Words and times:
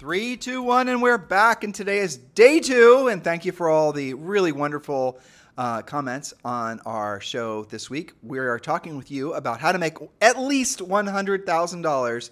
Three, 0.00 0.38
two, 0.38 0.62
one, 0.62 0.88
and 0.88 1.02
we're 1.02 1.18
back. 1.18 1.62
And 1.62 1.74
today 1.74 1.98
is 1.98 2.16
day 2.16 2.60
two. 2.60 3.08
And 3.08 3.22
thank 3.22 3.44
you 3.44 3.52
for 3.52 3.68
all 3.68 3.92
the 3.92 4.14
really 4.14 4.50
wonderful 4.50 5.20
uh, 5.58 5.82
comments 5.82 6.32
on 6.42 6.80
our 6.86 7.20
show 7.20 7.64
this 7.64 7.90
week. 7.90 8.14
We 8.22 8.38
are 8.38 8.58
talking 8.58 8.96
with 8.96 9.10
you 9.10 9.34
about 9.34 9.60
how 9.60 9.72
to 9.72 9.78
make 9.78 9.98
at 10.22 10.40
least 10.40 10.78
$100,000 10.78 12.30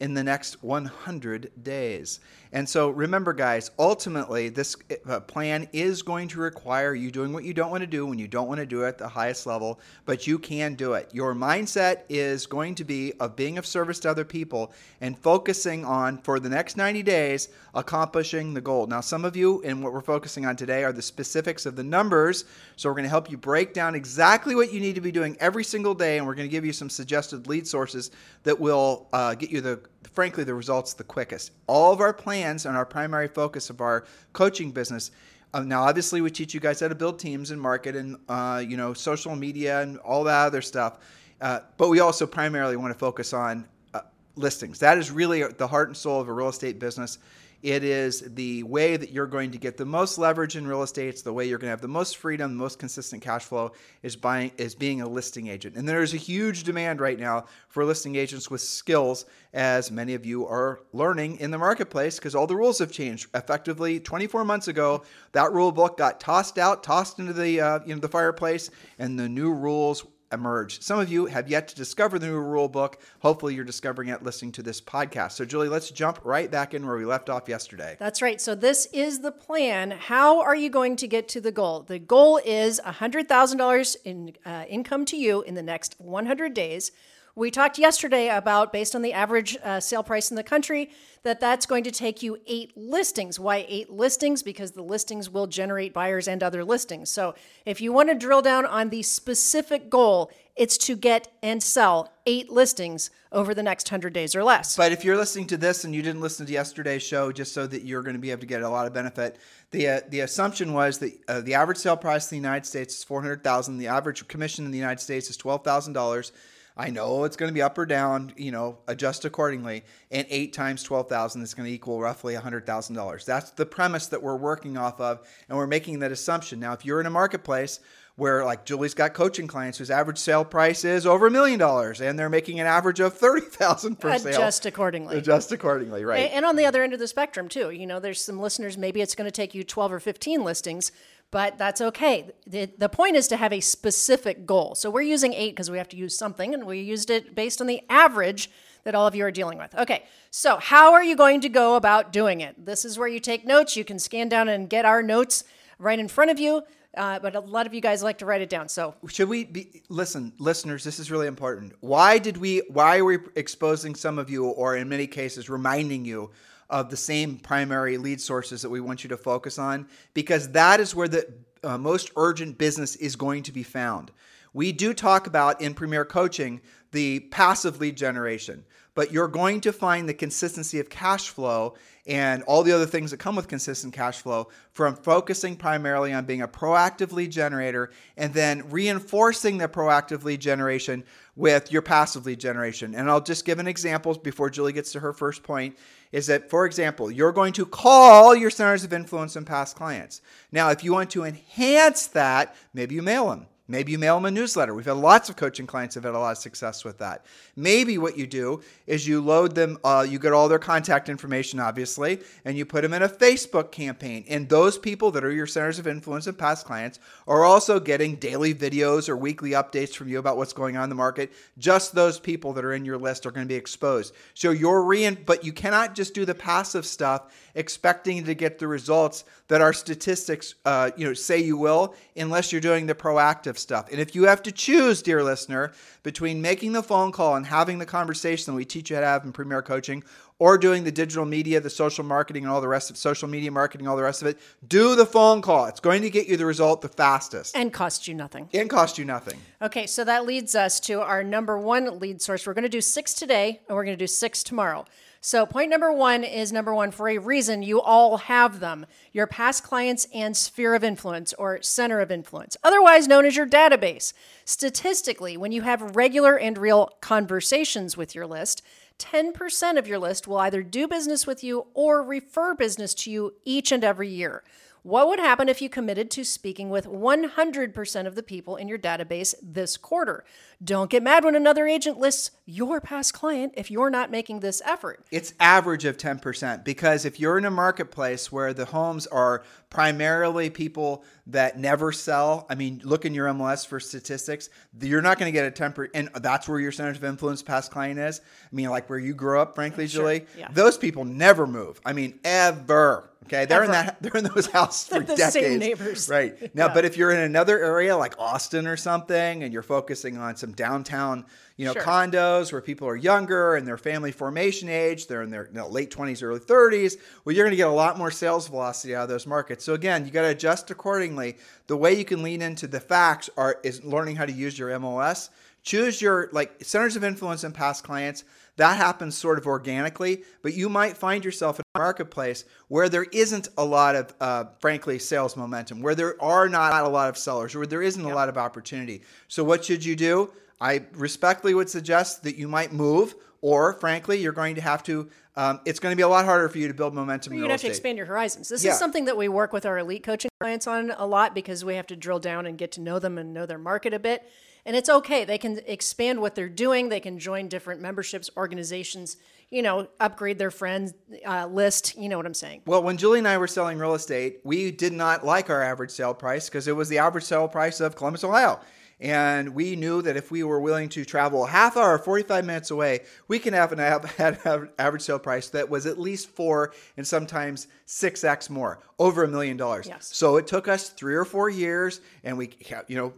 in 0.00 0.14
the 0.14 0.24
next 0.24 0.64
100 0.64 1.50
days. 1.62 2.20
And 2.52 2.68
so 2.68 2.90
remember, 2.90 3.32
guys, 3.32 3.70
ultimately, 3.78 4.48
this 4.48 4.74
uh, 5.08 5.20
plan 5.20 5.68
is 5.72 6.02
going 6.02 6.26
to 6.28 6.40
require 6.40 6.94
you 6.94 7.12
doing 7.12 7.32
what 7.32 7.44
you 7.44 7.54
don't 7.54 7.70
want 7.70 7.82
to 7.82 7.86
do 7.86 8.04
when 8.06 8.18
you 8.18 8.26
don't 8.26 8.48
want 8.48 8.58
to 8.58 8.66
do 8.66 8.82
it 8.84 8.88
at 8.88 8.98
the 8.98 9.06
highest 9.06 9.46
level, 9.46 9.78
but 10.04 10.26
you 10.26 10.36
can 10.36 10.74
do 10.74 10.94
it. 10.94 11.08
Your 11.12 11.32
mindset 11.32 12.00
is 12.08 12.46
going 12.46 12.74
to 12.76 12.84
be 12.84 13.12
of 13.20 13.36
being 13.36 13.56
of 13.56 13.66
service 13.66 14.00
to 14.00 14.10
other 14.10 14.24
people 14.24 14.72
and 15.00 15.16
focusing 15.16 15.84
on, 15.84 16.18
for 16.18 16.40
the 16.40 16.48
next 16.48 16.76
90 16.76 17.04
days, 17.04 17.50
accomplishing 17.72 18.52
the 18.52 18.60
goal. 18.60 18.88
Now, 18.88 19.00
some 19.00 19.24
of 19.24 19.36
you, 19.36 19.62
and 19.62 19.80
what 19.82 19.92
we're 19.92 20.00
focusing 20.00 20.44
on 20.44 20.56
today, 20.56 20.82
are 20.82 20.92
the 20.92 21.02
specifics 21.02 21.66
of 21.66 21.76
the 21.76 21.84
numbers. 21.84 22.46
So 22.74 22.88
we're 22.88 22.94
going 22.94 23.04
to 23.04 23.10
help 23.10 23.30
you 23.30 23.36
break 23.36 23.74
down 23.74 23.94
exactly 23.94 24.56
what 24.56 24.72
you 24.72 24.80
need 24.80 24.96
to 24.96 25.00
be 25.00 25.12
doing 25.12 25.36
every 25.38 25.62
single 25.62 25.94
day, 25.94 26.18
and 26.18 26.26
we're 26.26 26.34
going 26.34 26.48
to 26.48 26.52
give 26.52 26.64
you 26.64 26.72
some 26.72 26.90
suggested 26.90 27.46
lead 27.46 27.68
sources 27.68 28.10
that 28.42 28.58
will 28.58 29.06
uh, 29.12 29.34
get 29.34 29.50
you 29.50 29.60
the 29.60 29.80
frankly 30.12 30.44
the 30.44 30.54
results 30.54 30.94
the 30.94 31.04
quickest. 31.04 31.52
All 31.66 31.92
of 31.92 32.00
our 32.00 32.12
plans 32.12 32.66
and 32.66 32.76
our 32.76 32.86
primary 32.86 33.28
focus 33.28 33.70
of 33.70 33.80
our 33.80 34.04
coaching 34.32 34.70
business. 34.70 35.10
Uh, 35.52 35.60
now, 35.60 35.82
obviously, 35.82 36.20
we 36.20 36.30
teach 36.30 36.54
you 36.54 36.60
guys 36.60 36.80
how 36.80 36.88
to 36.88 36.94
build 36.94 37.18
teams 37.18 37.50
and 37.50 37.60
market 37.60 37.96
and 37.96 38.16
uh, 38.28 38.62
you 38.66 38.76
know 38.76 38.92
social 38.94 39.34
media 39.34 39.80
and 39.80 39.98
all 39.98 40.24
that 40.24 40.46
other 40.46 40.62
stuff. 40.62 40.98
Uh, 41.40 41.60
but 41.76 41.88
we 41.88 42.00
also 42.00 42.26
primarily 42.26 42.76
want 42.76 42.92
to 42.92 42.98
focus 42.98 43.32
on 43.32 43.66
uh, 43.94 44.00
listings. 44.36 44.78
That 44.78 44.98
is 44.98 45.10
really 45.10 45.42
the 45.42 45.66
heart 45.66 45.88
and 45.88 45.96
soul 45.96 46.20
of 46.20 46.28
a 46.28 46.32
real 46.32 46.48
estate 46.48 46.78
business. 46.78 47.18
It 47.62 47.84
is 47.84 48.22
the 48.34 48.62
way 48.62 48.96
that 48.96 49.10
you're 49.10 49.26
going 49.26 49.50
to 49.50 49.58
get 49.58 49.76
the 49.76 49.84
most 49.84 50.16
leverage 50.16 50.56
in 50.56 50.66
real 50.66 50.82
estate. 50.82 51.08
It's 51.08 51.22
the 51.22 51.32
way 51.32 51.46
you're 51.46 51.58
going 51.58 51.68
to 51.68 51.72
have 51.72 51.82
the 51.82 51.88
most 51.88 52.16
freedom, 52.16 52.52
the 52.52 52.62
most 52.62 52.78
consistent 52.78 53.22
cash 53.22 53.44
flow 53.44 53.72
is 54.02 54.16
buying 54.16 54.52
is 54.56 54.74
being 54.74 55.02
a 55.02 55.08
listing 55.08 55.48
agent. 55.48 55.76
And 55.76 55.86
there's 55.86 56.14
a 56.14 56.18
huge 56.18 56.64
demand 56.64 57.00
right 57.00 57.18
now 57.18 57.44
for 57.68 57.84
listing 57.84 58.16
agents 58.16 58.50
with 58.50 58.62
skills, 58.62 59.26
as 59.52 59.90
many 59.90 60.14
of 60.14 60.24
you 60.24 60.46
are 60.46 60.80
learning 60.92 61.38
in 61.38 61.50
the 61.50 61.58
marketplace 61.58 62.18
because 62.18 62.34
all 62.34 62.46
the 62.46 62.56
rules 62.56 62.78
have 62.78 62.92
changed. 62.92 63.28
Effectively, 63.34 64.00
24 64.00 64.44
months 64.44 64.68
ago, 64.68 65.02
that 65.32 65.52
rule 65.52 65.72
book 65.72 65.98
got 65.98 66.18
tossed 66.18 66.56
out, 66.56 66.82
tossed 66.82 67.18
into 67.18 67.34
the 67.34 67.60
uh, 67.60 67.78
you 67.84 67.94
know 67.94 68.00
the 68.00 68.08
fireplace, 68.08 68.70
and 68.98 69.18
the 69.18 69.28
new 69.28 69.52
rules 69.52 70.06
emerge. 70.32 70.80
Some 70.80 70.98
of 70.98 71.10
you 71.10 71.26
have 71.26 71.48
yet 71.48 71.68
to 71.68 71.74
discover 71.74 72.18
the 72.18 72.26
new 72.26 72.38
rule 72.38 72.68
book. 72.68 73.00
Hopefully, 73.20 73.54
you're 73.54 73.64
discovering 73.64 74.08
it 74.08 74.22
listening 74.22 74.52
to 74.52 74.62
this 74.62 74.80
podcast. 74.80 75.32
So, 75.32 75.44
Julie, 75.44 75.68
let's 75.68 75.90
jump 75.90 76.20
right 76.24 76.50
back 76.50 76.74
in 76.74 76.86
where 76.86 76.96
we 76.96 77.04
left 77.04 77.28
off 77.28 77.48
yesterday. 77.48 77.96
That's 77.98 78.22
right. 78.22 78.40
So, 78.40 78.54
this 78.54 78.86
is 78.92 79.20
the 79.20 79.32
plan. 79.32 79.90
How 79.90 80.40
are 80.40 80.56
you 80.56 80.70
going 80.70 80.96
to 80.96 81.08
get 81.08 81.28
to 81.28 81.40
the 81.40 81.52
goal? 81.52 81.80
The 81.80 81.98
goal 81.98 82.40
is 82.44 82.80
$100,000 82.84 83.96
in 84.04 84.32
uh, 84.44 84.64
income 84.68 85.04
to 85.06 85.16
you 85.16 85.42
in 85.42 85.54
the 85.54 85.62
next 85.62 85.96
100 85.98 86.54
days. 86.54 86.92
We 87.40 87.50
talked 87.50 87.78
yesterday 87.78 88.28
about, 88.28 88.70
based 88.70 88.94
on 88.94 89.00
the 89.00 89.14
average 89.14 89.56
uh, 89.64 89.80
sale 89.80 90.02
price 90.02 90.30
in 90.30 90.36
the 90.36 90.42
country, 90.42 90.90
that 91.22 91.40
that's 91.40 91.64
going 91.64 91.84
to 91.84 91.90
take 91.90 92.22
you 92.22 92.36
eight 92.46 92.76
listings. 92.76 93.40
Why 93.40 93.64
eight 93.66 93.88
listings? 93.88 94.42
Because 94.42 94.72
the 94.72 94.82
listings 94.82 95.30
will 95.30 95.46
generate 95.46 95.94
buyers 95.94 96.28
and 96.28 96.42
other 96.42 96.66
listings. 96.66 97.08
So 97.08 97.34
if 97.64 97.80
you 97.80 97.94
want 97.94 98.10
to 98.10 98.14
drill 98.14 98.42
down 98.42 98.66
on 98.66 98.90
the 98.90 99.02
specific 99.02 99.88
goal, 99.88 100.30
it's 100.54 100.76
to 100.76 100.96
get 100.96 101.32
and 101.42 101.62
sell 101.62 102.12
eight 102.26 102.50
listings 102.50 103.08
over 103.32 103.54
the 103.54 103.62
next 103.62 103.90
100 103.90 104.12
days 104.12 104.36
or 104.36 104.44
less. 104.44 104.76
But 104.76 104.92
if 104.92 105.02
you're 105.02 105.16
listening 105.16 105.46
to 105.46 105.56
this 105.56 105.84
and 105.84 105.94
you 105.94 106.02
didn't 106.02 106.20
listen 106.20 106.44
to 106.44 106.52
yesterday's 106.52 107.02
show, 107.02 107.32
just 107.32 107.54
so 107.54 107.66
that 107.68 107.84
you're 107.84 108.02
going 108.02 108.16
to 108.16 108.20
be 108.20 108.32
able 108.32 108.42
to 108.42 108.46
get 108.46 108.60
a 108.60 108.68
lot 108.68 108.86
of 108.86 108.92
benefit, 108.92 109.38
the 109.70 109.88
uh, 109.88 110.00
the 110.10 110.20
assumption 110.20 110.74
was 110.74 110.98
that 110.98 111.12
uh, 111.26 111.40
the 111.40 111.54
average 111.54 111.78
sale 111.78 111.96
price 111.96 112.30
in 112.30 112.36
the 112.36 112.46
United 112.46 112.66
States 112.66 112.98
is 112.98 113.04
400,000. 113.04 113.78
The 113.78 113.86
average 113.86 114.28
commission 114.28 114.66
in 114.66 114.72
the 114.72 114.78
United 114.78 115.00
States 115.00 115.30
is 115.30 115.38
$12,000. 115.38 116.32
I 116.80 116.88
know 116.88 117.24
it's 117.24 117.36
going 117.36 117.50
to 117.50 117.54
be 117.54 117.60
up 117.60 117.76
or 117.76 117.84
down, 117.84 118.32
you 118.38 118.50
know, 118.50 118.78
adjust 118.88 119.26
accordingly. 119.26 119.84
And 120.10 120.26
eight 120.30 120.54
times 120.54 120.82
12,000 120.82 121.42
is 121.42 121.52
going 121.52 121.66
to 121.66 121.72
equal 121.72 122.00
roughly 122.00 122.34
$100,000. 122.34 123.24
That's 123.26 123.50
the 123.50 123.66
premise 123.66 124.06
that 124.06 124.22
we're 124.22 124.36
working 124.36 124.78
off 124.78 124.98
of. 124.98 125.20
And 125.48 125.58
we're 125.58 125.66
making 125.66 125.98
that 125.98 126.10
assumption. 126.10 126.58
Now, 126.58 126.72
if 126.72 126.86
you're 126.86 126.98
in 126.98 127.06
a 127.06 127.10
marketplace 127.10 127.80
where 128.16 128.44
like 128.44 128.64
Julie's 128.64 128.94
got 128.94 129.12
coaching 129.14 129.46
clients 129.46 129.78
whose 129.78 129.90
average 129.90 130.18
sale 130.18 130.44
price 130.44 130.84
is 130.84 131.06
over 131.06 131.26
a 131.26 131.30
million 131.30 131.58
dollars 131.58 132.00
and 132.00 132.18
they're 132.18 132.28
making 132.30 132.60
an 132.60 132.66
average 132.66 133.00
of 133.00 133.14
30,000 133.14 133.98
per 133.98 134.08
Adjust 134.08 134.24
sale. 134.24 134.34
Adjust 134.34 134.66
accordingly. 134.66 135.18
Adjust 135.18 135.52
accordingly, 135.52 136.04
right. 136.04 136.30
And 136.32 136.44
on 136.44 136.56
the 136.56 136.64
other 136.64 136.82
end 136.82 136.92
of 136.92 136.98
the 136.98 137.08
spectrum 137.08 137.48
too, 137.48 137.70
you 137.70 137.86
know, 137.86 138.00
there's 138.00 138.22
some 138.22 138.38
listeners 138.38 138.76
maybe 138.78 139.00
it's 139.00 139.14
going 139.14 139.26
to 139.26 139.30
take 139.30 139.54
you 139.54 139.64
12 139.64 139.92
or 139.92 140.00
15 140.00 140.44
listings 140.44 140.92
but 141.30 141.58
that's 141.58 141.80
okay. 141.80 142.30
The, 142.46 142.70
the 142.76 142.88
point 142.88 143.16
is 143.16 143.28
to 143.28 143.36
have 143.36 143.52
a 143.52 143.60
specific 143.60 144.46
goal. 144.46 144.74
So 144.74 144.90
we're 144.90 145.02
using 145.02 145.32
eight 145.32 145.50
because 145.50 145.70
we 145.70 145.78
have 145.78 145.88
to 145.90 145.96
use 145.96 146.16
something, 146.16 146.54
and 146.54 146.66
we 146.66 146.80
used 146.80 147.10
it 147.10 147.34
based 147.34 147.60
on 147.60 147.66
the 147.66 147.82
average 147.88 148.50
that 148.84 148.94
all 148.94 149.06
of 149.06 149.14
you 149.14 149.24
are 149.24 149.30
dealing 149.30 149.58
with. 149.58 149.74
Okay, 149.74 150.04
so 150.30 150.56
how 150.56 150.92
are 150.92 151.04
you 151.04 151.14
going 151.14 151.40
to 151.42 151.48
go 151.48 151.76
about 151.76 152.12
doing 152.12 152.40
it? 152.40 152.64
This 152.64 152.84
is 152.84 152.98
where 152.98 153.08
you 153.08 153.20
take 153.20 153.46
notes. 153.46 153.76
You 153.76 153.84
can 153.84 153.98
scan 153.98 154.28
down 154.28 154.48
and 154.48 154.68
get 154.68 154.84
our 154.84 155.02
notes 155.02 155.44
right 155.78 155.98
in 155.98 156.08
front 156.08 156.30
of 156.30 156.40
you. 156.40 156.62
Uh, 156.96 157.20
but 157.20 157.36
a 157.36 157.40
lot 157.40 157.66
of 157.66 157.74
you 157.74 157.80
guys 157.80 158.02
like 158.02 158.18
to 158.18 158.26
write 158.26 158.40
it 158.40 158.50
down. 158.50 158.68
So 158.68 158.96
should 159.08 159.28
we 159.28 159.44
be 159.44 159.82
listen, 159.88 160.32
listeners? 160.38 160.82
This 160.82 160.98
is 160.98 161.08
really 161.08 161.28
important. 161.28 161.72
Why 161.78 162.18
did 162.18 162.36
we? 162.36 162.62
Why 162.68 162.98
are 162.98 163.04
we 163.04 163.18
exposing 163.36 163.94
some 163.94 164.18
of 164.18 164.28
you, 164.28 164.46
or 164.46 164.76
in 164.76 164.88
many 164.88 165.06
cases, 165.06 165.48
reminding 165.48 166.04
you 166.04 166.32
of 166.70 166.88
the 166.88 166.96
same 166.96 167.36
primary 167.36 167.98
lead 167.98 168.20
sources 168.20 168.62
that 168.62 168.70
we 168.70 168.80
want 168.80 169.04
you 169.04 169.08
to 169.08 169.16
focus 169.16 169.58
on 169.58 169.86
because 170.14 170.50
that 170.52 170.80
is 170.80 170.94
where 170.94 171.08
the 171.08 171.32
uh, 171.62 171.76
most 171.76 172.10
urgent 172.16 172.56
business 172.56 172.96
is 172.96 173.16
going 173.16 173.42
to 173.42 173.52
be 173.52 173.62
found. 173.62 174.10
We 174.52 174.72
do 174.72 174.94
talk 174.94 175.26
about 175.26 175.60
in 175.60 175.74
Premier 175.74 176.04
Coaching 176.04 176.60
the 176.92 177.20
passive 177.20 177.80
lead 177.80 177.96
generation, 177.96 178.64
but 178.94 179.12
you're 179.12 179.28
going 179.28 179.60
to 179.60 179.72
find 179.72 180.08
the 180.08 180.14
consistency 180.14 180.80
of 180.80 180.90
cash 180.90 181.28
flow 181.28 181.74
and 182.06 182.42
all 182.44 182.62
the 182.64 182.72
other 182.72 182.86
things 182.86 183.12
that 183.12 183.18
come 183.18 183.36
with 183.36 183.46
consistent 183.46 183.94
cash 183.94 184.20
flow 184.20 184.48
from 184.72 184.96
focusing 184.96 185.54
primarily 185.54 186.12
on 186.12 186.24
being 186.24 186.42
a 186.42 186.48
proactive 186.48 187.12
lead 187.12 187.30
generator 187.30 187.90
and 188.16 188.34
then 188.34 188.68
reinforcing 188.70 189.58
the 189.58 189.68
proactive 189.68 190.24
lead 190.24 190.40
generation 190.40 191.04
with 191.40 191.72
your 191.72 191.80
passive 191.80 192.26
lead 192.26 192.38
generation. 192.38 192.94
And 192.94 193.08
I'll 193.08 193.22
just 193.22 193.46
give 193.46 193.58
an 193.58 193.66
example 193.66 194.14
before 194.14 194.50
Julie 194.50 194.74
gets 194.74 194.92
to 194.92 195.00
her 195.00 195.14
first 195.14 195.42
point 195.42 195.78
is 196.12 196.26
that, 196.26 196.50
for 196.50 196.66
example, 196.66 197.10
you're 197.10 197.32
going 197.32 197.54
to 197.54 197.64
call 197.64 198.36
your 198.36 198.50
centers 198.50 198.84
of 198.84 198.92
influence 198.92 199.36
and 199.36 199.46
past 199.46 199.74
clients. 199.74 200.20
Now, 200.52 200.68
if 200.68 200.84
you 200.84 200.92
want 200.92 201.10
to 201.12 201.24
enhance 201.24 202.08
that, 202.08 202.54
maybe 202.74 202.94
you 202.94 203.00
mail 203.00 203.30
them. 203.30 203.46
Maybe 203.70 203.92
you 203.92 203.98
mail 203.98 204.16
them 204.16 204.24
a 204.24 204.30
newsletter. 204.32 204.74
We've 204.74 204.84
had 204.84 204.96
lots 204.96 205.28
of 205.28 205.36
coaching 205.36 205.66
clients 205.66 205.94
have 205.94 206.02
had 206.02 206.14
a 206.14 206.18
lot 206.18 206.32
of 206.32 206.38
success 206.38 206.84
with 206.84 206.98
that. 206.98 207.24
Maybe 207.54 207.98
what 207.98 208.18
you 208.18 208.26
do 208.26 208.62
is 208.88 209.06
you 209.06 209.20
load 209.20 209.54
them, 209.54 209.78
uh, 209.84 210.04
you 210.08 210.18
get 210.18 210.32
all 210.32 210.48
their 210.48 210.58
contact 210.58 211.08
information, 211.08 211.60
obviously, 211.60 212.18
and 212.44 212.58
you 212.58 212.66
put 212.66 212.82
them 212.82 212.92
in 212.92 213.02
a 213.02 213.08
Facebook 213.08 213.70
campaign. 213.70 214.24
And 214.28 214.48
those 214.48 214.76
people 214.76 215.12
that 215.12 215.22
are 215.22 215.30
your 215.30 215.46
centers 215.46 215.78
of 215.78 215.86
influence 215.86 216.26
and 216.26 216.36
past 216.36 216.66
clients 216.66 216.98
are 217.28 217.44
also 217.44 217.78
getting 217.78 218.16
daily 218.16 218.54
videos 218.54 219.08
or 219.08 219.16
weekly 219.16 219.50
updates 219.50 219.94
from 219.94 220.08
you 220.08 220.18
about 220.18 220.36
what's 220.36 220.52
going 220.52 220.76
on 220.76 220.84
in 220.84 220.90
the 220.90 220.96
market. 220.96 221.32
Just 221.56 221.94
those 221.94 222.18
people 222.18 222.52
that 222.54 222.64
are 222.64 222.72
in 222.72 222.84
your 222.84 222.98
list 222.98 223.24
are 223.24 223.30
going 223.30 223.46
to 223.46 223.48
be 223.48 223.54
exposed. 223.54 224.14
So 224.34 224.50
you're 224.50 224.82
re, 224.82 225.10
but 225.10 225.44
you 225.44 225.52
cannot 225.52 225.94
just 225.94 226.12
do 226.12 226.24
the 226.24 226.34
passive 226.34 226.84
stuff 226.84 227.32
expecting 227.54 228.24
to 228.24 228.34
get 228.34 228.58
the 228.58 228.66
results 228.66 229.24
that 229.48 229.60
our 229.60 229.72
statistics, 229.72 230.54
uh, 230.64 230.90
you 230.96 231.06
know, 231.06 231.14
say 231.14 231.38
you 231.38 231.56
will, 231.56 231.94
unless 232.16 232.52
you're 232.52 232.60
doing 232.60 232.86
the 232.86 232.94
proactive 232.94 233.58
stuff. 233.60 233.88
And 233.90 234.00
if 234.00 234.14
you 234.14 234.24
have 234.24 234.42
to 234.44 234.52
choose, 234.52 235.02
dear 235.02 235.22
listener, 235.22 235.72
between 236.02 236.40
making 236.40 236.72
the 236.72 236.82
phone 236.82 237.12
call 237.12 237.36
and 237.36 237.46
having 237.46 237.78
the 237.78 237.86
conversation 237.86 238.52
that 238.52 238.56
we 238.56 238.64
teach 238.64 238.90
you 238.90 238.96
how 238.96 239.00
to 239.00 239.06
have 239.06 239.24
in 239.24 239.32
Premier 239.32 239.62
Coaching, 239.62 240.02
or 240.40 240.58
doing 240.58 240.82
the 240.82 240.90
digital 240.90 241.24
media, 241.24 241.60
the 241.60 241.70
social 241.70 242.02
marketing, 242.02 242.42
and 242.42 242.52
all 242.52 242.60
the 242.62 242.66
rest 242.66 242.90
of 242.90 242.96
social 242.96 243.28
media 243.28 243.50
marketing, 243.52 243.86
all 243.86 243.96
the 243.96 244.02
rest 244.02 244.22
of 244.22 244.26
it, 244.26 244.38
do 244.66 244.96
the 244.96 245.06
phone 245.06 245.42
call. 245.42 245.66
It's 245.66 245.80
going 245.80 246.02
to 246.02 246.10
get 246.10 246.26
you 246.26 246.36
the 246.36 246.46
result 246.46 246.80
the 246.80 246.88
fastest 246.88 247.54
And 247.54 247.72
cost 247.72 248.08
you 248.08 248.14
nothing. 248.14 248.48
and 248.52 248.68
cost 248.68 248.98
you 248.98 249.04
nothing. 249.04 249.38
Okay, 249.62 249.86
so 249.86 250.02
that 250.04 250.24
leads 250.26 250.54
us 250.54 250.80
to 250.80 251.00
our 251.02 251.22
number 251.22 251.58
one 251.58 252.00
lead 252.00 252.20
source. 252.22 252.46
We're 252.46 252.54
going 252.54 252.62
to 252.64 252.68
do 252.70 252.80
six 252.80 253.12
today, 253.12 253.60
and 253.68 253.76
we're 253.76 253.84
going 253.84 253.96
to 253.96 254.02
do 254.02 254.06
six 254.08 254.42
tomorrow. 254.42 254.86
So, 255.22 255.44
point 255.44 255.68
number 255.68 255.92
one 255.92 256.24
is 256.24 256.50
number 256.50 256.74
one 256.74 256.90
for 256.90 257.06
a 257.06 257.18
reason. 257.18 257.62
You 257.62 257.82
all 257.82 258.16
have 258.16 258.58
them 258.58 258.86
your 259.12 259.26
past 259.26 259.62
clients 259.62 260.06
and 260.14 260.34
sphere 260.34 260.74
of 260.74 260.82
influence 260.82 261.34
or 261.34 261.60
center 261.60 262.00
of 262.00 262.10
influence, 262.10 262.56
otherwise 262.64 263.06
known 263.06 263.26
as 263.26 263.36
your 263.36 263.46
database. 263.46 264.14
Statistically, 264.46 265.36
when 265.36 265.52
you 265.52 265.60
have 265.60 265.94
regular 265.94 266.38
and 266.38 266.56
real 266.56 266.90
conversations 267.02 267.98
with 267.98 268.14
your 268.14 268.26
list, 268.26 268.62
10% 269.00 269.78
of 269.78 269.88
your 269.88 269.98
list 269.98 270.28
will 270.28 270.36
either 270.38 270.62
do 270.62 270.86
business 270.86 271.26
with 271.26 271.42
you 271.42 271.66
or 271.74 272.02
refer 272.02 272.54
business 272.54 272.94
to 272.94 273.10
you 273.10 273.34
each 273.44 273.72
and 273.72 273.82
every 273.82 274.08
year. 274.08 274.44
What 274.82 275.08
would 275.08 275.18
happen 275.18 275.48
if 275.50 275.60
you 275.60 275.68
committed 275.68 276.10
to 276.12 276.24
speaking 276.24 276.70
with 276.70 276.86
100% 276.86 278.06
of 278.06 278.14
the 278.14 278.22
people 278.22 278.56
in 278.56 278.66
your 278.66 278.78
database 278.78 279.34
this 279.42 279.76
quarter? 279.76 280.24
Don't 280.62 280.90
get 280.90 281.02
mad 281.02 281.22
when 281.22 281.34
another 281.34 281.66
agent 281.66 281.98
lists 281.98 282.30
your 282.46 282.80
past 282.80 283.12
client 283.12 283.52
if 283.56 283.70
you're 283.70 283.90
not 283.90 284.10
making 284.10 284.40
this 284.40 284.62
effort. 284.64 285.04
It's 285.10 285.34
average 285.38 285.84
of 285.84 285.98
10% 285.98 286.64
because 286.64 287.04
if 287.04 287.20
you're 287.20 287.36
in 287.36 287.44
a 287.44 287.50
marketplace 287.50 288.32
where 288.32 288.54
the 288.54 288.64
homes 288.64 289.06
are 289.08 289.42
primarily 289.68 290.48
people 290.48 291.04
that 291.26 291.58
never 291.58 291.92
sell, 291.92 292.46
I 292.48 292.54
mean, 292.54 292.80
look 292.82 293.04
in 293.04 293.12
your 293.12 293.28
MLS 293.28 293.66
for 293.66 293.80
statistics, 293.80 294.48
you're 294.80 295.02
not 295.02 295.18
going 295.18 295.30
to 295.30 295.38
get 295.38 295.46
a 295.46 295.50
10%, 295.50 295.90
and 295.92 296.08
that's 296.14 296.48
where 296.48 296.58
your 296.58 296.72
center 296.72 296.90
of 296.90 297.04
influence 297.04 297.42
past 297.42 297.70
client 297.70 298.00
is. 298.00 298.20
I 298.20 298.54
mean, 298.54 298.70
like 298.70 298.88
where 298.88 298.98
you 298.98 299.12
grew 299.12 299.38
up, 299.40 299.54
frankly, 299.54 299.86
Julie, 299.86 300.24
yeah. 300.38 300.48
those 300.52 300.78
people 300.78 301.04
never 301.04 301.46
move. 301.46 301.80
I 301.84 301.92
mean, 301.92 302.18
ever. 302.24 303.09
Okay, 303.26 303.44
they're 303.44 303.64
in 303.64 303.70
that 303.70 303.98
they're 304.02 304.16
in 304.16 304.24
those 304.24 304.46
houses 304.46 304.88
for 304.88 305.00
the 305.00 305.14
decades. 305.14 305.32
same 305.34 305.58
neighbors. 305.58 306.08
Right. 306.08 306.54
Now, 306.54 306.66
Yeah. 306.66 306.74
but 306.74 306.84
if 306.84 306.96
you're 306.96 307.10
in 307.12 307.20
another 307.20 307.62
area 307.62 307.96
like 307.96 308.18
Austin 308.18 308.66
or 308.66 308.76
something 308.76 309.42
and 309.42 309.52
you're 309.52 309.62
focusing 309.62 310.16
on 310.16 310.36
some 310.36 310.52
downtown, 310.52 311.26
you 311.56 311.66
know, 311.66 311.74
Sure. 311.74 311.82
condos 311.82 312.50
where 312.50 312.62
people 312.62 312.88
are 312.88 312.96
younger 312.96 313.56
and 313.56 313.66
their 313.68 313.76
family 313.76 314.10
formation 314.10 314.68
age, 314.70 315.06
they're 315.06 315.22
in 315.22 315.30
their 315.30 315.46
you 315.48 315.52
know, 315.52 315.68
late 315.68 315.90
20s, 315.90 316.22
early 316.22 316.40
30s, 316.40 316.96
well, 317.24 317.34
you're 317.36 317.44
going 317.44 317.52
to 317.52 317.56
get 317.56 317.68
a 317.68 317.70
lot 317.70 317.98
more 317.98 318.10
sales 318.10 318.48
velocity 318.48 318.96
out 318.96 319.02
of 319.04 319.08
those 319.10 319.26
markets. 319.26 319.64
So 319.64 319.74
again, 319.74 320.06
you 320.06 320.10
got 320.10 320.22
to 320.22 320.28
adjust 320.28 320.70
accordingly. 320.70 321.36
The 321.66 321.76
way 321.76 321.92
you 321.94 322.06
can 322.06 322.22
lean 322.22 322.40
into 322.40 322.66
the 322.66 322.80
facts 322.80 323.28
are 323.36 323.58
is 323.62 323.84
learning 323.84 324.16
how 324.16 324.24
to 324.24 324.32
use 324.32 324.58
your 324.58 324.70
MLS. 324.70 325.28
Choose 325.62 326.00
your 326.00 326.30
like 326.32 326.64
centers 326.64 326.96
of 326.96 327.04
influence 327.04 327.44
and 327.44 327.54
past 327.54 327.84
clients. 327.84 328.24
That 328.56 328.76
happens 328.76 329.16
sort 329.16 329.38
of 329.38 329.46
organically, 329.46 330.24
but 330.42 330.54
you 330.54 330.68
might 330.68 330.96
find 330.96 331.24
yourself 331.24 331.58
in 331.58 331.64
a 331.74 331.78
marketplace 331.78 332.44
where 332.68 332.88
there 332.88 333.06
isn't 333.12 333.48
a 333.56 333.64
lot 333.64 333.96
of, 333.96 334.14
uh, 334.20 334.44
frankly, 334.58 334.98
sales 334.98 335.36
momentum, 335.36 335.80
where 335.80 335.94
there 335.94 336.20
are 336.22 336.48
not 336.48 336.84
a 336.84 336.88
lot 336.88 337.08
of 337.08 337.16
sellers, 337.16 337.54
where 337.54 337.66
there 337.66 337.82
isn't 337.82 338.04
a 338.04 338.14
lot 338.14 338.28
of 338.28 338.36
opportunity. 338.36 339.02
So, 339.28 339.44
what 339.44 339.64
should 339.64 339.84
you 339.84 339.96
do? 339.96 340.32
I 340.60 340.84
respectfully 340.92 341.54
would 341.54 341.70
suggest 341.70 342.22
that 342.24 342.36
you 342.36 342.46
might 342.46 342.72
move, 342.72 343.14
or 343.42 343.74
frankly, 343.74 344.18
you're 344.20 344.32
going 344.32 344.54
to 344.56 344.60
have 344.60 344.82
to. 344.84 345.08
Um, 345.36 345.60
it's 345.64 345.78
going 345.78 345.92
to 345.92 345.96
be 345.96 346.02
a 346.02 346.08
lot 346.08 346.24
harder 346.24 346.48
for 346.48 346.58
you 346.58 346.68
to 346.68 346.74
build 346.74 346.92
momentum 346.92 347.32
You're 347.32 347.42
going 347.42 347.48
to 347.50 347.52
have 347.54 347.60
to 347.62 347.68
expand 347.68 347.96
your 347.96 348.06
horizons. 348.06 348.48
This 348.48 348.64
Yeah. 348.64 348.72
is 348.72 348.78
something 348.78 349.04
that 349.06 349.16
we 349.16 349.28
work 349.28 349.52
with 349.52 349.64
our 349.64 349.78
elite 349.78 350.02
coaching 350.02 350.30
clients 350.40 350.66
on 350.66 350.90
a 350.98 351.06
lot 351.06 351.34
because 351.34 351.64
we 351.64 351.76
have 351.76 351.86
to 351.86 351.96
drill 351.96 352.18
down 352.18 352.46
and 352.46 352.58
get 352.58 352.72
to 352.72 352.80
know 352.80 352.98
them 352.98 353.16
and 353.16 353.32
know 353.32 353.46
their 353.46 353.58
market 353.58 353.94
a 353.94 353.98
bit. 353.98 354.28
And 354.66 354.76
it's 354.76 354.90
okay. 354.90 355.24
They 355.24 355.38
can 355.38 355.60
expand 355.66 356.20
what 356.20 356.34
they're 356.34 356.48
doing. 356.48 356.90
They 356.90 357.00
can 357.00 357.18
join 357.18 357.48
different 357.48 357.80
memberships, 357.80 358.28
organizations, 358.36 359.16
you 359.48 359.62
know, 359.62 359.88
upgrade 359.98 360.38
their 360.38 360.50
friends 360.50 360.92
uh, 361.24 361.46
list. 361.46 361.96
You 361.96 362.10
know 362.10 362.18
what 362.18 362.26
I'm 362.26 362.34
saying? 362.34 362.62
Well, 362.66 362.82
when 362.82 362.98
Julie 362.98 363.20
and 363.20 363.28
I 363.28 363.38
were 363.38 363.46
selling 363.46 363.78
real 363.78 363.94
estate, 363.94 364.40
we 364.44 364.70
did 364.70 364.92
not 364.92 365.24
like 365.24 365.48
our 365.48 365.62
average 365.62 365.90
sale 365.92 366.12
price 366.12 366.48
because 366.50 366.68
it 366.68 366.76
was 366.76 366.90
the 366.90 366.98
average 366.98 367.24
sale 367.24 367.48
price 367.48 367.80
of 367.80 367.96
Columbus, 367.96 368.24
Ohio. 368.24 368.60
And 369.00 369.54
we 369.54 369.76
knew 369.76 370.02
that 370.02 370.16
if 370.16 370.30
we 370.30 370.42
were 370.42 370.60
willing 370.60 370.90
to 370.90 371.06
travel 371.06 371.46
a 371.46 371.48
half 371.48 371.76
hour, 371.76 371.98
45 371.98 372.44
minutes 372.44 372.70
away, 372.70 373.00
we 373.28 373.38
can 373.38 373.54
have 373.54 373.72
an 373.72 373.80
average 374.78 375.02
sale 375.02 375.18
price 375.18 375.48
that 375.50 375.70
was 375.70 375.86
at 375.86 375.98
least 375.98 376.28
four 376.28 376.74
and 376.98 377.06
sometimes 377.06 377.66
6x 377.86 378.50
more, 378.50 378.80
over 378.98 379.24
a 379.24 379.28
million 379.28 379.56
dollars. 379.56 379.86
Yes. 379.86 380.10
So 380.12 380.36
it 380.36 380.46
took 380.46 380.68
us 380.68 380.90
three 380.90 381.14
or 381.14 381.24
four 381.24 381.48
years, 381.48 382.02
and 382.24 382.36
we, 382.36 382.50
you 382.88 382.96
know, 382.96 383.12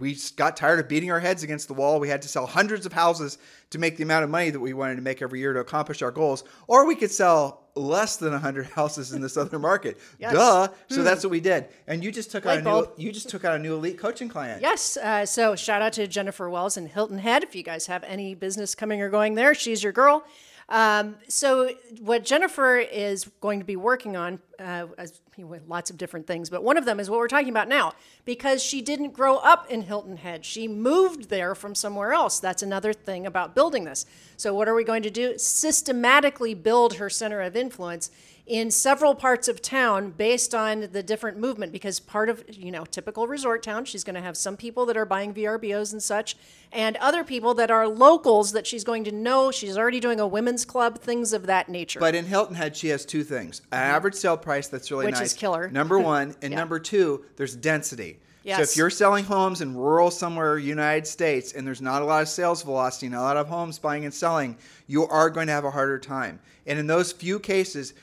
we 0.00 0.18
got 0.34 0.56
tired 0.56 0.80
of 0.80 0.88
beating 0.88 1.12
our 1.12 1.20
heads 1.20 1.44
against 1.44 1.68
the 1.68 1.74
wall. 1.74 2.00
We 2.00 2.08
had 2.08 2.22
to 2.22 2.28
sell 2.28 2.46
hundreds 2.46 2.84
of 2.84 2.92
houses 2.92 3.38
to 3.70 3.78
make 3.78 3.96
the 3.96 4.02
amount 4.02 4.24
of 4.24 4.30
money 4.30 4.50
that 4.50 4.60
we 4.60 4.72
wanted 4.72 4.96
to 4.96 5.02
make 5.02 5.22
every 5.22 5.38
year 5.38 5.52
to 5.52 5.60
accomplish 5.60 6.02
our 6.02 6.10
goals, 6.10 6.42
or 6.66 6.86
we 6.86 6.96
could 6.96 7.12
sell 7.12 7.69
less 7.80 8.16
than 8.16 8.32
100 8.32 8.66
houses 8.76 9.12
in 9.12 9.20
this 9.20 9.36
other 9.36 9.58
market. 9.58 9.98
Yes. 10.18 10.34
Duh. 10.34 10.68
So 10.90 11.02
that's 11.02 11.24
what 11.24 11.30
we 11.30 11.40
did. 11.40 11.68
And 11.86 12.04
you 12.04 12.12
just 12.12 12.30
took 12.30 12.44
out 12.44 12.58
a 12.58 12.62
Light 12.62 12.88
new, 12.98 13.04
you 13.04 13.10
just 13.10 13.30
took 13.30 13.42
out 13.44 13.56
a 13.56 13.58
new 13.58 13.74
elite 13.74 13.96
coaching 13.98 14.28
client. 14.28 14.60
Yes. 14.60 14.98
Uh, 14.98 15.24
so 15.24 15.56
shout 15.56 15.80
out 15.80 15.94
to 15.94 16.06
Jennifer 16.06 16.50
Wells 16.50 16.76
and 16.76 16.88
Hilton 16.88 17.18
Head. 17.18 17.42
If 17.42 17.54
you 17.54 17.62
guys 17.62 17.86
have 17.86 18.04
any 18.04 18.34
business 18.34 18.74
coming 18.74 19.00
or 19.00 19.08
going 19.08 19.34
there, 19.34 19.54
she's 19.54 19.82
your 19.82 19.92
girl. 19.92 20.24
Um, 20.70 21.16
so 21.26 21.70
what 22.00 22.24
Jennifer 22.24 22.78
is 22.78 23.28
going 23.40 23.58
to 23.58 23.64
be 23.64 23.74
working 23.74 24.16
on, 24.16 24.38
uh, 24.60 24.86
as, 24.98 25.20
you 25.36 25.44
know, 25.44 25.58
lots 25.66 25.90
of 25.90 25.98
different 25.98 26.28
things, 26.28 26.48
but 26.48 26.62
one 26.62 26.76
of 26.76 26.84
them 26.84 27.00
is 27.00 27.10
what 27.10 27.18
we're 27.18 27.26
talking 27.26 27.48
about 27.48 27.68
now, 27.68 27.92
because 28.24 28.62
she 28.62 28.80
didn't 28.80 29.12
grow 29.12 29.38
up 29.38 29.68
in 29.68 29.82
Hilton 29.82 30.18
Head. 30.18 30.44
She 30.44 30.68
moved 30.68 31.28
there 31.28 31.56
from 31.56 31.74
somewhere 31.74 32.12
else. 32.12 32.38
That's 32.38 32.62
another 32.62 32.92
thing 32.92 33.26
about 33.26 33.54
building 33.54 33.82
this. 33.82 34.06
So 34.36 34.54
what 34.54 34.68
are 34.68 34.74
we 34.74 34.84
going 34.84 35.02
to 35.02 35.10
do? 35.10 35.36
Systematically 35.38 36.54
build 36.54 36.94
her 36.94 37.10
center 37.10 37.40
of 37.40 37.56
influence 37.56 38.12
in 38.50 38.68
several 38.68 39.14
parts 39.14 39.46
of 39.46 39.62
town 39.62 40.10
based 40.10 40.56
on 40.56 40.88
the 40.90 41.04
different 41.04 41.38
movement 41.38 41.70
because 41.70 42.00
part 42.00 42.28
of 42.28 42.42
you 42.52 42.72
know 42.72 42.84
typical 42.84 43.28
resort 43.28 43.62
town 43.62 43.84
she's 43.84 44.02
going 44.02 44.16
to 44.16 44.20
have 44.20 44.36
some 44.36 44.56
people 44.56 44.84
that 44.84 44.96
are 44.96 45.06
buying 45.06 45.32
VRBOs 45.32 45.92
and 45.92 46.02
such 46.02 46.36
and 46.72 46.96
other 46.96 47.22
people 47.22 47.54
that 47.54 47.70
are 47.70 47.86
locals 47.86 48.50
that 48.50 48.66
she's 48.66 48.82
going 48.82 49.04
to 49.04 49.12
know 49.12 49.52
she's 49.52 49.78
already 49.78 50.00
doing 50.00 50.18
a 50.18 50.26
women's 50.26 50.64
club 50.64 50.98
things 50.98 51.32
of 51.32 51.46
that 51.46 51.68
nature 51.68 52.00
But 52.00 52.16
in 52.16 52.26
Hilton 52.26 52.56
Head, 52.56 52.76
she 52.76 52.88
has 52.88 53.06
two 53.06 53.22
things: 53.22 53.60
an 53.70 53.78
mm-hmm. 53.78 53.94
average 53.94 54.14
sale 54.14 54.36
price 54.36 54.66
that's 54.66 54.90
really 54.90 55.06
Which 55.06 55.14
is 55.14 55.20
nice, 55.20 55.32
killer. 55.34 55.70
Number 55.70 55.98
one, 56.00 56.34
and 56.42 56.50
Yeah. 56.50 56.58
number 56.58 56.80
two, 56.80 57.24
there's 57.36 57.54
density. 57.54 58.18
Yes. 58.42 58.56
So 58.56 58.62
if 58.62 58.76
you're 58.76 58.90
selling 58.90 59.24
homes 59.24 59.60
in 59.60 59.76
rural 59.76 60.10
somewhere 60.10 60.58
United 60.58 61.06
States 61.06 61.52
and 61.52 61.64
there's 61.64 61.82
not 61.82 62.02
a 62.02 62.04
lot 62.04 62.22
of 62.22 62.28
sales 62.28 62.62
velocity 62.62 63.06
and 63.06 63.14
a 63.14 63.20
lot 63.20 63.36
of 63.36 63.48
homes 63.48 63.78
buying 63.78 64.06
and 64.06 64.14
selling, 64.14 64.56
you 64.86 65.06
are 65.06 65.28
going 65.30 65.46
to 65.46 65.52
have 65.52 65.64
a 65.64 65.70
harder 65.70 65.98
time. 65.98 66.40
And 66.66 66.78
in 66.78 66.86
those 66.86 67.12
few 67.12 67.38
cases, 67.38 67.94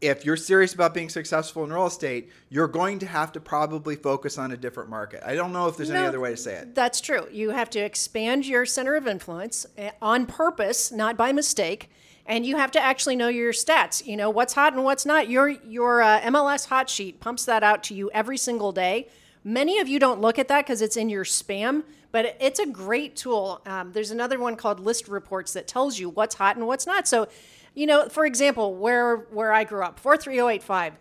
if 0.00 0.24
you're 0.24 0.36
serious 0.36 0.74
about 0.74 0.92
being 0.92 1.08
successful 1.08 1.64
in 1.64 1.72
real 1.72 1.86
estate, 1.86 2.30
you're 2.50 2.68
going 2.68 2.98
to 2.98 3.06
have 3.06 3.32
to 3.32 3.40
probably 3.40 3.96
focus 3.96 4.36
on 4.38 4.52
a 4.52 4.56
different 4.56 4.90
market. 4.90 5.22
I 5.24 5.34
don't 5.34 5.52
know 5.52 5.68
if 5.68 5.76
there's 5.76 5.90
any 5.90 6.06
other 6.06 6.20
way 6.20 6.30
to 6.30 6.36
say 6.36 6.54
it. 6.54 6.74
That's 6.74 7.00
true. 7.00 7.26
You 7.32 7.50
have 7.50 7.70
to 7.70 7.78
expand 7.78 8.46
your 8.46 8.66
center 8.66 8.94
of 8.94 9.06
influence 9.06 9.66
eh, 9.78 9.90
on 10.02 10.26
purpose, 10.26 10.92
not 10.92 11.16
by 11.16 11.32
mistake. 11.32 11.90
And 12.26 12.44
you 12.44 12.56
have 12.56 12.72
to 12.72 12.80
actually 12.80 13.16
know 13.16 13.28
your 13.28 13.52
stats. 13.52 14.04
You 14.04 14.16
know 14.16 14.30
what's 14.30 14.52
hot 14.52 14.74
and 14.74 14.82
what's 14.84 15.06
not. 15.06 15.28
Your 15.28 15.48
your 15.48 16.02
uh, 16.02 16.20
MLS 16.22 16.66
hot 16.66 16.90
sheet 16.90 17.20
pumps 17.20 17.44
that 17.44 17.62
out 17.62 17.84
to 17.84 17.94
you 17.94 18.10
every 18.12 18.36
single 18.36 18.72
day. 18.72 19.08
Many 19.44 19.78
of 19.78 19.86
you 19.86 20.00
don't 20.00 20.20
look 20.20 20.40
at 20.40 20.48
that 20.48 20.66
because 20.66 20.82
it's 20.82 20.96
in 20.96 21.08
your 21.08 21.22
spam, 21.22 21.84
but 22.10 22.36
it's 22.40 22.58
a 22.58 22.66
great 22.66 23.14
tool. 23.14 23.60
Um, 23.64 23.92
there's 23.92 24.10
another 24.10 24.40
one 24.40 24.56
called 24.56 24.84
ListReports 24.84 25.52
that 25.52 25.68
tells 25.68 26.00
you 26.00 26.08
what's 26.08 26.34
hot 26.34 26.56
and 26.56 26.66
what's 26.66 26.84
not. 26.84 27.06
So, 27.06 27.28
you 27.76 27.86
know, 27.86 28.08
for 28.08 28.26
example, 28.26 28.74
where 28.74 29.16
where 29.30 29.52
I 29.52 29.62
grew 29.62 29.84
up, 29.84 30.00
four 30.00 30.16
three 30.16 30.34
zero 30.34 30.48
eight 30.48 30.64
five. 30.64 30.94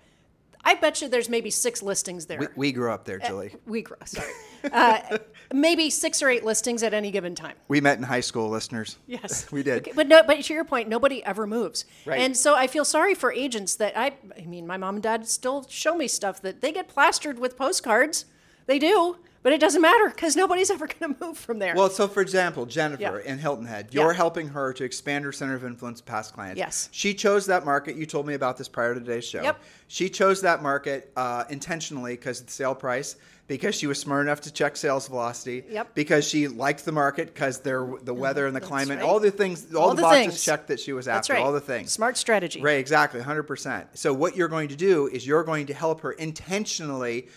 I 0.67 0.73
bet 0.73 0.99
you 0.99 1.07
there's 1.09 1.29
maybe 1.29 1.51
six 1.51 1.83
listings 1.83 2.25
there 2.25 2.39
We, 2.39 2.47
we 2.55 2.71
grew 2.71 2.91
up 2.91 3.05
there, 3.05 3.19
Julie. 3.19 3.53
we 3.67 3.83
grow 3.83 3.97
sorry 4.05 4.31
uh, 4.73 5.19
maybe 5.53 5.91
six 5.91 6.23
or 6.23 6.29
eight 6.29 6.43
listings 6.43 6.81
at 6.81 6.91
any 6.91 7.11
given 7.11 7.35
time 7.35 7.53
We 7.67 7.81
met 7.81 7.99
in 7.99 8.03
high 8.03 8.21
school, 8.21 8.49
listeners. 8.49 8.97
yes 9.05 9.45
We 9.51 9.61
did. 9.61 9.77
Okay, 9.83 9.91
but 9.95 10.07
no 10.07 10.23
but 10.23 10.41
to 10.43 10.53
your 10.55 10.63
point 10.65 10.89
nobody 10.89 11.23
ever 11.23 11.45
moves 11.45 11.85
Right. 12.03 12.19
and 12.19 12.35
so 12.35 12.55
i 12.55 12.65
feel 12.65 12.83
sorry 12.83 13.13
for 13.13 13.31
agents 13.31 13.75
that 13.75 13.95
i 13.95 14.13
i 14.35 14.45
mean 14.47 14.65
my 14.65 14.75
mom 14.77 14.95
and 14.95 15.03
dad 15.03 15.27
still 15.27 15.67
show 15.69 15.95
me 15.95 16.07
stuff 16.07 16.41
that 16.41 16.61
they 16.61 16.71
get 16.71 16.87
plastered 16.87 17.37
with 17.37 17.55
postcards 17.55 18.25
they 18.65 18.79
do 18.79 19.17
but 19.45 19.53
it 19.53 19.61
doesn't 19.61 19.83
matter 19.83 20.09
because 20.09 20.35
nobody's 20.35 20.71
ever 20.71 20.87
going 20.87 21.13
to 21.19 21.23
move 21.23 21.37
from 21.37 21.59
there 21.59 21.75
Well, 21.75 21.91
so 21.91 22.07
for 22.07 22.21
example, 22.21 22.65
Jennifer 22.65 23.21
Yeah. 23.23 23.31
in 23.31 23.37
Hilton 23.37 23.67
Head, 23.67 23.89
you're 23.91 24.11
Yeah. 24.11 24.17
helping 24.17 24.47
her 24.47 24.73
to 24.73 24.83
expand 24.83 25.23
her 25.23 25.31
center 25.31 25.53
of 25.53 25.63
influence 25.63 26.01
past 26.01 26.33
clients. 26.33 26.57
Yes. 26.57 26.89
She 26.91 27.13
chose 27.13 27.45
that 27.45 27.63
market. 27.63 27.95
You 27.95 28.07
told 28.07 28.25
me 28.25 28.33
about 28.33 28.57
this 28.57 28.67
prior 28.67 28.95
to 28.95 28.99
today's 28.99 29.23
show. 29.23 29.43
Yep. 29.43 29.59
She 29.87 30.09
chose 30.09 30.41
that 30.41 30.63
market 30.63 31.11
uh, 31.15 31.43
intentionally 31.51 32.13
because 32.13 32.39
of 32.39 32.47
the 32.47 32.51
sale 32.53 32.73
price, 32.73 33.17
because 33.47 33.75
she 33.75 33.85
was 33.87 33.99
smart 33.99 34.25
enough 34.25 34.41
to 34.41 34.51
check 34.51 34.75
sales 34.75 35.07
velocity, 35.07 35.63
Yep. 35.69 35.93
because 35.93 36.27
she 36.27 36.47
liked 36.47 36.83
the 36.85 36.91
market, 36.91 37.33
because 37.33 37.59
the 37.59 37.71
mm-hmm. 37.71 38.17
weather 38.17 38.47
and 38.47 38.55
the 38.55 38.61
climate, 38.61 38.99
right. 38.99 39.05
all 39.05 39.19
the 39.19 39.31
things, 39.31 39.73
all, 39.73 39.83
All 39.83 39.89
the, 39.91 39.97
the 39.97 40.01
boxes 40.01 40.25
things. 40.25 40.43
checked 40.43 40.67
that 40.67 40.79
she 40.79 40.93
was 40.93 41.07
after, 41.07 41.33
right 41.33 41.43
all 41.43 41.51
the 41.51 41.59
things. 41.61 41.91
smart 41.91 42.17
strategy 42.17 42.61
Right, 42.61 42.79
exactly, 42.79 43.21
100%. 43.21 43.85
So, 43.93 44.13
what 44.13 44.35
you're 44.35 44.47
going 44.47 44.69
to 44.69 44.75
do 44.75 45.07
is 45.07 45.27
you're 45.27 45.43
going 45.43 45.67
to 45.67 45.73
help 45.73 46.01
her 46.01 46.13
intentionally 46.13 47.27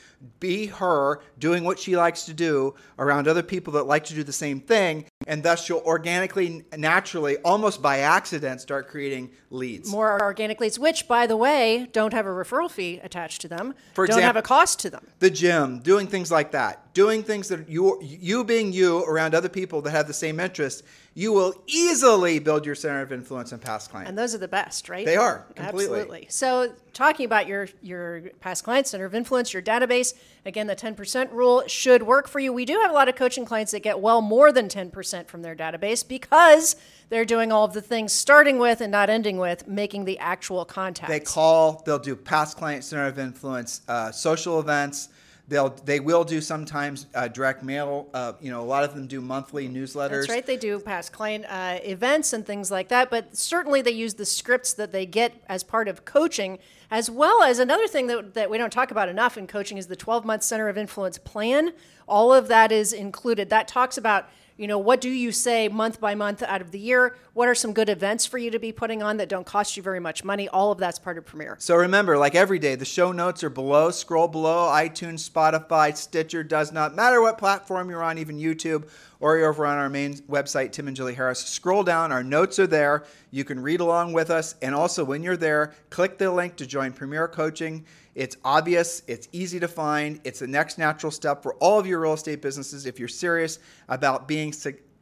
be 0.40 0.66
her 0.66 1.20
doing 1.38 1.64
what 1.64 1.78
she 1.78 1.96
likes 1.96 2.24
to 2.24 2.34
do 2.34 2.74
around 2.98 3.28
other 3.28 3.42
people 3.42 3.74
that 3.74 3.84
like 3.84 4.04
to 4.04 4.14
do 4.14 4.24
the 4.24 4.32
same 4.32 4.60
thing 4.60 5.04
and 5.26 5.42
thus 5.42 5.68
you'll 5.68 5.80
organically, 5.80 6.64
naturally, 6.76 7.36
almost 7.38 7.82
by 7.82 7.98
accident, 7.98 8.60
start 8.60 8.88
creating 8.88 9.30
leads. 9.50 9.90
More 9.90 10.20
organic 10.22 10.60
leads, 10.60 10.78
which, 10.78 11.08
by 11.08 11.26
the 11.26 11.36
way, 11.36 11.88
don't 11.92 12.12
have 12.12 12.26
a 12.26 12.30
referral 12.30 12.70
fee 12.70 13.00
attached 13.02 13.40
to 13.42 13.48
them. 13.48 13.74
For 13.94 14.06
don't 14.06 14.22
have 14.22 14.36
a 14.36 14.42
cost 14.42 14.78
to 14.80 14.90
them. 14.90 15.06
the 15.18 15.30
gym, 15.30 15.80
doing 15.80 16.06
things 16.06 16.30
like 16.30 16.52
that, 16.52 16.87
doing 16.98 17.22
things 17.22 17.46
that 17.46 17.68
you 17.68 17.96
you 18.02 18.42
being 18.42 18.72
you 18.72 19.04
around 19.04 19.32
other 19.32 19.48
people 19.48 19.80
that 19.80 19.92
have 19.92 20.08
the 20.08 20.12
same 20.12 20.40
interests, 20.40 20.82
you 21.14 21.32
will 21.32 21.54
easily 21.68 22.40
build 22.40 22.66
your 22.66 22.74
center 22.74 23.02
of 23.02 23.12
influence 23.12 23.52
and 23.52 23.62
past 23.62 23.88
clients. 23.88 24.08
And 24.08 24.18
those 24.18 24.34
are 24.34 24.38
the 24.38 24.48
best, 24.48 24.88
right? 24.88 25.06
They 25.06 25.14
are, 25.14 25.46
completely. 25.54 26.00
Absolutely. 26.00 26.26
So, 26.28 26.72
talking 26.94 27.24
about 27.24 27.46
your 27.46 27.68
your 27.82 28.22
past 28.40 28.64
client 28.64 28.88
center 28.88 29.04
of 29.04 29.14
influence, 29.14 29.52
your 29.52 29.62
database, 29.62 30.12
again, 30.44 30.66
the 30.66 30.74
10% 30.74 31.30
rule 31.30 31.62
should 31.68 32.02
work 32.02 32.26
for 32.26 32.40
you. 32.40 32.52
We 32.52 32.64
do 32.64 32.80
have 32.80 32.90
a 32.90 32.94
lot 32.94 33.08
of 33.08 33.14
coaching 33.14 33.44
clients 33.44 33.70
that 33.70 33.84
get 33.84 34.00
well 34.00 34.20
more 34.20 34.50
than 34.50 34.66
10% 34.66 35.28
from 35.28 35.42
their 35.42 35.54
database 35.54 36.06
because 36.06 36.74
they're 37.10 37.24
doing 37.24 37.52
all 37.52 37.64
of 37.64 37.74
the 37.74 37.80
things 37.80 38.12
starting 38.12 38.58
with 38.58 38.80
and 38.80 38.90
not 38.90 39.08
ending 39.08 39.36
with 39.36 39.68
making 39.68 40.04
the 40.04 40.18
actual 40.18 40.64
contacts. 40.64 41.12
they 41.12 41.20
call, 41.20 41.80
they'll 41.86 42.00
do 42.00 42.16
past 42.16 42.56
client 42.56 42.82
center 42.82 43.06
of 43.06 43.20
influence, 43.20 43.82
uh, 43.86 44.10
social 44.10 44.58
events. 44.58 45.10
They'll 45.48 45.70
they 45.70 45.98
will 45.98 46.24
do 46.24 46.42
sometimes 46.42 47.06
uh, 47.14 47.28
direct 47.28 47.62
mail. 47.62 48.08
Uh, 48.12 48.34
you 48.38 48.50
know, 48.50 48.60
a 48.60 48.64
lot 48.64 48.84
of 48.84 48.94
them 48.94 49.06
do 49.06 49.22
monthly 49.22 49.66
newsletters. 49.66 50.10
That's 50.10 50.28
right. 50.28 50.46
They 50.46 50.58
do 50.58 50.78
past 50.78 51.10
client 51.10 51.46
uh, 51.48 51.78
events 51.82 52.34
and 52.34 52.44
things 52.44 52.70
like 52.70 52.88
that, 52.88 53.08
but 53.08 53.34
certainly 53.34 53.80
they 53.80 53.90
use 53.90 54.14
the 54.14 54.26
scripts 54.26 54.74
that 54.74 54.92
they 54.92 55.06
get 55.06 55.42
as 55.48 55.62
part 55.62 55.88
of 55.88 56.04
coaching, 56.04 56.58
as 56.90 57.10
well 57.10 57.42
as 57.42 57.58
another 57.58 57.88
thing 57.88 58.08
that, 58.08 58.34
that 58.34 58.50
we 58.50 58.58
don't 58.58 58.72
talk 58.72 58.90
about 58.90 59.08
enough 59.08 59.38
in 59.38 59.46
coaching 59.46 59.78
is 59.78 59.86
the 59.86 59.96
12 59.96 60.26
month 60.26 60.42
Center 60.42 60.68
of 60.68 60.76
Influence 60.76 61.16
plan. 61.16 61.72
All 62.06 62.32
of 62.32 62.48
that 62.48 62.70
is 62.70 62.92
included. 62.92 63.48
That 63.48 63.68
talks 63.68 63.96
about 63.96 64.28
you 64.58 64.66
know 64.66 64.78
what 64.78 65.00
do 65.00 65.08
you 65.08 65.32
say 65.32 65.68
month 65.68 66.00
by 66.00 66.14
month 66.14 66.42
out 66.42 66.60
of 66.60 66.72
the 66.72 66.78
year 66.78 67.14
what 67.32 67.48
are 67.48 67.54
some 67.54 67.72
good 67.72 67.88
events 67.88 68.26
for 68.26 68.36
you 68.36 68.50
to 68.50 68.58
be 68.58 68.72
putting 68.72 69.02
on 69.02 69.16
that 69.16 69.28
don't 69.28 69.46
cost 69.46 69.76
you 69.76 69.82
very 69.82 70.00
much 70.00 70.24
money 70.24 70.48
all 70.48 70.70
of 70.72 70.78
that's 70.78 70.98
part 70.98 71.16
of 71.16 71.24
Premier. 71.24 71.56
So 71.60 71.76
remember, 71.76 72.18
like 72.18 72.34
every 72.34 72.58
day, 72.58 72.74
the 72.74 72.84
show 72.84 73.12
notes 73.12 73.44
are 73.44 73.50
below. 73.50 73.90
Scroll 73.90 74.28
below 74.28 74.68
iTunes, 74.72 75.28
Spotify, 75.28 75.96
Stitcher, 75.96 76.42
does 76.42 76.72
not 76.72 76.96
matter 76.96 77.20
what 77.20 77.38
platform 77.38 77.90
you're 77.90 78.02
on, 78.02 78.18
even 78.18 78.38
YouTube, 78.38 78.88
or 79.20 79.36
you're 79.36 79.48
over 79.48 79.66
on 79.66 79.78
our 79.78 79.88
main 79.88 80.14
website, 80.14 80.72
Tim 80.72 80.88
and 80.88 80.96
Julie 80.96 81.14
Harris. 81.14 81.40
Scroll 81.40 81.82
down, 81.82 82.12
our 82.12 82.22
notes 82.22 82.58
are 82.58 82.66
there. 82.66 83.04
You 83.30 83.44
can 83.44 83.60
read 83.60 83.80
along 83.80 84.12
with 84.12 84.30
us. 84.30 84.54
And 84.62 84.74
also, 84.74 85.04
when 85.04 85.22
you're 85.22 85.36
there, 85.36 85.74
click 85.90 86.18
the 86.18 86.30
link 86.30 86.56
to 86.56 86.66
join 86.66 86.92
Premier 86.92 87.28
Coaching. 87.28 87.84
It's 88.14 88.36
obvious, 88.44 89.02
it's 89.06 89.28
easy 89.32 89.60
to 89.60 89.68
find, 89.68 90.20
it's 90.24 90.40
the 90.40 90.46
next 90.46 90.78
natural 90.78 91.12
step 91.12 91.42
for 91.42 91.54
all 91.54 91.78
of 91.78 91.86
your 91.86 92.00
real 92.00 92.14
estate 92.14 92.42
businesses 92.42 92.84
if 92.84 92.98
you're 92.98 93.06
serious 93.06 93.60
about 93.88 94.26
being 94.26 94.52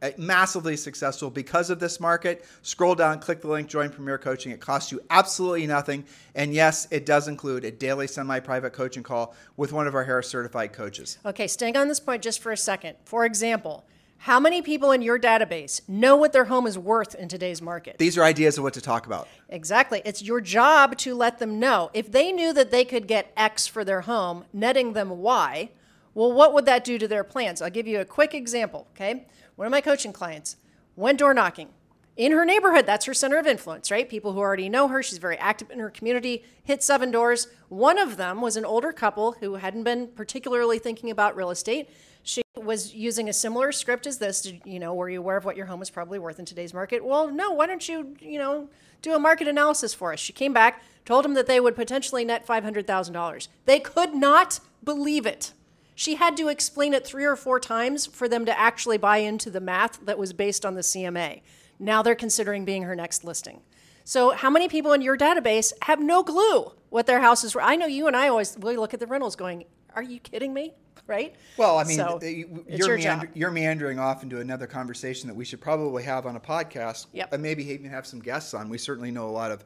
uh, 0.03 0.11
massively 0.17 0.77
successful 0.77 1.31
because 1.31 1.71
of 1.71 1.79
this 1.79 1.99
market. 1.99 2.45
Scroll 2.61 2.93
down, 2.93 3.19
click 3.19 3.41
the 3.41 3.47
link, 3.47 3.67
join 3.67 3.89
Premier 3.89 4.19
Coaching. 4.19 4.51
It 4.51 4.59
costs 4.59 4.91
you 4.91 5.01
absolutely 5.09 5.65
nothing. 5.65 6.05
And 6.35 6.53
yes, 6.53 6.87
it 6.91 7.07
does 7.07 7.27
include 7.27 7.65
a 7.65 7.71
daily 7.71 8.05
semi 8.05 8.39
private 8.39 8.73
coaching 8.73 9.01
call 9.01 9.33
with 9.55 9.73
one 9.73 9.87
of 9.87 9.95
our 9.95 10.03
Harris 10.03 10.27
certified 10.27 10.71
coaches. 10.71 11.17
Okay, 11.25 11.47
staying 11.47 11.75
on 11.75 11.87
this 11.87 11.99
point 11.99 12.21
just 12.21 12.39
for 12.39 12.51
a 12.51 12.57
second. 12.57 12.97
For 13.05 13.25
example, 13.25 13.85
how 14.19 14.39
many 14.39 14.61
people 14.61 14.91
in 14.91 15.01
your 15.01 15.19
database 15.19 15.81
know 15.87 16.15
what 16.15 16.33
their 16.33 16.45
home 16.45 16.67
is 16.67 16.77
worth 16.77 17.15
in 17.15 17.27
today's 17.27 17.61
market? 17.61 17.97
These 17.97 18.17
are 18.17 18.23
ideas 18.23 18.57
of 18.57 18.63
what 18.63 18.73
to 18.73 18.81
talk 18.81 19.05
about. 19.05 19.27
Exactly. 19.49 20.01
It's 20.03 20.21
your 20.21 20.41
job 20.41 20.97
to 20.97 21.15
let 21.15 21.39
them 21.39 21.59
know. 21.59 21.89
If 21.93 22.11
they 22.11 22.31
knew 22.31 22.51
that 22.53 22.71
they 22.71 22.83
could 22.83 23.07
get 23.07 23.31
X 23.37 23.67
for 23.67 23.85
their 23.85 24.01
home, 24.01 24.45
netting 24.51 24.93
them 24.93 25.09
Y, 25.09 25.69
well, 26.13 26.33
what 26.33 26.53
would 26.53 26.65
that 26.65 26.83
do 26.83 26.97
to 26.97 27.07
their 27.07 27.23
plans? 27.23 27.61
I'll 27.61 27.69
give 27.69 27.87
you 27.87 27.99
a 27.99 28.05
quick 28.05 28.33
example, 28.33 28.87
okay? 28.95 29.27
One 29.55 29.67
of 29.67 29.71
my 29.71 29.81
coaching 29.81 30.13
clients 30.13 30.57
went 30.95 31.19
door 31.19 31.33
knocking. 31.33 31.69
In 32.17 32.31
her 32.31 32.45
neighborhood, 32.45 32.87
that's 32.87 33.05
her 33.05 33.13
center 33.13 33.37
of 33.37 33.45
influence, 33.45 33.91
right? 33.91 34.09
People 34.09 34.33
who 34.33 34.39
already 34.39 34.69
know 34.69 34.87
her. 34.87 35.03
She's 35.03 35.19
very 35.19 35.37
active 35.37 35.69
in 35.69 35.77
her 35.77 35.91
community, 35.91 36.43
hit 36.63 36.81
seven 36.81 37.11
doors. 37.11 37.47
One 37.69 37.99
of 37.99 38.17
them 38.17 38.41
was 38.41 38.57
an 38.57 38.65
older 38.65 38.91
couple 38.91 39.33
who 39.33 39.55
hadn't 39.55 39.83
been 39.83 40.07
particularly 40.07 40.79
thinking 40.79 41.11
about 41.11 41.35
real 41.35 41.51
estate. 41.51 41.87
She 42.27 42.41
was 42.57 42.93
using 42.93 43.29
a 43.29 43.33
similar 43.33 43.71
script 43.71 44.05
as 44.05 44.17
this. 44.17 44.41
To, 44.41 44.57
you 44.69 44.79
know, 44.79 44.93
were 44.93 45.09
you 45.09 45.19
aware 45.19 45.37
of 45.37 45.45
what 45.45 45.55
your 45.55 45.67
home 45.67 45.81
is 45.81 45.89
probably 45.89 46.19
worth 46.19 46.39
in 46.39 46.45
today's 46.45 46.73
market? 46.73 47.05
Well, 47.05 47.29
no. 47.29 47.51
Why 47.51 47.67
don't 47.67 47.87
you, 47.87 48.17
you 48.19 48.37
know, 48.37 48.67
do 49.01 49.13
a 49.13 49.19
market 49.19 49.47
analysis 49.47 49.93
for 49.93 50.11
us? 50.11 50.19
She 50.19 50.33
came 50.33 50.51
back, 50.51 50.83
told 51.05 51.23
them 51.23 51.35
that 51.35 51.47
they 51.47 51.61
would 51.61 51.73
potentially 51.73 52.25
net 52.25 52.45
five 52.45 52.65
hundred 52.65 52.85
thousand 52.85 53.13
dollars. 53.13 53.47
They 53.63 53.79
could 53.79 54.13
not 54.13 54.59
believe 54.83 55.25
it. 55.25 55.53
She 55.95 56.15
had 56.15 56.35
to 56.35 56.49
explain 56.49 56.93
it 56.93 57.07
three 57.07 57.23
or 57.23 57.37
four 57.37 57.61
times 57.61 58.05
for 58.05 58.27
them 58.27 58.45
to 58.45 58.59
actually 58.59 58.97
buy 58.97 59.19
into 59.19 59.49
the 59.49 59.61
math 59.61 60.05
that 60.05 60.19
was 60.19 60.33
based 60.33 60.65
on 60.65 60.75
the 60.75 60.81
CMA. 60.81 61.41
Now 61.79 62.01
they're 62.03 62.13
considering 62.13 62.65
being 62.65 62.83
her 62.83 62.95
next 62.95 63.23
listing. 63.23 63.61
So, 64.03 64.31
how 64.31 64.49
many 64.49 64.67
people 64.67 64.91
in 64.91 65.01
your 65.01 65.17
database 65.17 65.71
have 65.83 66.01
no 66.01 66.23
clue 66.25 66.73
what 66.89 67.05
their 67.05 67.21
houses 67.21 67.55
were? 67.55 67.61
I 67.61 67.77
know 67.77 67.85
you 67.85 68.05
and 68.05 68.17
I 68.17 68.27
always 68.27 68.57
we 68.57 68.75
look 68.75 68.93
at 68.93 68.99
the 68.99 69.07
rentals 69.07 69.37
going, 69.37 69.63
"Are 69.95 70.03
you 70.03 70.19
kidding 70.19 70.53
me?" 70.53 70.73
Right? 71.05 71.35
Well, 71.57 71.77
I 71.77 71.83
mean, 71.83 71.97
So, 71.97 72.19
th- 72.19 72.35
you, 72.37 72.65
you're, 72.67 72.87
your 72.89 72.97
meander- 72.97 73.29
you're 73.33 73.51
meandering 73.51 73.99
off 73.99 74.23
into 74.23 74.39
another 74.39 74.67
conversation 74.67 75.27
that 75.27 75.35
we 75.35 75.45
should 75.45 75.61
probably 75.61 76.03
have 76.03 76.25
on 76.25 76.35
a 76.35 76.39
podcast, 76.39 77.07
Yep. 77.13 77.33
and 77.33 77.41
maybe 77.43 77.69
even 77.71 77.89
have 77.89 78.05
some 78.07 78.19
guests 78.19 78.53
on. 78.53 78.69
We 78.69 78.77
certainly 78.77 79.11
know 79.11 79.29
a 79.29 79.31
lot 79.31 79.51
of, 79.51 79.63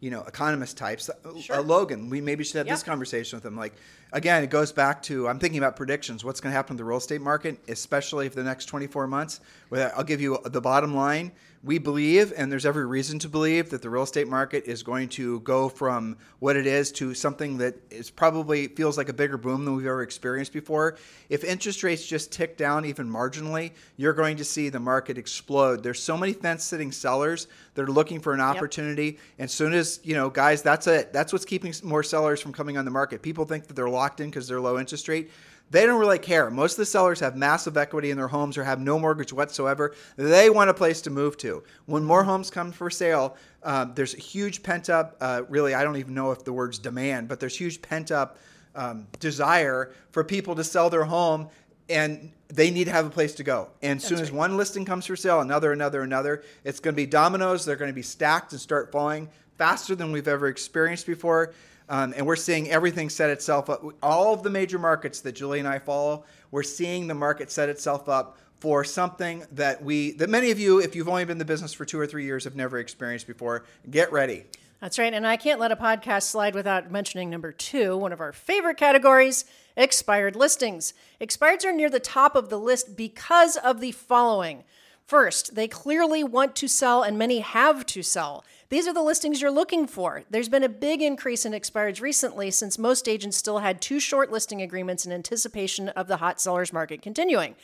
you 0.00 0.10
know, 0.10 0.22
economist 0.22 0.76
types. 0.76 1.08
Uh, 1.10 1.14
Sure. 1.40 1.56
Uh, 1.56 1.62
Logan, 1.62 2.08
we 2.10 2.20
maybe 2.20 2.44
should 2.44 2.56
have 2.58 2.66
this 2.68 2.82
conversation 2.82 3.36
with 3.36 3.44
him. 3.44 3.56
Like, 3.56 3.74
again, 4.12 4.42
it 4.44 4.50
goes 4.50 4.72
back 4.72 5.02
to 5.04 5.28
I'm 5.28 5.38
thinking 5.38 5.58
about 5.58 5.76
predictions. 5.76 6.24
What's 6.24 6.40
going 6.40 6.52
to 6.52 6.56
happen 6.56 6.76
to 6.76 6.80
the 6.80 6.84
real 6.84 6.98
estate 6.98 7.20
market, 7.20 7.58
especially 7.68 8.28
for 8.28 8.36
the 8.36 8.44
next 8.44 8.66
24 8.66 9.06
months? 9.06 9.40
Well, 9.70 9.92
I'll 9.96 10.04
give 10.04 10.20
you 10.20 10.38
the 10.44 10.60
bottom 10.60 10.94
line. 10.94 11.32
We 11.64 11.78
believe, 11.78 12.32
and 12.36 12.52
there's 12.52 12.64
every 12.64 12.86
reason 12.86 13.18
to 13.18 13.28
believe, 13.28 13.70
that 13.70 13.82
the 13.82 13.90
real 13.90 14.04
estate 14.04 14.28
market 14.28 14.66
is 14.66 14.84
going 14.84 15.08
to 15.10 15.40
go 15.40 15.68
from 15.68 16.16
what 16.38 16.54
it 16.54 16.68
is 16.68 16.92
to 16.92 17.14
something 17.14 17.58
that 17.58 17.74
is 17.90 18.10
probably 18.10 18.68
feels 18.68 18.96
like 18.96 19.08
a 19.08 19.12
bigger 19.12 19.36
boom 19.36 19.64
than 19.64 19.74
we've 19.74 19.86
ever 19.86 20.02
experienced 20.02 20.52
before. 20.52 20.96
If 21.28 21.42
interest 21.42 21.82
rates 21.82 22.06
just 22.06 22.30
tick 22.30 22.56
down 22.56 22.84
even 22.84 23.10
marginally, 23.10 23.72
you're 23.96 24.12
going 24.12 24.36
to 24.36 24.44
see 24.44 24.68
the 24.68 24.78
market 24.78 25.18
explode. 25.18 25.82
There's 25.82 26.00
so 26.00 26.16
many 26.16 26.32
fence-sitting 26.32 26.92
sellers 26.92 27.48
that 27.74 27.82
are 27.82 27.92
looking 27.92 28.20
for 28.20 28.32
an 28.32 28.40
opportunity, 28.40 29.18
and 29.38 29.46
as 29.46 29.52
soon 29.52 29.72
as 29.72 29.98
you 30.04 30.14
know, 30.14 30.30
guys, 30.30 30.62
that's 30.62 30.86
it. 30.86 31.12
That's 31.12 31.32
what's 31.32 31.44
keeping 31.44 31.74
more 31.82 32.04
sellers 32.04 32.40
from 32.40 32.52
coming 32.52 32.78
on 32.78 32.84
the 32.84 32.92
market. 32.92 33.20
People 33.20 33.44
think 33.44 33.66
that 33.66 33.74
they're 33.74 33.88
locked 33.88 34.20
in 34.20 34.30
because 34.30 34.46
their 34.46 34.60
low 34.60 34.78
interest 34.78 35.08
rate. 35.08 35.30
They 35.70 35.84
don't 35.84 36.00
really 36.00 36.18
care. 36.18 36.50
Most 36.50 36.72
of 36.72 36.78
the 36.78 36.86
sellers 36.86 37.20
have 37.20 37.36
massive 37.36 37.76
equity 37.76 38.10
in 38.10 38.16
their 38.16 38.28
homes 38.28 38.56
or 38.56 38.64
have 38.64 38.80
no 38.80 38.98
mortgage 38.98 39.32
whatsoever. 39.32 39.94
They 40.16 40.50
want 40.50 40.70
a 40.70 40.74
place 40.74 41.02
to 41.02 41.10
move 41.10 41.36
to. 41.38 41.62
When 41.86 42.04
more 42.04 42.24
homes 42.24 42.50
come 42.50 42.72
for 42.72 42.88
sale, 42.90 43.36
um, 43.62 43.92
there's 43.94 44.14
a 44.14 44.20
huge 44.20 44.62
pent 44.62 44.88
up, 44.88 45.16
uh, 45.20 45.42
really, 45.48 45.74
I 45.74 45.84
don't 45.84 45.96
even 45.96 46.14
know 46.14 46.30
if 46.30 46.44
the 46.44 46.52
word's 46.52 46.78
demand, 46.78 47.28
but 47.28 47.38
there's 47.40 47.56
huge 47.56 47.82
pent 47.82 48.10
up 48.10 48.38
um, 48.74 49.06
desire 49.20 49.92
for 50.10 50.24
people 50.24 50.54
to 50.54 50.64
sell 50.64 50.88
their 50.88 51.04
home 51.04 51.48
and 51.90 52.32
they 52.48 52.70
need 52.70 52.84
to 52.84 52.90
have 52.90 53.06
a 53.06 53.10
place 53.10 53.34
to 53.34 53.42
go. 53.42 53.68
And 53.82 53.98
as 53.98 54.04
soon 54.04 54.20
as 54.20 54.30
one 54.30 54.56
listing 54.56 54.84
comes 54.84 55.06
for 55.06 55.16
sale, 55.16 55.40
another, 55.40 55.72
another, 55.72 56.02
another, 56.02 56.42
it's 56.64 56.80
going 56.80 56.94
to 56.94 56.96
be 56.96 57.06
dominoes. 57.06 57.64
They're 57.64 57.76
going 57.76 57.90
to 57.90 57.94
be 57.94 58.02
stacked 58.02 58.52
and 58.52 58.60
start 58.60 58.92
falling 58.92 59.28
faster 59.56 59.94
than 59.94 60.12
we've 60.12 60.28
ever 60.28 60.48
experienced 60.48 61.06
before. 61.06 61.52
Um, 61.88 62.12
and 62.16 62.26
we're 62.26 62.36
seeing 62.36 62.68
everything 62.70 63.08
set 63.08 63.30
itself 63.30 63.70
up. 63.70 63.82
All 64.02 64.34
of 64.34 64.42
the 64.42 64.50
major 64.50 64.78
markets 64.78 65.20
that 65.20 65.32
Julie 65.32 65.58
and 65.58 65.68
I 65.68 65.78
follow, 65.78 66.24
we're 66.50 66.62
seeing 66.62 67.06
the 67.06 67.14
market 67.14 67.50
set 67.50 67.68
itself 67.68 68.08
up 68.08 68.38
for 68.60 68.84
something 68.84 69.44
that 69.52 69.82
we, 69.82 70.12
that 70.12 70.28
many 70.28 70.50
of 70.50 70.58
you, 70.58 70.80
if 70.80 70.94
you've 70.94 71.08
only 71.08 71.24
been 71.24 71.32
in 71.32 71.38
the 71.38 71.44
business 71.44 71.72
for 71.72 71.84
two 71.84 71.98
or 71.98 72.06
three 72.06 72.24
years, 72.24 72.44
have 72.44 72.56
never 72.56 72.78
experienced 72.78 73.26
before. 73.26 73.64
Get 73.90 74.12
ready. 74.12 74.44
That's 74.80 74.98
right. 74.98 75.12
And 75.12 75.26
I 75.26 75.36
can't 75.36 75.58
let 75.58 75.72
a 75.72 75.76
podcast 75.76 76.24
slide 76.24 76.54
without 76.54 76.90
mentioning 76.90 77.30
number 77.30 77.50
two, 77.50 77.96
one 77.96 78.12
of 78.12 78.20
our 78.20 78.32
favorite 78.32 78.76
categories 78.76 79.44
expired 79.76 80.36
listings. 80.36 80.92
Expireds 81.20 81.64
are 81.64 81.72
near 81.72 81.90
the 81.90 82.00
top 82.00 82.36
of 82.36 82.48
the 82.48 82.58
list 82.58 82.96
because 82.96 83.56
of 83.56 83.80
the 83.80 83.92
following. 83.92 84.64
First, 85.04 85.54
they 85.54 85.68
clearly 85.68 86.22
want 86.22 86.54
to 86.56 86.68
sell, 86.68 87.02
and 87.02 87.16
many 87.16 87.38
have 87.38 87.86
to 87.86 88.02
sell. 88.02 88.44
These 88.70 88.86
are 88.86 88.92
the 88.92 89.02
listings 89.02 89.40
you're 89.40 89.50
looking 89.50 89.86
for. 89.86 90.24
There's 90.28 90.50
been 90.50 90.62
a 90.62 90.68
big 90.68 91.00
increase 91.00 91.46
in 91.46 91.52
expireds 91.52 92.02
recently 92.02 92.50
since 92.50 92.76
most 92.76 93.08
agents 93.08 93.38
still 93.38 93.60
had 93.60 93.80
too 93.80 93.98
short 93.98 94.30
listing 94.30 94.60
agreements 94.60 95.06
in 95.06 95.12
anticipation 95.12 95.88
of 95.90 96.06
the 96.06 96.18
hot 96.18 96.38
sellers 96.38 96.70
market 96.70 97.00
continuing. 97.00 97.54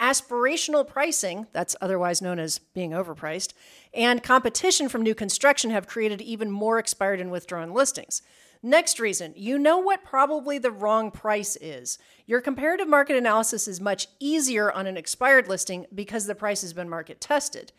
Aspirational 0.00 0.88
pricing, 0.88 1.48
that's 1.52 1.76
otherwise 1.82 2.22
known 2.22 2.38
as 2.38 2.58
being 2.58 2.92
overpriced, 2.92 3.52
and 3.92 4.22
competition 4.22 4.88
from 4.88 5.02
new 5.02 5.14
construction 5.14 5.70
have 5.70 5.86
created 5.86 6.22
even 6.22 6.50
more 6.50 6.78
expired 6.78 7.20
and 7.20 7.30
withdrawn 7.30 7.74
listings. 7.74 8.22
Next 8.62 8.98
reason, 8.98 9.34
you 9.36 9.58
know 9.58 9.76
what 9.76 10.02
probably 10.02 10.56
the 10.56 10.70
wrong 10.70 11.10
price 11.10 11.56
is. 11.56 11.98
Your 12.26 12.40
comparative 12.40 12.88
market 12.88 13.16
analysis 13.16 13.68
is 13.68 13.82
much 13.82 14.08
easier 14.18 14.72
on 14.72 14.86
an 14.86 14.96
expired 14.96 15.46
listing 15.46 15.84
because 15.94 16.24
the 16.24 16.34
price 16.34 16.62
has 16.62 16.72
been 16.72 16.88
market 16.88 17.20
tested. 17.20 17.72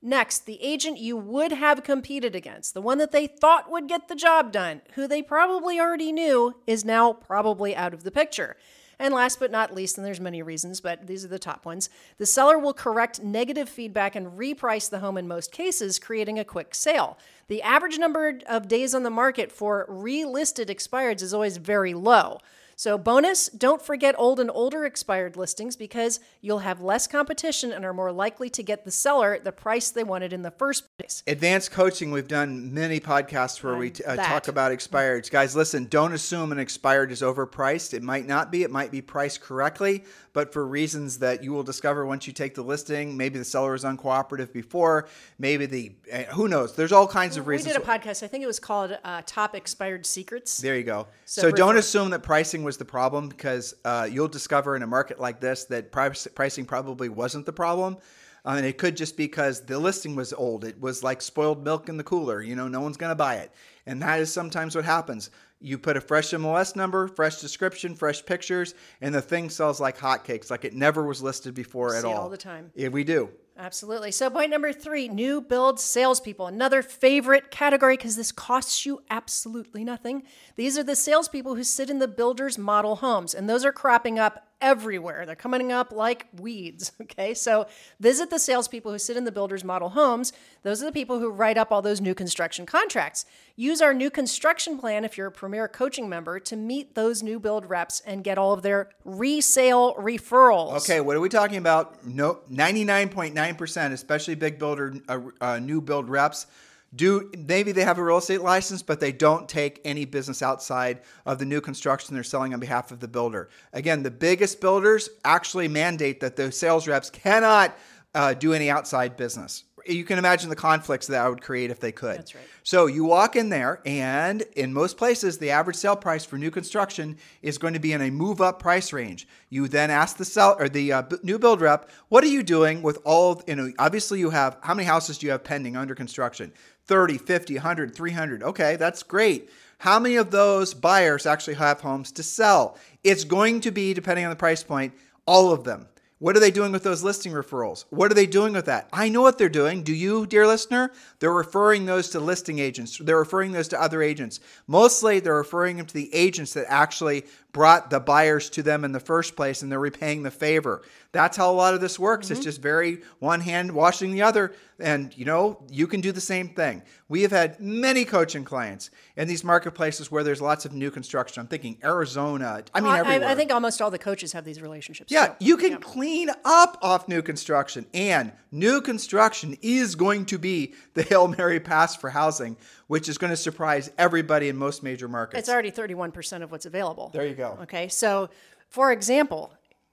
Next, 0.00 0.46
the 0.46 0.62
agent 0.62 0.98
you 0.98 1.16
would 1.16 1.50
have 1.50 1.82
competed 1.82 2.36
against, 2.36 2.72
the 2.72 2.82
one 2.82 2.98
that 2.98 3.10
they 3.10 3.26
thought 3.26 3.70
would 3.70 3.88
get 3.88 4.06
the 4.06 4.14
job 4.14 4.52
done, 4.52 4.82
who 4.94 5.08
they 5.08 5.22
probably 5.22 5.80
already 5.80 6.12
knew, 6.12 6.54
is 6.68 6.84
now 6.84 7.12
probably 7.12 7.74
out 7.74 7.92
of 7.92 8.04
the 8.04 8.12
picture. 8.12 8.56
And 9.00 9.12
last 9.14 9.40
but 9.40 9.50
not 9.50 9.74
least, 9.74 9.96
and 9.96 10.06
there's 10.06 10.20
many 10.20 10.42
reasons, 10.42 10.80
but 10.80 11.06
these 11.06 11.24
are 11.24 11.28
the 11.28 11.38
top 11.38 11.64
ones, 11.64 11.88
the 12.16 12.26
seller 12.26 12.58
will 12.58 12.72
correct 12.72 13.22
negative 13.22 13.68
feedback 13.68 14.16
and 14.16 14.38
reprice 14.38 14.88
the 14.90 15.00
home 15.00 15.16
in 15.16 15.28
most 15.28 15.52
cases, 15.52 15.98
creating 15.98 16.38
a 16.38 16.44
quick 16.44 16.74
sale. 16.74 17.18
The 17.48 17.62
average 17.62 17.98
number 17.98 18.40
of 18.46 18.68
days 18.68 18.94
on 18.94 19.04
the 19.04 19.10
market 19.10 19.50
for 19.50 19.86
relisted 19.88 20.66
expireds 20.66 21.22
is 21.22 21.34
always 21.34 21.56
very 21.56 21.94
low. 21.94 22.38
So, 22.78 22.96
bonus, 22.96 23.48
don't 23.48 23.82
forget 23.82 24.14
old 24.16 24.38
and 24.38 24.48
older 24.52 24.84
expired 24.84 25.36
listings 25.36 25.74
because 25.74 26.20
you'll 26.40 26.60
have 26.60 26.80
less 26.80 27.08
competition 27.08 27.72
and 27.72 27.84
are 27.84 27.92
more 27.92 28.12
likely 28.12 28.48
to 28.50 28.62
get 28.62 28.84
the 28.84 28.92
seller 28.92 29.36
the 29.42 29.50
price 29.50 29.90
they 29.90 30.04
wanted 30.04 30.32
in 30.32 30.42
the 30.42 30.52
first. 30.52 30.87
Advanced 31.28 31.70
coaching, 31.70 32.10
we've 32.10 32.26
done 32.26 32.74
many 32.74 32.98
podcasts 32.98 33.62
where 33.62 33.76
we 33.76 33.92
uh, 34.04 34.16
talk 34.16 34.48
about 34.48 34.72
expireds. 34.72 35.30
Guys, 35.30 35.54
listen, 35.54 35.84
don't 35.84 36.12
assume 36.12 36.50
an 36.50 36.58
expired 36.58 37.12
is 37.12 37.22
overpriced. 37.22 37.94
It 37.94 38.02
might 38.02 38.26
not 38.26 38.50
be, 38.50 38.64
it 38.64 38.70
might 38.72 38.90
be 38.90 39.00
priced 39.00 39.40
correctly, 39.40 40.02
but 40.32 40.52
for 40.52 40.66
reasons 40.66 41.20
that 41.20 41.44
you 41.44 41.52
will 41.52 41.62
discover 41.62 42.04
once 42.04 42.26
you 42.26 42.32
take 42.32 42.56
the 42.56 42.62
listing, 42.62 43.16
maybe 43.16 43.38
the 43.38 43.44
seller 43.44 43.72
was 43.72 43.84
uncooperative 43.84 44.52
before, 44.52 45.06
maybe 45.38 45.66
the, 45.66 45.92
uh, 46.12 46.22
who 46.34 46.48
knows? 46.48 46.74
There's 46.74 46.90
all 46.90 47.06
kinds 47.06 47.36
of 47.36 47.46
reasons. 47.46 47.76
We 47.76 47.80
did 47.80 47.82
a 47.82 47.98
podcast, 47.98 48.24
I 48.24 48.26
think 48.26 48.42
it 48.42 48.48
was 48.48 48.58
called 48.58 48.98
uh, 49.04 49.22
Top 49.24 49.54
Expired 49.54 50.04
Secrets. 50.04 50.58
There 50.58 50.76
you 50.76 50.82
go. 50.82 51.06
So 51.26 51.42
So, 51.42 51.50
don't 51.52 51.76
assume 51.76 52.10
that 52.10 52.24
pricing 52.24 52.64
was 52.64 52.76
the 52.76 52.84
problem 52.84 53.28
because 53.28 53.72
uh, 53.84 54.08
you'll 54.10 54.26
discover 54.26 54.74
in 54.74 54.82
a 54.82 54.86
market 54.88 55.20
like 55.20 55.38
this 55.38 55.64
that 55.66 55.92
price, 55.92 56.26
pricing 56.34 56.64
probably 56.64 57.08
wasn't 57.08 57.46
the 57.46 57.52
problem. 57.52 57.98
Uh, 58.44 58.54
and 58.56 58.66
it 58.66 58.78
could 58.78 58.96
just 58.96 59.16
be 59.16 59.24
because 59.24 59.60
the 59.62 59.78
listing 59.78 60.14
was 60.14 60.32
old. 60.32 60.64
It 60.64 60.80
was 60.80 61.02
like 61.02 61.20
spoiled 61.22 61.64
milk 61.64 61.88
in 61.88 61.96
the 61.96 62.04
cooler. 62.04 62.42
You 62.42 62.56
know, 62.56 62.68
no 62.68 62.80
one's 62.80 62.96
going 62.96 63.10
to 63.10 63.16
buy 63.16 63.36
it. 63.36 63.52
And 63.86 64.02
that 64.02 64.20
is 64.20 64.32
sometimes 64.32 64.74
what 64.74 64.84
happens. 64.84 65.30
You 65.60 65.76
put 65.78 65.96
a 65.96 66.00
fresh 66.00 66.30
MLS 66.30 66.76
number, 66.76 67.08
fresh 67.08 67.40
description, 67.40 67.96
fresh 67.96 68.24
pictures, 68.24 68.74
and 69.00 69.14
the 69.14 69.20
thing 69.20 69.50
sells 69.50 69.80
like 69.80 69.98
hotcakes, 69.98 70.50
like 70.50 70.64
it 70.64 70.74
never 70.74 71.04
was 71.04 71.20
listed 71.20 71.54
before 71.54 71.96
at 71.96 72.02
See 72.02 72.08
all. 72.08 72.14
all 72.14 72.28
the 72.28 72.36
time. 72.36 72.70
Yeah, 72.76 72.88
we 72.88 73.02
do. 73.02 73.30
Absolutely. 73.58 74.12
So, 74.12 74.30
point 74.30 74.50
number 74.50 74.72
three 74.72 75.08
new 75.08 75.40
build 75.40 75.80
salespeople. 75.80 76.46
Another 76.46 76.80
favorite 76.80 77.50
category 77.50 77.96
because 77.96 78.14
this 78.14 78.30
costs 78.30 78.86
you 78.86 79.02
absolutely 79.10 79.82
nothing. 79.82 80.22
These 80.54 80.78
are 80.78 80.84
the 80.84 80.94
salespeople 80.94 81.56
who 81.56 81.64
sit 81.64 81.90
in 81.90 81.98
the 81.98 82.06
builder's 82.06 82.56
model 82.56 82.96
homes, 82.96 83.34
and 83.34 83.50
those 83.50 83.64
are 83.64 83.72
cropping 83.72 84.16
up 84.16 84.47
everywhere. 84.60 85.24
They're 85.26 85.34
coming 85.34 85.72
up 85.72 85.92
like 85.92 86.26
weeds. 86.38 86.92
Okay. 87.08 87.32
So, 87.32 87.66
visit 87.98 88.28
the 88.28 88.38
salespeople 88.38 88.92
who 88.92 88.98
sit 88.98 89.16
in 89.16 89.24
the 89.24 89.32
builder's 89.32 89.64
model 89.64 89.90
homes. 89.90 90.32
Those 90.62 90.82
are 90.82 90.86
the 90.86 90.92
people 90.92 91.18
who 91.20 91.30
write 91.30 91.56
up 91.56 91.72
all 91.72 91.80
those 91.80 92.00
new 92.00 92.14
construction 92.14 92.66
contracts. 92.66 93.24
Use 93.56 93.80
our 93.80 93.94
new 93.94 94.10
construction 94.10 94.78
plan 94.78 95.04
if 95.04 95.16
you're 95.16 95.28
a 95.28 95.32
premier 95.32 95.68
coaching 95.68 96.08
member 96.08 96.38
to 96.40 96.54
meet 96.54 96.94
those 96.94 97.22
new 97.22 97.40
build 97.40 97.68
reps 97.68 98.00
and 98.00 98.22
get 98.22 98.36
all 98.36 98.52
of 98.52 98.62
their 98.62 98.90
resale 99.04 99.94
referrals. 99.94 100.76
Okay, 100.82 101.00
what 101.00 101.16
are 101.16 101.20
we 101.20 101.28
talking 101.28 101.56
about? 101.56 102.04
No, 102.06 102.40
99.9%, 102.52 103.92
especially 103.92 104.34
big 104.34 104.58
builder, 104.58 104.94
uh, 105.08 105.20
uh, 105.40 105.58
new 105.58 105.80
build 105.80 106.08
reps, 106.08 106.46
do 106.94 107.30
maybe 107.36 107.72
they 107.72 107.84
have 107.84 107.98
a 107.98 108.04
real 108.04 108.18
estate 108.18 108.40
license, 108.40 108.82
but 108.82 109.00
they 109.00 109.12
don't 109.12 109.48
take 109.48 109.80
any 109.84 110.04
business 110.04 110.42
outside 110.42 111.00
of 111.26 111.38
the 111.38 111.44
new 111.44 111.60
construction 111.60 112.14
they're 112.14 112.24
selling 112.24 112.54
on 112.54 112.60
behalf 112.60 112.90
of 112.90 113.00
the 113.00 113.08
builder. 113.08 113.50
Again, 113.72 114.02
the 114.02 114.10
biggest 114.10 114.60
builders 114.60 115.10
actually 115.24 115.68
mandate 115.68 116.20
that 116.20 116.36
the 116.36 116.50
sales 116.50 116.88
reps 116.88 117.10
cannot 117.10 117.76
uh, 118.14 118.34
do 118.34 118.54
any 118.54 118.70
outside 118.70 119.16
business. 119.16 119.64
You 119.86 120.04
can 120.04 120.18
imagine 120.18 120.50
the 120.50 120.56
conflicts 120.56 121.06
that 121.06 121.24
I 121.24 121.28
would 121.28 121.40
create 121.40 121.70
if 121.70 121.80
they 121.80 121.92
could. 121.92 122.18
That's 122.18 122.34
right. 122.34 122.44
So 122.62 122.86
you 122.86 123.04
walk 123.04 123.36
in 123.36 123.48
there, 123.48 123.80
and 123.86 124.42
in 124.54 124.72
most 124.72 124.98
places, 124.98 125.38
the 125.38 125.50
average 125.50 125.76
sale 125.76 125.96
price 125.96 126.26
for 126.26 126.36
new 126.36 126.50
construction 126.50 127.16
is 127.40 127.56
going 127.56 127.72
to 127.72 127.80
be 127.80 127.92
in 127.92 128.02
a 128.02 128.10
move 128.10 128.42
up 128.42 128.60
price 128.60 128.92
range. 128.92 129.26
You 129.48 129.66
then 129.66 129.90
ask 129.90 130.18
the 130.18 130.26
sell 130.26 130.56
or 130.58 130.68
the 130.68 130.92
uh, 130.92 131.02
new 131.22 131.38
build 131.38 131.62
rep, 131.62 131.90
"What 132.08 132.22
are 132.24 132.28
you 132.28 132.42
doing 132.42 132.82
with 132.82 132.98
all? 133.04 133.42
You 133.46 133.56
know, 133.56 133.72
obviously 133.78 134.18
you 134.18 134.28
have 134.30 134.58
how 134.62 134.74
many 134.74 134.84
houses 134.84 135.16
do 135.16 135.26
you 135.26 135.32
have 135.32 135.44
pending 135.44 135.76
under 135.76 135.94
construction? 135.94 136.52
30, 136.88 137.18
50, 137.18 137.54
100, 137.54 137.94
300. 137.94 138.42
Okay, 138.42 138.76
that's 138.76 139.02
great. 139.02 139.50
How 139.78 140.00
many 140.00 140.16
of 140.16 140.32
those 140.32 140.74
buyers 140.74 141.26
actually 141.26 141.54
have 141.54 141.80
homes 141.80 142.10
to 142.12 142.22
sell? 142.22 142.76
It's 143.04 143.24
going 143.24 143.60
to 143.60 143.70
be 143.70 143.94
depending 143.94 144.24
on 144.24 144.30
the 144.30 144.36
price 144.36 144.64
point, 144.64 144.92
all 145.26 145.52
of 145.52 145.62
them. 145.62 145.86
What 146.18 146.36
are 146.36 146.40
they 146.40 146.50
doing 146.50 146.72
with 146.72 146.82
those 146.82 147.04
listing 147.04 147.30
referrals? 147.30 147.84
What 147.90 148.10
are 148.10 148.14
they 148.14 148.26
doing 148.26 148.54
with 148.54 148.64
that? 148.64 148.88
I 148.92 149.08
know 149.08 149.22
what 149.22 149.38
they're 149.38 149.48
doing. 149.48 149.84
Do 149.84 149.94
you, 149.94 150.26
dear 150.26 150.48
listener? 150.48 150.90
They're 151.20 151.32
referring 151.32 151.86
those 151.86 152.08
to 152.08 152.18
listing 152.18 152.58
agents. 152.58 152.98
They're 152.98 153.18
referring 153.18 153.52
those 153.52 153.68
to 153.68 153.80
other 153.80 154.02
agents. 154.02 154.40
Mostly, 154.66 155.20
they're 155.20 155.36
referring 155.36 155.76
them 155.76 155.86
to 155.86 155.94
the 155.94 156.12
agents 156.12 156.54
that 156.54 156.66
actually 156.68 157.24
brought 157.52 157.90
the 157.90 158.00
buyers 158.00 158.50
to 158.50 158.62
them 158.62 158.84
in 158.84 158.92
the 158.92 159.00
first 159.00 159.34
place 159.34 159.62
and 159.62 159.72
they're 159.72 159.80
repaying 159.80 160.22
the 160.22 160.30
favor. 160.30 160.82
That's 161.12 161.36
how 161.36 161.50
a 161.50 161.52
lot 161.52 161.72
of 161.72 161.80
this 161.80 161.98
works. 161.98 162.30
It's 162.30 162.40
mm-hmm. 162.40 162.44
just 162.44 162.60
very 162.60 163.00
one 163.18 163.40
hand 163.40 163.72
washing 163.72 164.12
the 164.12 164.22
other. 164.22 164.54
And, 164.78 165.16
you 165.16 165.24
know, 165.24 165.64
you 165.70 165.86
can 165.86 166.00
do 166.00 166.12
the 166.12 166.20
same 166.20 166.50
thing. 166.50 166.82
We 167.08 167.22
have 167.22 167.32
had 167.32 167.58
many 167.58 168.04
coaching 168.04 168.44
clients 168.44 168.90
in 169.16 169.26
these 169.26 169.42
marketplaces 169.42 170.10
where 170.10 170.22
there's 170.22 170.42
lots 170.42 170.66
of 170.66 170.72
new 170.72 170.90
construction. 170.90 171.40
I'm 171.40 171.46
thinking 171.48 171.78
Arizona. 171.82 172.62
I 172.74 172.80
mean, 172.80 172.92
I. 172.92 173.32
I 173.32 173.34
think 173.34 173.50
almost 173.50 173.80
all 173.80 173.90
the 173.90 173.98
coaches 173.98 174.32
have 174.34 174.44
these 174.44 174.60
relationships. 174.60 175.10
Yeah, 175.10 175.28
too. 175.28 175.34
you 175.40 175.56
can 175.56 175.80
clean 175.80 176.30
up 176.44 176.78
off 176.82 177.08
new 177.08 177.22
construction, 177.22 177.86
and 177.92 178.32
new 178.52 178.80
construction 178.80 179.56
is 179.62 179.94
going 179.94 180.26
to 180.26 180.38
be 180.38 180.74
the 180.94 181.02
Hail 181.02 181.26
Mary 181.26 181.58
pass 181.58 181.96
for 181.96 182.10
housing, 182.10 182.56
which 182.88 183.08
is 183.08 183.16
going 183.16 183.30
to 183.30 183.36
surprise 183.36 183.90
everybody 183.96 184.48
in 184.48 184.56
most 184.56 184.82
major 184.82 185.08
markets. 185.08 185.40
It's 185.40 185.48
already 185.48 185.70
31% 185.70 186.42
of 186.42 186.50
what's 186.50 186.66
available. 186.66 187.10
There 187.12 187.26
you 187.26 187.34
go. 187.34 187.58
Okay. 187.62 187.88
So, 187.88 188.28
for 188.68 188.90
example, 188.90 189.52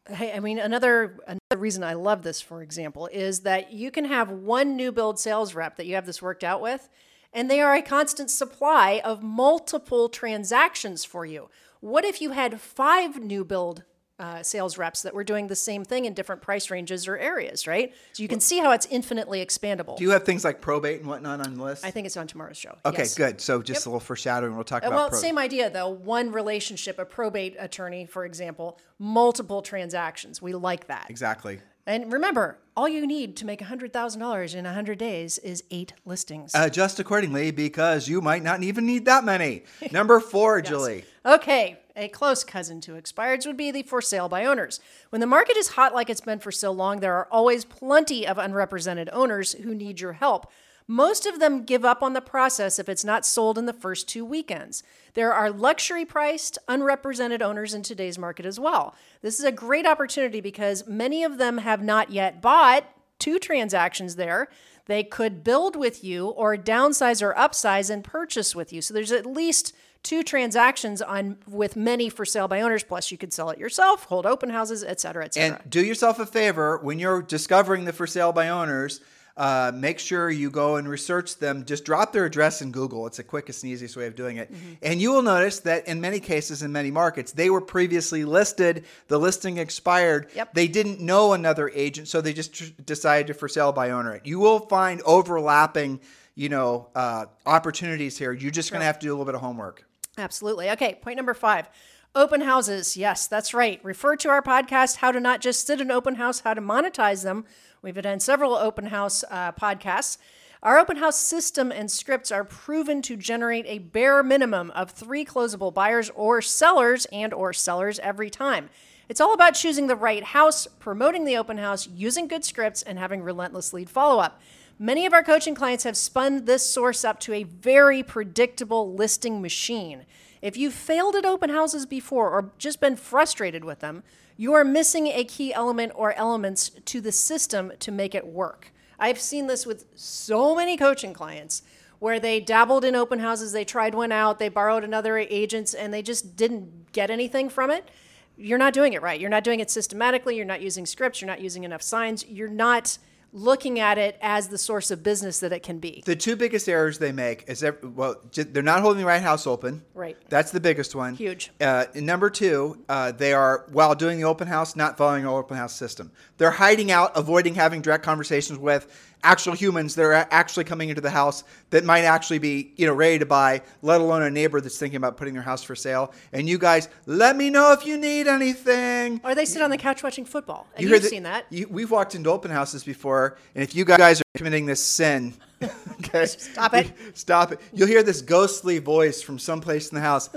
hey, 0.10 0.34
I 0.34 0.40
mean, 0.40 0.60
another 0.60 1.20
another 1.28 1.62
reason 1.62 1.84
I 1.84 1.94
love 1.94 2.24
this, 2.24 2.42
for 2.42 2.62
example, 2.62 3.08
is 3.08 3.42
that 3.42 3.72
you 3.72 3.92
can 3.92 4.06
have 4.06 4.32
one 4.32 4.76
new 4.76 4.92
build 4.92 5.20
sales 5.20 5.54
rep 5.54 5.76
that 5.78 5.86
you 5.86 5.96
have 5.96 6.06
this 6.06 6.22
worked 6.22 6.44
out 6.44 6.62
with, 6.62 6.90
and 7.32 7.50
they 7.50 7.62
are 7.62 7.76
a 7.76 7.82
constant 7.82 8.32
supply 8.32 9.02
of 9.04 9.22
multiple 9.22 10.10
transactions 10.10 11.06
for 11.06 11.26
you. 11.26 11.50
What 11.82 12.06
if 12.06 12.22
you 12.22 12.32
had 12.32 12.62
five 12.62 13.22
new 13.22 13.44
build 13.46 13.84
uh, 14.18 14.42
sales 14.42 14.78
reps 14.78 15.02
that 15.02 15.14
were 15.14 15.24
doing 15.26 15.48
the 15.48 15.56
same 15.56 15.84
thing 15.84 16.06
in 16.06 16.14
different 16.14 16.42
price 16.42 16.72
ranges 16.72 17.08
or 17.08 17.18
areas, 17.18 17.68
right? 17.68 17.94
So 18.14 18.24
you 18.24 18.30
can 18.30 18.40
see 18.40 18.60
how 18.60 18.72
it's 18.72 18.86
infinitely 18.90 19.46
expandable. 19.46 19.98
Do 19.98 20.04
you 20.06 20.12
have 20.12 20.24
things 20.24 20.46
like 20.46 20.62
probate 20.62 21.00
and 21.02 21.10
whatnot 21.10 21.46
on 21.46 21.56
the 21.56 21.64
list? 21.64 21.84
I 21.84 21.92
think 21.92 22.06
it's 22.08 22.16
on 22.16 22.26
tomorrow's 22.28 22.58
show. 22.58 22.78
okay, 22.86 23.00
yes. 23.04 23.16
good. 23.16 23.42
So 23.42 23.62
just 23.62 23.86
a 23.86 23.90
little 23.90 24.00
foreshadowing. 24.00 24.56
We'll 24.56 24.64
talk 24.64 24.84
Uh, 24.84 24.88
about 24.88 24.96
Well, 24.96 25.10
probate. 25.10 25.22
same 25.22 25.38
idea 25.38 25.70
though. 25.70 25.90
One 25.90 26.32
relationship, 26.32 26.98
a 26.98 27.06
probate 27.06 27.56
attorney, 27.60 28.06
for 28.06 28.24
example, 28.26 28.80
multiple 29.00 29.62
transactions. 29.62 30.42
We 30.42 30.54
like 30.54 30.88
that. 30.88 31.08
Exactly. 31.10 31.60
And 31.88 32.12
remember, 32.12 32.58
all 32.76 32.90
you 32.90 33.06
need 33.06 33.38
to 33.38 33.46
make 33.46 33.62
$100,000 33.62 34.56
in 34.56 34.66
100 34.66 34.98
days 34.98 35.38
is 35.38 35.64
eight 35.70 35.94
listings. 36.04 36.56
Uh, 36.56 36.64
Adjust 36.66 37.00
accordingly 37.00 37.52
because 37.52 38.08
you 38.08 38.22
might 38.22 38.42
not 38.42 38.64
even 38.64 38.86
need 38.86 39.06
that 39.06 39.24
many. 39.24 39.64
Number 39.92 40.20
four, 40.20 40.62
Julie. 40.62 41.06
Okay, 41.26 41.78
a 41.96 42.08
close 42.08 42.44
cousin 42.44 42.82
to 42.82 42.94
expireds 42.94 43.46
would 43.46 43.56
be 43.56 43.72
the 43.72 43.84
for 43.84 44.02
sale 44.02 44.28
by 44.28 44.46
owners. 44.46 44.80
When 45.12 45.22
the 45.22 45.28
market 45.28 45.58
is 45.58 45.70
hot 45.70 45.94
like 45.94 46.10
it's 46.10 46.22
been 46.22 46.40
for 46.40 46.52
so 46.52 46.72
long, 46.72 47.00
there 47.00 47.16
are 47.16 47.28
always 47.32 47.66
plenty 47.66 48.26
of 48.28 48.38
unrepresented 48.40 49.10
owners 49.14 49.54
who 49.54 49.76
need 49.76 50.02
your 50.02 50.14
help. 50.14 50.52
Most 50.88 51.26
of 51.26 51.40
them 51.40 51.64
give 51.64 51.84
up 51.84 52.04
on 52.04 52.14
the 52.14 52.22
process 52.22 52.78
if 52.78 52.88
it's 52.88 53.04
not 53.04 53.26
sold 53.26 53.58
in 53.58 53.66
the 53.66 53.74
first 53.74 54.08
two 54.08 54.24
weekends. 54.24 54.84
There 55.16 55.34
are 55.34 55.50
luxury 55.50 56.06
priced, 56.06 56.60
unrepresented 56.68 57.42
owners 57.42 57.74
in 57.74 57.82
today's 57.82 58.20
market 58.20 58.46
as 58.46 58.60
well. 58.60 58.94
This 59.22 59.40
is 59.40 59.46
a 59.46 59.52
great 59.52 59.88
opportunity 59.88 60.42
because 60.42 60.88
many 60.88 61.24
of 61.24 61.38
them 61.40 61.58
have 61.60 61.82
not 61.82 62.12
yet 62.12 62.42
bought 62.42 62.86
two 63.18 63.40
transactions 63.40 64.16
there. 64.16 64.48
They 64.86 65.04
could 65.04 65.44
build 65.44 65.76
with 65.76 66.04
you 66.04 66.28
or 66.28 66.56
downsize 66.56 67.24
or 67.24 67.34
upsize 67.34 67.90
and 67.90 68.04
purchase 68.04 68.56
with 68.56 68.72
you. 68.72 68.84
So 68.84 68.94
there's 68.94 69.12
at 69.12 69.26
least 69.26 69.74
two 70.04 70.22
transactions 70.22 71.02
on 71.02 71.38
with 71.48 71.76
many 71.76 72.10
for 72.10 72.26
sale 72.26 72.48
by 72.48 72.62
owners 72.62 72.84
plus 72.84 73.12
you 73.12 73.18
could 73.18 73.34
sell 73.34 73.50
it 73.50 73.58
yourself 73.58 74.04
hold 74.04 74.28
open 74.28 74.52
houses 74.52 74.84
et 74.84 75.00
cetera 75.00 75.26
et 75.26 75.34
cetera 75.34 75.60
And 75.60 75.68
do 75.68 75.84
yourself 75.84 76.20
a 76.20 76.28
favor 76.28 76.78
when 76.84 77.00
you're 77.00 77.24
discovering 77.24 77.86
the 77.86 77.94
for 77.94 78.06
sale 78.06 78.32
by 78.32 78.50
owners. 78.50 79.02
Uh, 79.38 79.70
make 79.76 80.00
sure 80.00 80.30
you 80.30 80.50
go 80.50 80.78
and 80.78 80.88
research 80.88 81.38
them. 81.38 81.66
Just 81.66 81.84
drop 81.84 82.14
their 82.14 82.24
address 82.24 82.62
in 82.62 82.72
Google. 82.72 83.06
It's 83.06 83.18
the 83.18 83.24
quickest 83.24 83.64
and 83.64 83.72
easiest 83.74 83.98
way 83.98 84.08
of 84.08 84.16
doing 84.16 84.38
it. 84.38 84.52
Mm-hmm. 84.52 84.74
And 84.82 85.02
you 85.02 85.12
will 85.12 85.22
notice 85.22 85.60
that 85.62 85.88
in 85.90 86.00
many 86.00 86.22
cases, 86.22 86.64
in 86.64 86.72
many 86.72 86.90
markets, 86.90 87.34
they 87.34 87.50
were 87.50 87.60
previously 87.60 88.24
listed. 88.24 88.86
The 89.10 89.20
listing 89.20 89.58
expired. 89.58 90.30
Yep. 90.36 90.54
They 90.54 90.70
didn't 90.70 91.02
know 91.02 91.34
another 91.34 91.70
agent, 91.76 92.08
so 92.08 92.22
they 92.22 92.32
just 92.32 92.54
tr- 92.54 92.72
decided 92.86 93.28
to 93.28 93.34
for 93.34 93.50
sale 93.50 93.74
by 93.74 93.92
owner 93.92 94.14
it. 94.16 94.26
You 94.26 94.40
will 94.40 94.60
find 94.60 95.02
overlapping, 95.02 96.00
you 96.36 96.48
know, 96.48 96.88
uh, 96.96 97.26
opportunities 97.46 98.18
here. 98.18 98.32
You're 98.32 98.52
just 98.52 98.72
going 98.72 98.80
to 98.80 98.86
have 98.86 99.00
to 99.00 99.06
do 99.06 99.10
a 99.10 99.14
little 99.14 99.26
bit 99.26 99.36
of 99.36 99.42
homework. 99.42 99.86
Absolutely. 100.18 100.70
Okay, 100.72 100.98
point 101.02 101.18
number 101.18 101.34
five. 101.34 101.68
Open 102.16 102.40
houses. 102.40 102.96
Yes, 102.96 103.28
that's 103.28 103.54
right. 103.54 103.84
Refer 103.84 104.16
to 104.16 104.30
our 104.30 104.42
podcast, 104.42 104.96
How 104.98 105.12
to 105.12 105.20
Not 105.20 105.42
Just 105.42 105.68
Sit 105.68 105.82
in 105.82 105.92
Open 105.92 106.16
House, 106.16 106.40
How 106.40 106.54
to 106.54 106.62
Monetize 106.62 107.24
Them. 107.24 107.44
We've 107.86 107.94
done 108.02 108.20
several 108.20 108.56
open 108.56 108.88
house 108.88 109.24
uh, 109.30 109.52
podcasts. 109.52 110.18
Our 110.64 110.80
open 110.80 110.98
house 110.98 111.20
system 111.20 111.72
and 111.72 111.92
scripts 111.92 112.32
are 112.32 112.44
proven 112.44 113.04
to 113.04 113.16
generate 113.16 113.68
a 113.68 113.78
bare 113.78 114.24
minimum 114.24 114.72
of 114.72 114.90
three 114.90 115.24
closable 115.24 115.72
buyers 115.72 116.10
or 116.16 116.42
sellers 116.42 117.06
and 117.12 117.32
or 117.32 117.54
sellers 117.54 118.00
every 118.00 118.32
time. 118.32 118.72
It's 119.08 119.22
all 119.22 119.36
about 119.36 119.54
choosing 119.54 119.86
the 119.86 119.96
right 119.96 120.24
house, 120.24 120.66
promoting 120.80 121.26
the 121.26 121.38
open 121.38 121.60
house, 121.60 121.88
using 121.88 122.28
good 122.28 122.44
scripts, 122.44 122.82
and 122.82 122.98
having 122.98 123.22
relentless 123.22 123.72
lead 123.72 123.88
follow 123.88 124.20
up. 124.20 124.42
Many 124.80 125.06
of 125.06 125.14
our 125.14 125.24
coaching 125.24 125.54
clients 125.54 125.84
have 125.84 125.96
spun 125.96 126.46
this 126.46 126.68
source 126.68 127.06
up 127.06 127.20
to 127.20 127.34
a 127.34 127.44
very 127.44 128.02
predictable 128.02 128.96
listing 128.96 129.44
machine. 129.44 130.08
If 130.42 130.58
you've 130.58 130.74
failed 130.74 131.16
at 131.16 131.24
open 131.24 131.52
houses 131.52 131.86
before 131.86 132.32
or 132.32 132.52
just 132.58 132.82
been 132.82 132.96
frustrated 132.96 133.64
with 133.64 133.82
them, 133.82 134.02
you 134.38 134.54
are 134.54 134.64
missing 134.64 135.08
a 135.08 135.24
key 135.24 135.54
element 135.54 135.92
or 135.96 136.14
elements 136.14 136.70
to 136.86 137.02
the 137.02 137.12
system 137.12 137.72
to 137.80 137.92
make 137.92 138.14
it 138.14 138.28
work. 138.28 138.72
I've 139.00 139.20
seen 139.20 139.48
this 139.48 139.66
with 139.66 139.86
so 139.96 140.56
many 140.56 140.78
coaching 140.78 141.14
clients 141.14 141.62
where 142.00 142.20
they 142.20 142.40
dabbled 142.40 142.84
in 142.86 142.96
open 142.96 143.20
houses, 143.20 143.52
they 143.52 143.66
tried 143.66 143.96
one 143.96 144.12
out, 144.12 144.40
they 144.40 144.50
borrowed 144.50 144.84
another 144.84 145.18
agent's, 145.18 145.74
and 145.74 145.94
they 145.94 146.02
just 146.02 146.36
didn't 146.36 146.92
get 146.92 147.10
anything 147.10 147.50
from 147.50 147.72
it. 147.72 147.90
You're 148.38 148.58
not 148.58 148.74
doing 148.74 148.94
it 148.94 149.02
right. 149.02 149.20
You're 149.20 149.30
not 149.30 149.46
doing 149.46 149.62
it 149.62 149.72
systematically. 149.72 150.36
You're 150.36 150.46
not 150.46 150.62
using 150.62 150.86
scripts. 150.86 151.22
You're 151.22 151.28
not 151.28 151.40
using 151.40 151.64
enough 151.64 151.82
signs. 151.82 152.26
You're 152.28 152.50
not 152.50 152.98
looking 153.36 153.82
at 153.82 153.98
it 153.98 154.18
as 154.22 154.48
the 154.48 154.58
source 154.58 154.90
of 154.92 155.04
business 155.04 155.42
that 155.42 155.52
it 155.52 155.62
can 155.62 155.78
be. 155.78 156.02
The 156.06 156.16
two 156.16 156.38
biggest 156.38 156.70
errors 156.70 156.98
they 156.98 157.12
make 157.12 157.44
is 157.48 157.60
that, 157.60 157.84
well, 157.84 158.16
they're 158.34 158.64
not 158.64 158.80
holding 158.82 159.02
the 159.02 159.06
right 159.06 159.22
house 159.22 159.46
open. 159.46 159.84
Right. 159.94 160.18
That's 160.30 160.52
the 160.52 160.62
biggest 160.62 160.96
one. 160.96 161.16
Huge. 161.16 161.52
Uh, 161.60 161.86
number 161.96 162.30
two, 162.30 162.84
uh, 162.88 163.12
they 163.12 163.34
are 163.34 163.66
while 163.74 163.94
doing 163.94 164.18
the 164.18 164.24
open 164.24 164.48
house, 164.48 164.78
not 164.78 164.98
following 164.98 165.28
our 165.28 165.38
open 165.38 165.58
house 165.58 165.76
system. 165.76 166.12
They're 166.38 166.50
hiding 166.50 166.92
out, 166.92 167.12
avoiding 167.16 167.56
having 167.56 167.82
direct 167.82 168.06
conversations 168.06 168.58
with 168.58 168.88
actual 169.24 169.54
humans 169.54 169.96
that 169.96 170.04
are 170.04 170.28
actually 170.32 170.64
coming 170.64 170.90
into 170.90 171.02
the 171.02 171.10
house 171.10 171.44
that 171.70 171.84
might 171.84 172.04
actually 172.04 172.40
be 172.40 172.74
you 172.76 172.86
know 172.86 172.94
ready 172.94 173.20
to 173.20 173.26
buy 173.26 173.62
let 173.82 174.02
alone 174.02 174.24
a 174.24 174.30
neighbor 174.30 174.62
that's 174.62 174.78
thinking 174.78 174.98
about 174.98 175.18
putting 175.18 175.34
their 175.34 175.44
house 175.44 175.64
for 175.64 175.76
sale. 175.76 176.14
And 176.34 176.48
you 176.48 176.58
guys 176.58 176.90
let 177.06 177.36
me 177.36 177.50
know 177.50 177.72
if 177.72 177.86
you 177.86 177.98
need 177.98 178.28
anything. 178.28 179.22
Or 179.24 179.36
they 179.36 179.46
sit 179.46 179.62
on 179.62 179.70
the 179.70 179.78
couch 179.78 180.04
watching 180.04 180.26
football. 180.26 180.68
And 180.76 180.84
you 180.84 180.94
you've 180.94 181.04
the, 181.04 181.10
seen 181.10 181.24
that. 181.24 181.46
you, 181.50 181.68
we've 181.70 181.92
walked 181.92 182.16
into 182.16 182.30
open 182.30 182.52
houses 182.52 182.84
before 182.84 183.38
and 183.56 183.64
if 183.64 183.76
you 183.76 183.86
guys 183.86 184.22
are 184.22 184.26
committing 184.36 184.66
this 184.66 184.84
sin 184.84 185.34
okay? 186.00 186.26
Stop 186.26 186.74
it. 186.74 186.92
Stop 187.14 187.52
it. 187.54 187.62
You'll 187.74 187.88
hear 187.88 188.04
this 188.04 188.22
ghostly 188.22 188.80
voice 188.80 189.22
from 189.22 189.40
someplace 189.40 189.90
in 189.90 189.96
the 189.96 190.02
house. 190.02 190.30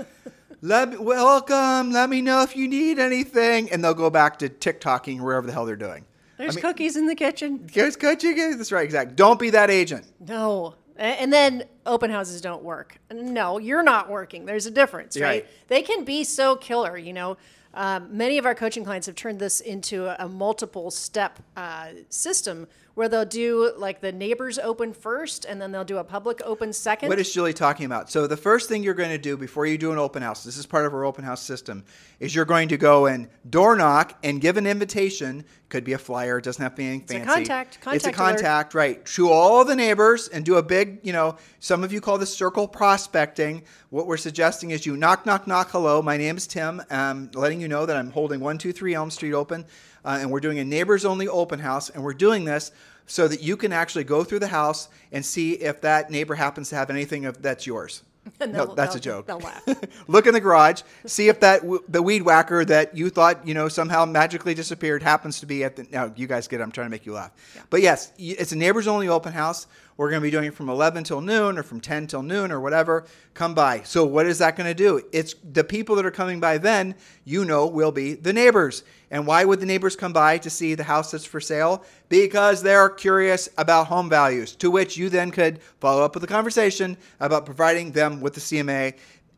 Let 0.61 0.89
me, 0.89 0.97
welcome. 0.97 1.91
Let 1.91 2.09
me 2.09 2.21
know 2.21 2.41
if 2.43 2.55
you 2.55 2.67
need 2.67 2.99
anything. 2.99 3.71
And 3.71 3.83
they'll 3.83 3.93
go 3.93 4.09
back 4.09 4.39
to 4.39 4.49
tiktoking 4.49 5.21
wherever 5.21 5.47
the 5.47 5.53
hell 5.53 5.65
they're 5.65 5.75
doing 5.75 6.05
there's 6.39 6.55
I 6.55 6.55
mean, 6.55 6.61
cookies 6.61 6.95
in 6.95 7.05
the 7.05 7.15
kitchen. 7.15 7.69
There's 7.73 7.97
cookies. 7.97 8.55
That's 8.55 8.71
right. 8.71 8.85
Exactly. 8.85 9.13
Don't 9.13 9.37
be 9.37 9.49
that 9.49 9.69
agent. 9.69 10.05
No. 10.25 10.75
And 10.95 11.33
then 11.33 11.65
open 11.85 12.09
houses 12.11 12.39
don't 12.39 12.63
work. 12.63 12.97
No, 13.11 13.57
you're 13.57 13.83
not 13.83 14.09
working. 14.09 14.45
There's 14.45 14.65
a 14.65 14.71
difference, 14.71 15.17
right? 15.17 15.27
right. 15.27 15.47
They 15.67 15.81
can 15.81 16.05
be 16.05 16.23
so 16.23 16.55
killer. 16.55 16.97
You 16.97 17.11
know, 17.11 17.37
um, 17.73 18.15
many 18.15 18.37
of 18.37 18.45
our 18.45 18.55
coaching 18.55 18.85
clients 18.85 19.05
have 19.07 19.15
turned 19.15 19.39
this 19.39 19.59
into 19.59 20.05
a, 20.05 20.25
a 20.25 20.29
multiple 20.29 20.91
step 20.91 21.39
uh, 21.57 21.87
system 22.09 22.67
where 22.95 23.07
they'll 23.07 23.25
do 23.25 23.71
like 23.77 24.01
the 24.01 24.11
neighbors 24.11 24.59
open 24.59 24.93
first 24.93 25.45
and 25.45 25.61
then 25.61 25.71
they'll 25.71 25.83
do 25.83 25.97
a 25.97 26.03
public 26.03 26.41
open 26.45 26.73
second. 26.73 27.09
What 27.09 27.19
is 27.19 27.31
Julie 27.33 27.53
talking 27.53 27.85
about? 27.85 28.09
So 28.09 28.27
the 28.27 28.37
first 28.37 28.69
thing 28.69 28.83
you're 28.83 28.93
going 28.93 29.09
to 29.09 29.17
do 29.17 29.37
before 29.37 29.65
you 29.65 29.77
do 29.77 29.91
an 29.91 29.97
open 29.97 30.21
house, 30.21 30.43
this 30.43 30.57
is 30.57 30.65
part 30.65 30.85
of 30.85 30.93
our 30.93 31.05
open 31.05 31.23
house 31.23 31.41
system, 31.41 31.83
is 32.19 32.33
you're 32.33 32.45
going 32.45 32.69
to 32.69 32.77
go 32.77 33.05
and 33.05 33.29
door 33.49 33.75
knock 33.75 34.17
and 34.23 34.41
give 34.41 34.57
an 34.57 34.67
invitation. 34.67 35.45
Could 35.69 35.83
be 35.83 35.93
a 35.93 35.99
flyer, 35.99 36.39
it 36.39 36.43
doesn't 36.43 36.61
have 36.61 36.73
to 36.73 36.77
be 36.77 36.87
anything 36.87 37.07
fancy. 37.07 37.21
it's 37.21 37.33
fancy. 37.33 37.43
A 37.43 37.55
contact, 37.55 37.81
contact. 37.81 37.95
It's 37.95 38.07
a 38.07 38.11
contact, 38.11 38.73
alert. 38.73 38.81
right? 38.81 39.05
To 39.05 39.29
all 39.29 39.63
the 39.63 39.75
neighbors 39.75 40.27
and 40.27 40.43
do 40.43 40.55
a 40.55 40.63
big, 40.63 40.99
you 41.03 41.13
know, 41.13 41.37
some 41.59 41.83
of 41.83 41.93
you 41.93 42.01
call 42.01 42.17
this 42.17 42.35
circle 42.35 42.67
prospecting. 42.67 43.63
What 43.91 44.07
we're 44.07 44.17
suggesting 44.17 44.71
is 44.71 44.85
you 44.85 44.97
knock, 44.97 45.27
knock, 45.27 45.45
knock. 45.45 45.69
Hello, 45.69 46.01
my 46.01 46.17
name 46.17 46.37
is 46.37 46.47
Tim. 46.47 46.81
I'm 46.89 47.29
letting 47.35 47.61
you 47.61 47.67
know 47.67 47.85
that 47.85 47.95
I'm 47.97 48.09
holding 48.09 48.39
one, 48.39 48.57
two, 48.57 48.73
three 48.73 48.95
Elm 48.95 49.11
Street 49.11 49.33
open, 49.33 49.65
uh, 50.09 50.17
and 50.19 50.31
we're 50.31 50.39
doing 50.39 50.57
a 50.57 50.65
neighbors 50.65 51.05
only 51.05 51.27
open 51.27 51.59
house, 51.59 51.91
and 51.91 52.03
we're 52.03 52.15
doing 52.15 52.43
this 52.43 52.71
so 53.05 53.27
that 53.27 53.43
you 53.43 53.55
can 53.55 53.71
actually 53.71 54.03
go 54.03 54.23
through 54.23 54.39
the 54.39 54.47
house 54.47 54.89
and 55.11 55.23
see 55.23 55.53
if 55.53 55.81
that 55.81 56.09
neighbor 56.09 56.33
happens 56.33 56.69
to 56.69 56.75
have 56.75 56.89
anything 56.89 57.25
of, 57.25 57.39
that's 57.43 57.67
yours. 57.67 58.01
no, 58.47 58.65
that's 58.73 58.95
a 58.95 58.99
joke. 58.99 59.27
They'll 59.27 59.37
laugh. 59.37 59.63
Look 60.07 60.25
in 60.25 60.33
the 60.33 60.39
garage, 60.39 60.81
see 61.05 61.29
if 61.29 61.39
that 61.41 61.61
the 61.87 62.01
weed 62.01 62.23
whacker 62.23 62.65
that 62.65 62.95
you 62.95 63.09
thought 63.09 63.47
you 63.47 63.53
know 63.53 63.69
somehow 63.69 64.05
magically 64.05 64.53
disappeared 64.53 65.01
happens 65.01 65.39
to 65.39 65.45
be 65.45 65.63
at 65.63 65.75
the. 65.75 65.87
Now 65.91 66.11
you 66.15 66.27
guys 66.27 66.47
get. 66.47 66.59
It, 66.59 66.63
I'm 66.63 66.71
trying 66.71 66.87
to 66.87 66.91
make 66.91 67.05
you 67.05 67.13
laugh. 67.13 67.31
Yeah. 67.55 67.61
But 67.69 67.81
yes, 67.81 68.11
it's 68.17 68.51
a 68.51 68.55
neighbors 68.55 68.87
only 68.87 69.07
open 69.07 69.33
house. 69.33 69.67
We're 69.99 70.09
going 70.09 70.21
to 70.21 70.25
be 70.25 70.31
doing 70.31 70.45
it 70.45 70.53
from 70.53 70.69
11 70.69 71.03
till 71.03 71.19
noon 71.19 71.57
or 71.57 71.63
from 71.63 71.81
10 71.81 72.07
till 72.07 72.23
noon 72.23 72.53
or 72.53 72.61
whatever. 72.61 73.05
Come 73.33 73.53
by. 73.53 73.81
So 73.81 74.05
what 74.05 74.27
is 74.27 74.37
that 74.37 74.55
going 74.55 74.69
to 74.69 74.73
do? 74.73 75.01
It's 75.11 75.35
the 75.43 75.65
people 75.65 75.97
that 75.97 76.05
are 76.05 76.09
coming 76.09 76.39
by 76.39 76.57
then, 76.57 76.95
you 77.25 77.43
know, 77.43 77.67
will 77.67 77.91
be 77.91 78.13
the 78.13 78.31
neighbors. 78.31 78.83
And 79.11 79.27
why 79.27 79.43
would 79.43 79.59
the 79.59 79.65
neighbors 79.65 79.97
come 79.97 80.13
by 80.13 80.37
to 80.37 80.49
see 80.49 80.73
the 80.73 80.85
house 80.85 81.11
that's 81.11 81.25
for 81.25 81.41
sale? 81.41 81.83
Because 82.07 82.63
they're 82.63 82.87
curious 82.87 83.49
about 83.57 83.87
home 83.87 84.09
values, 84.09 84.55
to 84.55 84.71
which 84.71 84.95
you 84.95 85.09
then 85.09 85.31
could 85.31 85.61
follow 85.81 86.01
up 86.01 86.13
with 86.13 86.23
a 86.23 86.27
conversation 86.27 86.95
about 87.19 87.45
providing 87.45 87.91
them 87.91 88.21
with 88.21 88.35
the 88.35 88.39
CMA. 88.39 88.93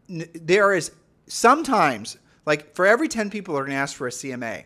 There 0.07 0.75
is 0.75 0.91
sometimes, 1.25 2.19
like 2.45 2.75
for 2.75 2.85
every 2.85 3.07
10 3.07 3.31
people 3.31 3.57
are 3.57 3.61
going 3.61 3.71
to 3.71 3.77
ask 3.77 3.95
for 3.95 4.05
a 4.05 4.11
CMA, 4.11 4.65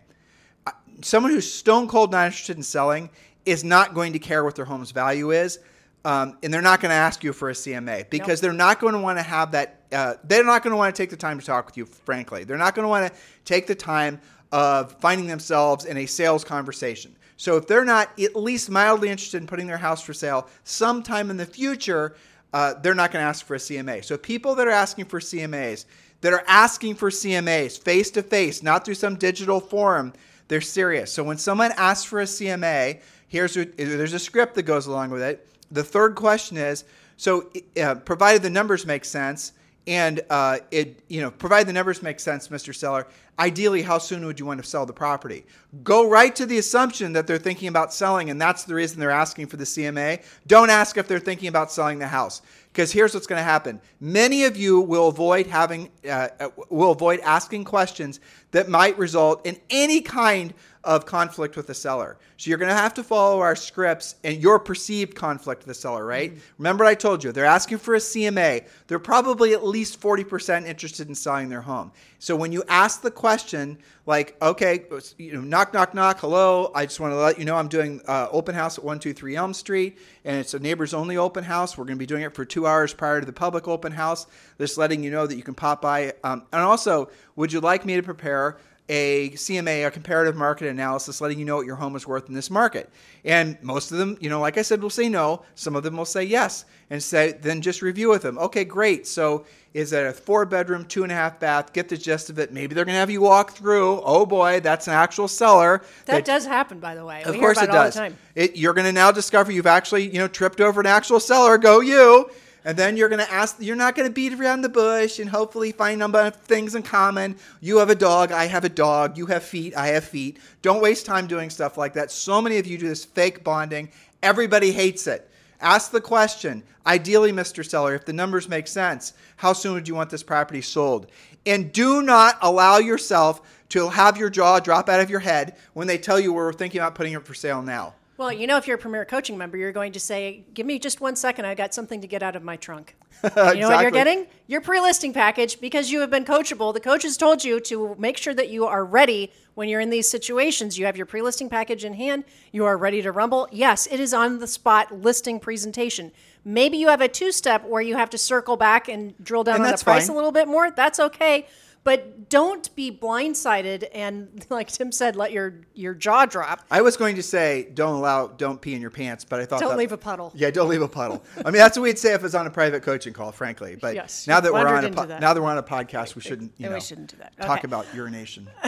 uh, 0.67 0.71
someone 1.01 1.31
who's 1.31 1.49
stone 1.49 1.87
cold 1.87 2.11
not 2.11 2.25
interested 2.25 2.57
in 2.57 2.63
selling 2.63 3.09
is 3.45 3.63
not 3.63 3.93
going 3.93 4.11
to 4.11 4.19
care 4.19 4.43
what 4.43 4.57
their 4.57 4.65
home's 4.65 4.91
value 4.91 5.31
is 5.31 5.59
um, 6.05 6.37
and 6.43 6.53
they're 6.53 6.61
not 6.61 6.81
going 6.81 6.91
to 6.91 6.95
ask 6.95 7.23
you 7.23 7.33
for 7.33 7.49
a 7.49 7.53
CMA 7.53 8.07
because 8.11 8.39
nope. 8.39 8.41
they're 8.41 8.57
not 8.57 8.79
going 8.79 8.93
to 8.93 8.99
want 8.99 9.17
to 9.17 9.23
have 9.23 9.51
that. 9.51 9.81
Uh, 9.91 10.13
they're 10.23 10.43
not 10.43 10.61
going 10.63 10.71
to 10.71 10.77
want 10.77 10.95
to 10.95 11.01
take 11.01 11.09
the 11.09 11.17
time 11.17 11.39
to 11.39 11.45
talk 11.45 11.65
with 11.65 11.75
you, 11.77 11.85
frankly. 11.85 12.43
They're 12.43 12.57
not 12.57 12.75
going 12.75 12.83
to 12.83 12.89
want 12.89 13.11
to 13.11 13.19
take 13.43 13.65
the 13.65 13.75
time 13.75 14.21
of 14.51 14.91
finding 14.99 15.25
themselves 15.25 15.85
in 15.85 15.97
a 15.97 16.05
sales 16.05 16.43
conversation. 16.43 17.15
So 17.37 17.57
if 17.57 17.65
they're 17.65 17.83
not 17.83 18.17
at 18.19 18.35
least 18.35 18.69
mildly 18.69 19.09
interested 19.09 19.41
in 19.41 19.47
putting 19.47 19.65
their 19.65 19.77
house 19.77 20.01
for 20.01 20.13
sale 20.13 20.47
sometime 20.63 21.31
in 21.31 21.37
the 21.37 21.45
future, 21.45 22.15
uh, 22.53 22.75
they're 22.75 22.93
not 22.93 23.11
going 23.11 23.23
to 23.23 23.27
ask 23.27 23.43
for 23.43 23.55
a 23.55 23.59
CMA. 23.59 24.05
So 24.05 24.15
people 24.15 24.53
that 24.55 24.67
are 24.67 24.71
asking 24.71 25.05
for 25.05 25.19
CMAs, 25.19 25.85
that 26.21 26.33
are 26.33 26.43
asking 26.47 26.95
for 26.95 27.09
CMAs 27.09 27.79
face 27.81 28.11
to 28.11 28.21
face, 28.21 28.61
not 28.61 28.85
through 28.85 28.93
some 28.93 29.15
digital 29.15 29.59
forum, 29.59 30.13
they're 30.49 30.61
serious. 30.61 31.11
So 31.11 31.23
when 31.23 31.37
someone 31.39 31.71
asks 31.75 32.05
for 32.05 32.21
a 32.21 32.25
CMA, 32.25 33.01
here's 33.27 33.57
what, 33.57 33.75
there's 33.75 34.13
a 34.13 34.19
script 34.19 34.53
that 34.55 34.63
goes 34.63 34.85
along 34.85 35.09
with 35.09 35.23
it 35.23 35.47
the 35.71 35.83
third 35.83 36.15
question 36.15 36.57
is 36.57 36.83
so 37.17 37.49
uh, 37.81 37.95
provided 37.95 38.41
the 38.41 38.49
numbers 38.49 38.85
make 38.85 39.05
sense 39.05 39.53
and 39.87 40.21
uh, 40.29 40.57
it 40.71 41.01
you 41.07 41.21
know 41.21 41.31
provided 41.31 41.67
the 41.67 41.73
numbers 41.73 42.01
make 42.01 42.19
sense 42.19 42.47
mr 42.49 42.73
seller 42.73 43.07
ideally 43.39 43.81
how 43.81 43.97
soon 43.97 44.25
would 44.25 44.39
you 44.39 44.45
want 44.45 44.61
to 44.61 44.67
sell 44.67 44.85
the 44.85 44.93
property? 44.93 45.45
Go 45.83 46.09
right 46.09 46.33
to 46.35 46.45
the 46.45 46.57
assumption 46.57 47.13
that 47.13 47.27
they're 47.27 47.37
thinking 47.37 47.67
about 47.67 47.93
selling 47.93 48.29
and 48.29 48.39
that's 48.39 48.63
the 48.63 48.73
reason 48.73 48.99
they're 48.99 49.11
asking 49.11 49.47
for 49.47 49.57
the 49.57 49.65
cma 49.65 50.23
don't 50.47 50.69
ask 50.69 50.97
if 50.97 51.07
they're 51.07 51.19
thinking 51.19 51.49
about 51.49 51.71
selling 51.71 51.99
the 51.99 52.07
house 52.07 52.41
because 52.75 52.91
here's 52.91 53.13
what's 53.13 53.25
going 53.25 53.39
to 53.39 53.43
happen. 53.43 53.79
Many 54.01 54.43
of 54.43 54.57
you 54.57 54.81
will 54.81 55.07
avoid 55.07 55.47
having 55.47 55.89
uh, 56.05 56.27
uh, 56.41 56.49
will 56.69 56.91
avoid 56.91 57.21
asking 57.21 57.63
questions 57.63 58.19
that 58.51 58.67
might 58.67 58.97
result 58.97 59.45
in 59.45 59.57
any 59.69 60.01
kind 60.01 60.53
of 60.85 61.05
conflict 61.05 61.57
with 61.57 61.67
the 61.67 61.73
seller. 61.73 62.17
So 62.37 62.49
you're 62.49 62.57
going 62.57 62.69
to 62.69 62.75
have 62.75 62.93
to 62.95 63.03
follow 63.03 63.39
our 63.39 63.55
scripts 63.55 64.15
and 64.23 64.41
your 64.41 64.59
perceived 64.59 65.15
conflict 65.15 65.61
with 65.61 65.67
the 65.67 65.73
seller, 65.73 66.05
right? 66.05 66.31
Mm-hmm. 66.31 66.41
Remember 66.59 66.83
what 66.83 66.91
I 66.91 66.95
told 66.95 67.23
you, 67.23 67.31
they're 67.31 67.45
asking 67.45 67.79
for 67.79 67.95
a 67.95 67.99
CMA. 67.99 68.65
They're 68.87 68.99
probably 68.99 69.53
at 69.53 69.65
least 69.65 69.99
40% 69.99 70.65
interested 70.65 71.09
in 71.09 71.15
selling 71.15 71.49
their 71.49 71.61
home. 71.61 71.91
So 72.19 72.35
when 72.35 72.51
you 72.51 72.63
ask 72.67 73.01
the 73.01 73.11
question, 73.11 73.77
like, 74.05 74.35
okay, 74.41 74.85
you 75.17 75.33
know, 75.33 75.41
knock, 75.41 75.73
knock, 75.73 75.93
knock, 75.93 76.19
hello, 76.19 76.71
I 76.75 76.85
just 76.85 76.99
want 76.99 77.11
to 77.11 77.17
let 77.17 77.39
you 77.39 77.45
know 77.45 77.55
I'm 77.55 77.67
doing 77.67 78.01
uh, 78.07 78.27
open 78.31 78.53
house 78.53 78.77
at 78.77 78.83
123 78.83 79.35
Elm 79.35 79.53
Street, 79.53 79.97
and 80.23 80.37
it's 80.37 80.53
a 80.53 80.59
neighbors 80.59 80.93
only 80.93 81.17
open 81.17 81.43
house. 81.43 81.77
We're 81.77 81.85
going 81.85 81.97
to 81.97 81.99
be 81.99 82.05
doing 82.05 82.23
it 82.23 82.33
for 82.33 82.45
two 82.45 82.67
hours 82.67 82.93
prior 82.93 83.19
to 83.19 83.25
the 83.25 83.33
public 83.33 83.67
open 83.67 83.91
house. 83.91 84.27
Just 84.59 84.77
letting 84.77 85.03
you 85.03 85.11
know 85.11 85.25
that 85.25 85.35
you 85.35 85.43
can 85.43 85.55
pop 85.55 85.81
by. 85.81 86.13
Um, 86.23 86.43
and 86.53 86.61
also, 86.61 87.09
would 87.35 87.51
you 87.51 87.59
like 87.59 87.85
me 87.85 87.95
to 87.95 88.03
prepare 88.03 88.57
a 88.87 89.31
CMA, 89.31 89.87
a 89.87 89.91
comparative 89.91 90.35
market 90.35 90.67
analysis, 90.67 91.19
letting 91.19 91.39
you 91.39 91.45
know 91.45 91.55
what 91.55 91.65
your 91.65 91.75
home 91.75 91.95
is 91.95 92.05
worth 92.05 92.27
in 92.27 92.35
this 92.35 92.51
market. 92.51 92.89
And 93.23 93.57
most 93.63 93.91
of 93.91 93.97
them, 93.97 94.17
you 94.19 94.29
know, 94.29 94.39
like 94.39 94.57
I 94.57 94.61
said, 94.61 94.81
will 94.81 94.91
say 94.91 95.09
no. 95.09 95.43
Some 95.55 95.75
of 95.75 95.83
them 95.83 95.97
will 95.97 96.05
say 96.05 96.23
yes, 96.23 96.65
and 96.91 97.01
say 97.01 97.31
then 97.31 97.61
just 97.61 97.81
review 97.81 98.09
with 98.09 98.21
them. 98.21 98.37
Okay, 98.37 98.63
great. 98.63 99.07
So 99.07 99.45
is 99.73 99.91
it 99.91 100.05
a 100.05 100.13
four 100.13 100.45
bedroom, 100.45 100.85
two 100.85 101.03
and 101.03 101.11
a 101.11 101.15
half 101.15 101.39
bath? 101.39 101.73
Get 101.73 101.89
the 101.89 101.97
gist 101.97 102.29
of 102.29 102.37
it. 102.37 102.53
Maybe 102.53 102.75
they're 102.75 102.85
going 102.85 102.93
to 102.93 102.99
have 102.99 103.09
you 103.09 103.21
walk 103.21 103.51
through. 103.51 104.01
Oh 104.03 104.25
boy, 104.25 104.59
that's 104.59 104.87
an 104.87 104.93
actual 104.93 105.27
seller. 105.27 105.81
That, 106.05 106.13
that 106.13 106.25
does 106.25 106.45
happen, 106.45 106.79
by 106.79 106.93
the 106.93 107.03
way. 107.03 107.23
Of 107.23 107.33
we 107.33 107.39
course 107.39 107.59
it, 107.59 107.69
it 107.69 107.71
does. 107.71 107.99
It, 108.35 108.55
you're 108.55 108.73
going 108.73 108.85
to 108.85 108.93
now 108.93 109.11
discover 109.11 109.51
you've 109.51 109.65
actually, 109.65 110.07
you 110.07 110.19
know, 110.19 110.27
tripped 110.27 110.61
over 110.61 110.79
an 110.79 110.85
actual 110.85 111.19
seller. 111.19 111.57
Go 111.57 111.79
you. 111.79 112.29
And 112.65 112.75
then 112.75 112.97
you're 112.97 113.09
going 113.09 113.23
to 113.23 113.31
ask, 113.31 113.57
you're 113.59 113.75
not 113.75 113.95
going 113.95 114.07
to 114.09 114.13
beat 114.13 114.33
around 114.33 114.61
the 114.61 114.69
bush 114.69 115.19
and 115.19 115.29
hopefully 115.29 115.71
find 115.71 115.99
number 115.99 116.19
of 116.19 116.35
things 116.35 116.73
in 116.73 116.81
common. 116.81 117.37
You 117.61 117.77
have 117.77 117.91
a 117.91 117.95
dog, 117.95 118.31
I 118.31 118.45
have 118.45 118.65
a 118.65 118.69
dog. 118.69 119.19
You 119.19 119.27
have 119.27 119.43
feet, 119.43 119.77
I 119.77 119.87
have 119.89 120.03
feet. 120.03 120.39
Don't 120.63 120.81
waste 120.81 121.05
time 121.05 121.27
doing 121.27 121.51
stuff 121.51 121.77
like 121.77 121.93
that. 121.93 122.11
So 122.11 122.41
many 122.41 122.57
of 122.57 122.65
you 122.65 122.79
do 122.79 122.87
this 122.87 123.05
fake 123.05 123.43
bonding. 123.43 123.91
Everybody 124.23 124.71
hates 124.71 125.05
it. 125.05 125.29
Ask 125.61 125.91
the 125.91 126.01
question, 126.01 126.63
ideally, 126.87 127.31
Mr. 127.31 127.63
Seller, 127.63 127.93
if 127.93 128.05
the 128.05 128.13
numbers 128.13 128.49
make 128.49 128.67
sense, 128.67 129.13
how 129.37 129.53
soon 129.53 129.75
would 129.75 129.87
you 129.87 129.95
want 129.95 130.09
this 130.09 130.23
property 130.23 130.61
sold? 130.61 131.07
And 131.45 131.71
do 131.71 132.01
not 132.01 132.39
allow 132.41 132.79
yourself 132.79 133.41
to 133.69 133.89
have 133.89 134.17
your 134.17 134.31
jaw 134.31 134.59
drop 134.59 134.89
out 134.89 134.99
of 134.99 135.09
your 135.11 135.19
head 135.19 135.55
when 135.73 135.85
they 135.85 135.99
tell 135.99 136.19
you 136.19 136.33
we're 136.33 136.51
thinking 136.51 136.81
about 136.81 136.95
putting 136.95 137.13
it 137.13 137.25
for 137.25 137.35
sale 137.35 137.61
now. 137.61 137.93
Well, 138.17 138.31
you 138.31 138.47
know, 138.47 138.55
if 138.55 138.65
you're 138.65 138.77
a 138.77 138.79
Premier 138.79 139.03
Coaching 139.03 139.37
member, 139.37 139.57
you're 139.57 139.73
going 139.73 139.91
to 139.91 139.99
say, 139.99 140.45
"Give 140.53 140.65
me 140.65 140.79
just 140.79 141.01
one 141.01 141.15
second. 141.15 141.45
I 141.45 141.53
got 141.53 141.73
something 141.73 141.99
to 142.01 142.07
get 142.07 142.23
out 142.23 142.35
of 142.35 142.43
my 142.43 142.55
trunk." 142.55 142.95
You 143.35 143.61
know 143.61 143.69
what 143.69 143.81
you're 143.81 143.91
getting? 143.91 144.27
Your 144.47 144.61
pre-listing 144.61 145.11
package 145.13 145.59
because 145.59 145.89
you 145.89 146.01
have 146.01 146.09
been 146.11 146.25
coachable. 146.25 146.73
The 146.73 146.79
coach 146.79 147.03
has 147.03 147.17
told 147.17 147.43
you 147.43 147.59
to 147.61 147.95
make 147.97 148.17
sure 148.17 148.33
that 148.35 148.49
you 148.49 148.65
are 148.65 148.85
ready 148.85 149.31
when 149.55 149.67
you're 149.67 149.79
in 149.79 149.89
these 149.89 150.07
situations. 150.07 150.77
You 150.77 150.85
have 150.85 150.95
your 150.97 151.05
pre-listing 151.07 151.49
package 151.49 151.83
in 151.85 151.93
hand. 151.93 152.25
You 152.51 152.65
are 152.65 152.77
ready 152.77 153.01
to 153.01 153.11
rumble. 153.11 153.47
Yes, 153.51 153.87
it 153.89 153.99
is 153.99 154.13
on 154.13 154.39
the 154.39 154.47
spot 154.47 155.01
listing 155.01 155.39
presentation. 155.39 156.11
Maybe 156.43 156.77
you 156.77 156.89
have 156.89 157.01
a 157.01 157.07
two-step 157.07 157.65
where 157.65 157.81
you 157.81 157.95
have 157.95 158.09
to 158.11 158.17
circle 158.17 158.57
back 158.57 158.87
and 158.89 159.15
drill 159.23 159.43
down 159.43 159.55
And 159.55 159.65
on 159.65 159.71
the 159.71 159.83
price 159.83 160.07
fine. 160.07 160.13
a 160.13 160.15
little 160.15 160.33
bit 160.33 160.47
more. 160.47 160.69
That's 160.69 160.99
okay. 160.99 161.47
But 161.85 162.29
don't 162.29 162.75
be 162.75 162.91
blindsided 162.91 163.87
and, 163.93 164.43
like 164.49 164.71
Tim 164.71 164.91
said, 164.91 165.15
let 165.15 165.31
your 165.31 165.53
your 165.75 165.93
jaw 165.93 166.25
drop. 166.25 166.61
I 166.71 166.81
was 166.81 166.97
going 166.97 167.15
to 167.17 167.23
say 167.23 167.69
don't 167.75 167.93
allow, 167.93 168.25
don't 168.25 168.59
pee 168.59 168.73
in 168.73 168.81
your 168.81 168.89
pants, 168.89 169.23
but 169.23 169.39
I 169.39 169.45
thought 169.45 169.59
Don't 169.59 169.69
that- 169.69 169.77
leave 169.77 169.91
a 169.91 169.97
puddle. 169.97 170.31
Yeah, 170.35 170.49
don't 170.49 170.67
leave 170.67 170.81
a 170.81 170.87
puddle. 170.87 171.23
I 171.37 171.43
mean, 171.43 171.53
that's 171.53 171.77
what 171.77 171.83
we'd 171.83 171.99
say 171.99 172.13
if 172.13 172.21
it 172.21 172.23
was 172.23 172.33
on 172.33 172.47
a 172.47 172.49
private 172.49 172.81
coaching 172.81 173.13
call, 173.13 173.31
frankly. 173.31 173.75
But 173.79 173.93
Yes, 173.93 174.25
now 174.27 174.39
that 174.39 174.51
we're 174.51 174.65
on 174.67 174.83
a 174.83 174.89
po- 174.91 175.05
that. 175.05 175.21
now 175.21 175.35
that 175.35 175.41
we're 175.41 175.49
on 175.51 175.59
a 175.59 175.63
podcast, 175.63 176.15
we 176.15 176.21
shouldn't 176.23 176.53
you 176.57 176.67
Yeah, 176.67 176.73
we 176.73 176.81
shouldn't 176.81 177.11
do 177.11 177.17
that. 177.17 177.37
talk 177.39 177.63
about 177.63 177.85
urination. 177.93 178.49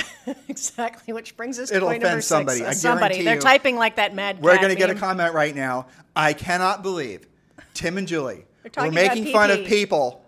Exactly, 0.49 1.13
which 1.13 1.37
brings 1.37 1.57
us 1.57 1.69
to 1.69 1.75
It'll 1.77 1.87
point 1.87 2.01
number 2.01 2.09
offend 2.19 2.23
somebody, 2.25 2.57
six. 2.59 2.67
I 2.67 2.71
Uh, 2.71 2.73
somebody, 2.73 3.23
they're 3.23 3.35
you. 3.35 3.41
typing 3.41 3.77
like 3.77 3.95
that 3.95 4.13
mad. 4.13 4.41
We're 4.41 4.57
going 4.57 4.69
to 4.69 4.75
get 4.75 4.89
a 4.89 4.95
comment 4.95 5.33
right 5.33 5.55
now. 5.55 5.87
I 6.15 6.33
cannot 6.33 6.83
believe 6.83 7.25
Tim 7.73 7.97
and 7.97 8.07
Julie 8.07 8.45
were 8.77 8.91
making 8.91 9.31
fun 9.31 9.51
of 9.51 9.65
people 9.65 10.23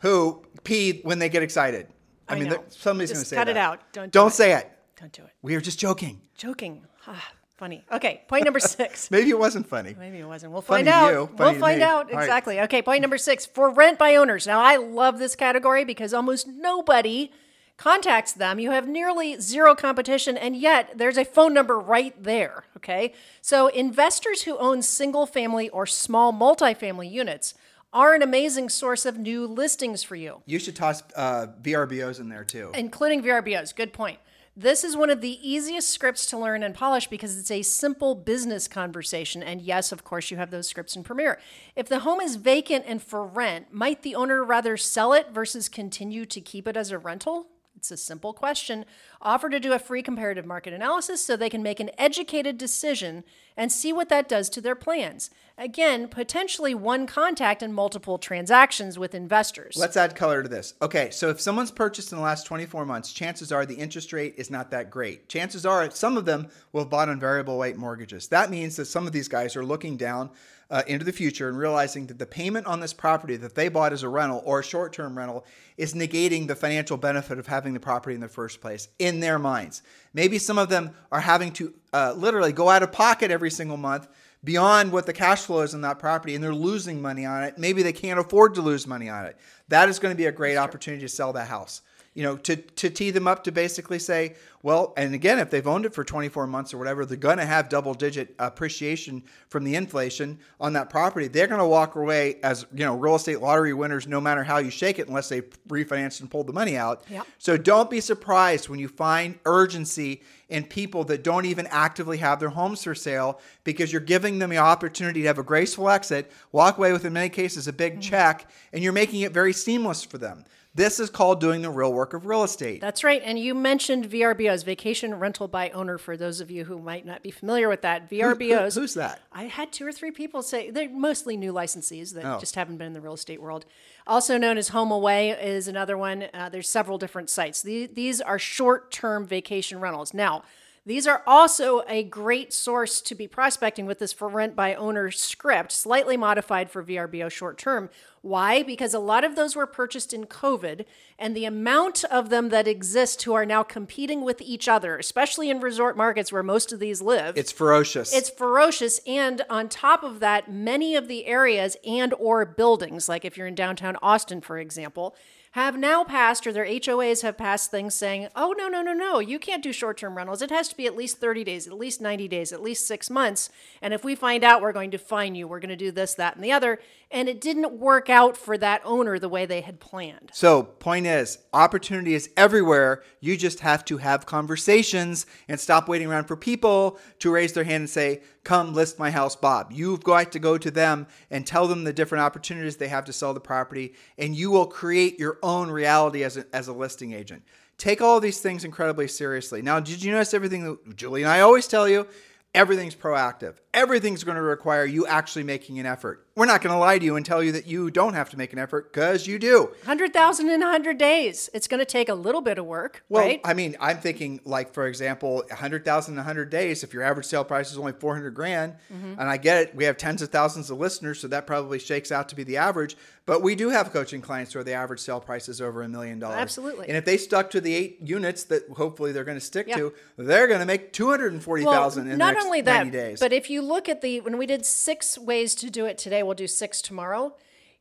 who 0.00 0.42
pee 0.62 1.00
when 1.04 1.18
they 1.18 1.28
get 1.30 1.42
excited. 1.42 1.86
I, 2.30 2.34
I 2.34 2.38
mean, 2.38 2.48
know. 2.48 2.56
there- 2.56 2.64
somebody's 2.70 3.10
going 3.10 3.18
to 3.18 3.20
Just 3.22 3.30
say 3.30 3.36
cut 3.36 3.48
it 3.48 3.54
that. 3.54 3.60
out. 3.60 3.92
Don't 3.92 4.12
do 4.12 4.26
it. 4.26 4.30
say 4.32 4.54
it. 4.54 4.70
Don't 4.98 5.12
do 5.12 5.22
it. 5.22 5.30
We 5.42 5.54
are 5.54 5.60
just 5.60 5.78
joking. 5.78 6.20
Joking. 6.36 6.82
Ah, 7.06 7.32
funny. 7.56 7.84
Okay, 7.92 8.22
point 8.28 8.44
number 8.44 8.60
six. 8.78 9.10
Maybe 9.10 9.30
it 9.30 9.38
wasn't 9.38 9.66
funny. 9.66 9.94
Maybe 9.98 10.18
it 10.18 10.26
wasn't. 10.26 10.52
We'll 10.52 10.62
Funny 10.62 10.84
find 10.84 10.86
to 10.88 10.92
out. 10.92 11.12
you, 11.12 11.30
we'll 11.38 11.54
to 11.54 11.58
find 11.60 11.78
me. 11.78 11.84
out 11.84 12.10
All 12.10 12.16
right. 12.16 12.22
exactly. 12.24 12.60
Okay, 12.60 12.82
point 12.82 13.00
number 13.00 13.18
six 13.18 13.46
for 13.46 13.70
rent 13.70 13.98
by 13.98 14.16
owners. 14.16 14.46
Now, 14.46 14.60
I 14.60 14.76
love 14.76 15.18
this 15.18 15.34
category 15.36 15.84
because 15.84 16.12
almost 16.14 16.46
nobody 16.46 17.30
contacts 17.78 18.32
them. 18.34 18.58
You 18.58 18.72
have 18.72 18.86
nearly 18.86 19.40
zero 19.40 19.74
competition, 19.74 20.36
and 20.36 20.54
yet 20.54 20.98
there's 20.98 21.16
a 21.16 21.24
phone 21.24 21.54
number 21.54 21.78
right 21.78 22.14
there. 22.22 22.64
Okay, 22.76 23.14
so 23.40 23.68
investors 23.68 24.42
who 24.42 24.58
own 24.58 24.82
single 24.82 25.24
family 25.26 25.70
or 25.70 25.86
small 25.86 26.32
multifamily 26.32 27.10
units 27.10 27.54
are 27.92 28.14
an 28.14 28.22
amazing 28.22 28.68
source 28.68 29.04
of 29.04 29.18
new 29.18 29.46
listings 29.46 30.02
for 30.02 30.16
you 30.16 30.42
You 30.46 30.58
should 30.58 30.76
toss 30.76 31.02
uh, 31.16 31.48
VRBOs 31.62 32.20
in 32.20 32.28
there 32.28 32.44
too. 32.44 32.70
including 32.74 33.22
VRBOs. 33.22 33.74
Good 33.74 33.92
point. 33.92 34.18
This 34.56 34.82
is 34.84 34.96
one 34.96 35.10
of 35.10 35.20
the 35.20 35.38
easiest 35.48 35.88
scripts 35.90 36.26
to 36.26 36.36
learn 36.38 36.62
and 36.62 36.74
polish 36.74 37.06
because 37.06 37.38
it's 37.38 37.50
a 37.52 37.62
simple 37.62 38.14
business 38.14 38.68
conversation. 38.68 39.42
And 39.42 39.62
yes, 39.62 39.92
of 39.92 40.02
course, 40.04 40.30
you 40.30 40.36
have 40.36 40.50
those 40.50 40.66
scripts 40.68 40.96
in 40.96 41.04
Premier. 41.04 41.40
If 41.76 41.88
the 41.88 42.00
home 42.00 42.20
is 42.20 42.36
vacant 42.36 42.84
and 42.86 43.00
for 43.02 43.24
rent, 43.24 43.72
might 43.72 44.02
the 44.02 44.16
owner 44.16 44.44
rather 44.44 44.76
sell 44.76 45.12
it 45.12 45.30
versus 45.32 45.68
continue 45.68 46.26
to 46.26 46.40
keep 46.40 46.66
it 46.66 46.76
as 46.76 46.90
a 46.90 46.98
rental? 46.98 47.46
It's 47.80 47.90
a 47.90 47.96
simple 47.96 48.34
question. 48.34 48.84
Offer 49.22 49.48
to 49.48 49.58
do 49.58 49.72
a 49.72 49.78
free 49.78 50.02
comparative 50.02 50.44
market 50.44 50.74
analysis 50.74 51.24
so 51.24 51.34
they 51.34 51.48
can 51.48 51.62
make 51.62 51.80
an 51.80 51.90
educated 51.96 52.58
decision 52.58 53.24
and 53.56 53.72
see 53.72 53.90
what 53.90 54.10
that 54.10 54.28
does 54.28 54.50
to 54.50 54.60
their 54.60 54.74
plans. 54.74 55.30
Again, 55.56 56.06
potentially 56.06 56.74
one 56.74 57.06
contact 57.06 57.62
and 57.62 57.74
multiple 57.74 58.18
transactions 58.18 58.98
with 58.98 59.14
investors. 59.14 59.78
Let's 59.78 59.96
add 59.96 60.14
color 60.14 60.42
to 60.42 60.48
this. 60.48 60.74
Okay, 60.82 61.10
so 61.10 61.30
if 61.30 61.40
someone's 61.40 61.70
purchased 61.70 62.12
in 62.12 62.18
the 62.18 62.24
last 62.24 62.44
24 62.44 62.84
months, 62.84 63.14
chances 63.14 63.50
are 63.50 63.64
the 63.64 63.76
interest 63.76 64.12
rate 64.12 64.34
is 64.36 64.50
not 64.50 64.70
that 64.72 64.90
great. 64.90 65.30
Chances 65.30 65.64
are 65.64 65.90
some 65.90 66.18
of 66.18 66.26
them 66.26 66.48
will 66.72 66.82
have 66.82 66.90
bought 66.90 67.08
on 67.08 67.18
variable 67.18 67.58
rate 67.58 67.78
mortgages. 67.78 68.28
That 68.28 68.50
means 68.50 68.76
that 68.76 68.86
some 68.86 69.06
of 69.06 69.14
these 69.14 69.28
guys 69.28 69.56
are 69.56 69.64
looking 69.64 69.96
down 69.96 70.28
uh, 70.70 70.82
into 70.86 71.04
the 71.04 71.12
future 71.12 71.48
and 71.48 71.58
realizing 71.58 72.06
that 72.06 72.18
the 72.18 72.26
payment 72.26 72.66
on 72.66 72.80
this 72.80 72.92
property 72.92 73.36
that 73.36 73.54
they 73.54 73.68
bought 73.68 73.92
as 73.92 74.02
a 74.02 74.08
rental 74.08 74.42
or 74.44 74.60
a 74.60 74.64
short 74.64 74.92
term 74.92 75.18
rental 75.18 75.44
is 75.76 75.94
negating 75.94 76.46
the 76.46 76.54
financial 76.54 76.96
benefit 76.96 77.38
of 77.38 77.46
having 77.46 77.74
the 77.74 77.80
property 77.80 78.14
in 78.14 78.20
the 78.20 78.28
first 78.28 78.60
place 78.60 78.88
in 78.98 79.20
their 79.20 79.38
minds. 79.38 79.82
Maybe 80.14 80.38
some 80.38 80.58
of 80.58 80.68
them 80.68 80.92
are 81.10 81.20
having 81.20 81.52
to 81.52 81.74
uh, 81.92 82.14
literally 82.16 82.52
go 82.52 82.68
out 82.68 82.82
of 82.82 82.92
pocket 82.92 83.30
every 83.30 83.50
single 83.50 83.76
month 83.76 84.08
beyond 84.42 84.92
what 84.92 85.06
the 85.06 85.12
cash 85.12 85.42
flow 85.42 85.60
is 85.60 85.74
on 85.74 85.82
that 85.82 85.98
property 85.98 86.34
and 86.34 86.42
they're 86.42 86.54
losing 86.54 87.02
money 87.02 87.26
on 87.26 87.42
it. 87.42 87.58
Maybe 87.58 87.82
they 87.82 87.92
can't 87.92 88.20
afford 88.20 88.54
to 88.54 88.62
lose 88.62 88.86
money 88.86 89.08
on 89.08 89.26
it. 89.26 89.36
That 89.68 89.88
is 89.88 89.98
going 89.98 90.12
to 90.12 90.16
be 90.16 90.26
a 90.26 90.32
great 90.32 90.56
opportunity 90.56 91.02
to 91.02 91.08
sell 91.08 91.32
that 91.34 91.48
house. 91.48 91.82
You 92.14 92.24
know, 92.24 92.36
to, 92.38 92.56
to 92.56 92.90
tee 92.90 93.12
them 93.12 93.28
up 93.28 93.44
to 93.44 93.52
basically 93.52 94.00
say, 94.00 94.34
well, 94.62 94.92
and 94.96 95.14
again, 95.14 95.38
if 95.38 95.48
they've 95.48 95.66
owned 95.66 95.86
it 95.86 95.94
for 95.94 96.04
24 96.04 96.46
months 96.46 96.74
or 96.74 96.78
whatever, 96.78 97.06
they're 97.06 97.16
going 97.16 97.38
to 97.38 97.46
have 97.46 97.70
double 97.70 97.94
digit 97.94 98.34
appreciation 98.38 99.22
from 99.48 99.64
the 99.64 99.74
inflation 99.74 100.38
on 100.60 100.74
that 100.74 100.90
property. 100.90 101.28
They're 101.28 101.46
going 101.46 101.60
to 101.60 101.66
walk 101.66 101.94
away 101.94 102.38
as, 102.42 102.66
you 102.74 102.84
know, 102.84 102.94
real 102.96 103.14
estate 103.14 103.40
lottery 103.40 103.72
winners 103.72 104.06
no 104.06 104.20
matter 104.20 104.44
how 104.44 104.58
you 104.58 104.70
shake 104.70 104.98
it 104.98 105.08
unless 105.08 105.30
they 105.30 105.42
refinanced 105.68 106.20
and 106.20 106.30
pulled 106.30 106.46
the 106.46 106.52
money 106.52 106.76
out. 106.76 107.04
Yep. 107.08 107.26
So 107.38 107.56
don't 107.56 107.88
be 107.88 108.00
surprised 108.00 108.68
when 108.68 108.78
you 108.78 108.88
find 108.88 109.38
urgency 109.46 110.22
in 110.50 110.64
people 110.64 111.04
that 111.04 111.24
don't 111.24 111.46
even 111.46 111.66
actively 111.68 112.18
have 112.18 112.38
their 112.38 112.50
homes 112.50 112.82
for 112.84 112.94
sale 112.94 113.40
because 113.64 113.92
you're 113.92 114.00
giving 114.00 114.40
them 114.40 114.50
the 114.50 114.58
opportunity 114.58 115.22
to 115.22 115.28
have 115.28 115.38
a 115.38 115.42
graceful 115.42 115.88
exit, 115.88 116.30
walk 116.52 116.76
away 116.76 116.92
with, 116.92 117.04
in 117.04 117.12
many 117.14 117.30
cases, 117.30 117.66
a 117.66 117.72
big 117.72 117.94
mm-hmm. 117.94 118.00
check, 118.00 118.50
and 118.72 118.82
you're 118.82 118.92
making 118.92 119.22
it 119.22 119.32
very 119.32 119.52
seamless 119.54 120.02
for 120.02 120.18
them. 120.18 120.44
This 120.72 121.00
is 121.00 121.10
called 121.10 121.40
doing 121.40 121.62
the 121.62 121.70
real 121.70 121.92
work 121.92 122.14
of 122.14 122.26
real 122.26 122.44
estate. 122.44 122.80
That's 122.80 123.02
right. 123.02 123.20
And 123.24 123.36
you 123.38 123.56
mentioned 123.56 124.08
VRBOs, 124.08 124.64
vacation 124.64 125.14
rental 125.16 125.48
by 125.48 125.70
owner, 125.70 125.98
for 125.98 126.16
those 126.16 126.40
of 126.40 126.48
you 126.48 126.64
who 126.64 126.78
might 126.78 127.04
not 127.04 127.24
be 127.24 127.32
familiar 127.32 127.68
with 127.68 127.82
that. 127.82 128.08
VRBOs. 128.08 128.76
who's 128.76 128.94
that? 128.94 129.20
I 129.32 129.44
had 129.44 129.72
two 129.72 129.84
or 129.84 129.90
three 129.90 130.12
people 130.12 130.42
say 130.42 130.70
they're 130.70 130.88
mostly 130.88 131.36
new 131.36 131.52
licensees 131.52 132.14
that 132.14 132.24
Oh. 132.24 132.38
just 132.38 132.54
haven't 132.54 132.76
been 132.76 132.86
in 132.86 132.92
the 132.92 133.00
real 133.00 133.14
estate 133.14 133.42
world. 133.42 133.66
Also 134.06 134.38
known 134.38 134.56
as 134.58 134.70
HomeAway 134.70 135.42
is 135.42 135.66
another 135.66 135.98
one. 135.98 136.26
Uh, 136.32 136.48
there's 136.48 136.68
several 136.68 136.98
different 136.98 137.30
sites. 137.30 137.62
These, 137.62 137.88
these 137.94 138.20
are 138.20 138.38
short 138.38 138.92
term 138.92 139.26
vacation 139.26 139.80
rentals. 139.80 140.14
Now, 140.14 140.44
these 140.86 141.06
are 141.06 141.22
also 141.26 141.82
a 141.86 142.02
great 142.02 142.52
source 142.52 143.00
to 143.02 143.14
be 143.14 143.28
prospecting 143.28 143.84
with 143.84 143.98
this 143.98 144.12
for 144.14 144.28
rent 144.28 144.56
by 144.56 144.74
owner 144.74 145.10
script, 145.10 145.72
slightly 145.72 146.16
modified 146.16 146.70
for 146.70 146.82
VRBO 146.82 147.30
short 147.30 147.58
term. 147.58 147.90
Why? 148.22 148.62
Because 148.62 148.92
a 148.94 148.98
lot 148.98 149.22
of 149.24 149.36
those 149.36 149.54
were 149.54 149.66
purchased 149.66 150.12
in 150.12 150.24
COVID, 150.26 150.84
and 151.18 151.36
the 151.36 151.44
amount 151.44 152.04
of 152.04 152.28
them 152.30 152.48
that 152.48 152.66
exist 152.66 153.22
who 153.22 153.32
are 153.34 153.46
now 153.46 153.62
competing 153.62 154.22
with 154.24 154.40
each 154.42 154.68
other, 154.68 154.96
especially 154.98 155.48
in 155.50 155.60
resort 155.60 155.96
markets 155.96 156.32
where 156.32 156.42
most 156.42 156.72
of 156.72 156.80
these 156.80 157.00
live, 157.02 157.36
It's 157.36 157.52
ferocious. 157.52 158.12
it's 158.14 158.30
ferocious 158.30 159.00
and 159.06 159.42
on 159.50 159.68
top 159.68 160.02
of 160.02 160.20
that 160.20 160.50
many 160.50 160.96
of 160.96 161.08
the 161.08 161.26
areas 161.26 161.76
and 161.86 162.12
or 162.14 162.44
buildings 162.46 163.08
like 163.08 163.24
if 163.24 163.36
you're 163.36 163.46
in 163.46 163.54
downtown 163.54 163.96
austin 164.02 164.40
for 164.40 164.58
example 164.58 165.14
have 165.52 165.76
now 165.76 166.04
passed 166.04 166.46
or 166.46 166.52
their 166.52 166.64
HOAs 166.64 167.22
have 167.22 167.36
passed 167.36 167.70
things 167.70 167.94
saying, 167.94 168.28
oh, 168.36 168.54
no, 168.56 168.68
no, 168.68 168.82
no, 168.82 168.92
no, 168.92 169.18
you 169.18 169.38
can't 169.38 169.62
do 169.62 169.72
short 169.72 169.98
term 169.98 170.16
rentals. 170.16 170.42
It 170.42 170.50
has 170.50 170.68
to 170.68 170.76
be 170.76 170.86
at 170.86 170.96
least 170.96 171.18
30 171.18 171.42
days, 171.42 171.66
at 171.66 171.72
least 171.72 172.00
90 172.00 172.28
days, 172.28 172.52
at 172.52 172.62
least 172.62 172.86
six 172.86 173.10
months. 173.10 173.50
And 173.82 173.92
if 173.92 174.04
we 174.04 174.14
find 174.14 174.44
out, 174.44 174.62
we're 174.62 174.72
going 174.72 174.92
to 174.92 174.98
fine 174.98 175.34
you. 175.34 175.48
We're 175.48 175.58
going 175.58 175.70
to 175.70 175.76
do 175.76 175.90
this, 175.90 176.14
that, 176.14 176.36
and 176.36 176.44
the 176.44 176.52
other. 176.52 176.78
And 177.12 177.28
it 177.28 177.40
didn't 177.40 177.72
work 177.72 178.08
out 178.08 178.36
for 178.36 178.56
that 178.58 178.82
owner 178.84 179.18
the 179.18 179.28
way 179.28 179.44
they 179.44 179.62
had 179.62 179.80
planned. 179.80 180.30
So, 180.32 180.62
point 180.62 181.06
is, 181.06 181.38
opportunity 181.52 182.14
is 182.14 182.30
everywhere. 182.36 183.02
You 183.20 183.36
just 183.36 183.60
have 183.60 183.84
to 183.86 183.96
have 183.96 184.26
conversations 184.26 185.26
and 185.48 185.58
stop 185.58 185.88
waiting 185.88 186.08
around 186.08 186.26
for 186.26 186.36
people 186.36 187.00
to 187.18 187.32
raise 187.32 187.52
their 187.52 187.64
hand 187.64 187.82
and 187.82 187.90
say, 187.90 188.22
Come 188.44 188.74
list 188.74 188.98
my 188.98 189.10
house, 189.10 189.34
Bob. 189.34 189.72
You've 189.72 190.04
got 190.04 190.30
to 190.32 190.38
go 190.38 190.56
to 190.56 190.70
them 190.70 191.08
and 191.30 191.46
tell 191.46 191.66
them 191.66 191.82
the 191.82 191.92
different 191.92 192.22
opportunities 192.22 192.76
they 192.76 192.88
have 192.88 193.04
to 193.06 193.12
sell 193.12 193.34
the 193.34 193.40
property, 193.40 193.94
and 194.16 194.36
you 194.36 194.50
will 194.52 194.66
create 194.66 195.18
your 195.18 195.38
own 195.42 195.68
reality 195.68 196.22
as 196.22 196.36
a, 196.36 196.46
as 196.54 196.68
a 196.68 196.72
listing 196.72 197.12
agent. 197.12 197.42
Take 197.76 198.00
all 198.00 198.20
these 198.20 198.40
things 198.40 198.64
incredibly 198.64 199.08
seriously. 199.08 199.62
Now, 199.62 199.80
did 199.80 200.02
you 200.02 200.12
notice 200.12 200.34
everything 200.34 200.64
that 200.64 200.96
Julie 200.96 201.22
and 201.22 201.30
I 201.30 201.40
always 201.40 201.66
tell 201.66 201.88
you? 201.88 202.06
Everything's 202.54 202.96
proactive. 202.96 203.54
Everything's 203.72 204.24
going 204.24 204.34
to 204.34 204.42
require 204.42 204.84
you 204.84 205.06
actually 205.06 205.44
making 205.44 205.78
an 205.78 205.86
effort. 205.86 206.26
We're 206.40 206.46
not 206.46 206.62
going 206.62 206.72
to 206.72 206.78
lie 206.78 206.98
to 206.98 207.04
you 207.04 207.16
and 207.16 207.26
tell 207.26 207.42
you 207.42 207.52
that 207.52 207.66
you 207.66 207.90
don't 207.90 208.14
have 208.14 208.30
to 208.30 208.38
make 208.38 208.54
an 208.54 208.58
effort 208.58 208.90
because 208.94 209.26
you 209.26 209.38
do. 209.38 209.64
100,000 209.84 210.48
in 210.48 210.60
100 210.62 210.96
days. 210.96 211.50
It's 211.52 211.68
going 211.68 211.80
to 211.80 211.84
take 211.84 212.08
a 212.08 212.14
little 212.14 212.40
bit 212.40 212.56
of 212.56 212.64
work, 212.64 213.04
Well, 213.10 213.22
right? 213.22 213.42
I 213.44 213.52
mean, 213.52 213.76
I'm 213.78 213.98
thinking 213.98 214.40
like 214.46 214.72
for 214.72 214.86
example, 214.86 215.44
100,000 215.50 216.14
in 216.14 216.16
100 216.16 216.48
days. 216.48 216.82
If 216.82 216.94
your 216.94 217.02
average 217.02 217.26
sale 217.26 217.44
price 217.44 217.70
is 217.70 217.76
only 217.76 217.92
400 217.92 218.30
grand, 218.30 218.72
Mm-hmm. 218.90 219.20
and 219.20 219.28
I 219.28 219.36
get 219.36 219.58
it, 219.58 219.74
we 219.76 219.84
have 219.84 219.98
tens 219.98 220.22
of 220.22 220.30
thousands 220.30 220.70
of 220.70 220.78
listeners, 220.78 221.20
so 221.20 221.28
that 221.28 221.46
probably 221.46 221.78
shakes 221.78 222.10
out 222.10 222.30
to 222.30 222.34
be 222.34 222.42
the 222.42 222.56
average. 222.56 222.96
But 223.26 223.42
we 223.42 223.54
do 223.54 223.68
have 223.68 223.92
coaching 223.92 224.22
clients 224.22 224.54
where 224.54 224.64
the 224.64 224.72
average 224.72 225.00
sale 225.00 225.20
price 225.20 225.46
is 225.48 225.60
over 225.60 225.82
a 225.82 225.88
million 225.88 226.18
dollars. 226.20 226.38
Absolutely. 226.38 226.88
And 226.88 226.96
if 226.96 227.04
they 227.04 227.18
stuck 227.18 227.50
to 227.50 227.60
the 227.60 227.74
eight 227.74 227.98
units 228.02 228.44
that 228.44 228.62
hopefully 228.70 229.12
they're 229.12 229.24
going 229.24 229.38
to 229.38 229.44
stick 229.44 229.66
Yeah. 229.68 229.76
to, 229.76 229.92
they're 230.16 230.48
going 230.48 230.58
to 230.60 230.66
make 230.66 230.92
240,000 230.94 232.04
in 232.04 232.08
the 232.12 232.16
not 232.16 232.32
next 232.34 232.46
only 232.46 232.62
90 232.62 232.90
that, 232.90 232.96
days. 232.96 233.20
but 233.20 233.32
if 233.34 233.50
you 233.50 233.60
look 233.60 233.88
at 233.90 234.00
the 234.00 234.20
when 234.22 234.38
we 234.38 234.46
did 234.46 234.64
six 234.64 235.18
ways 235.18 235.54
to 235.56 235.68
do 235.70 235.84
it 235.84 235.98
today, 235.98 236.22
we'll 236.30 236.36
do 236.36 236.46
six 236.46 236.80
tomorrow. 236.80 237.34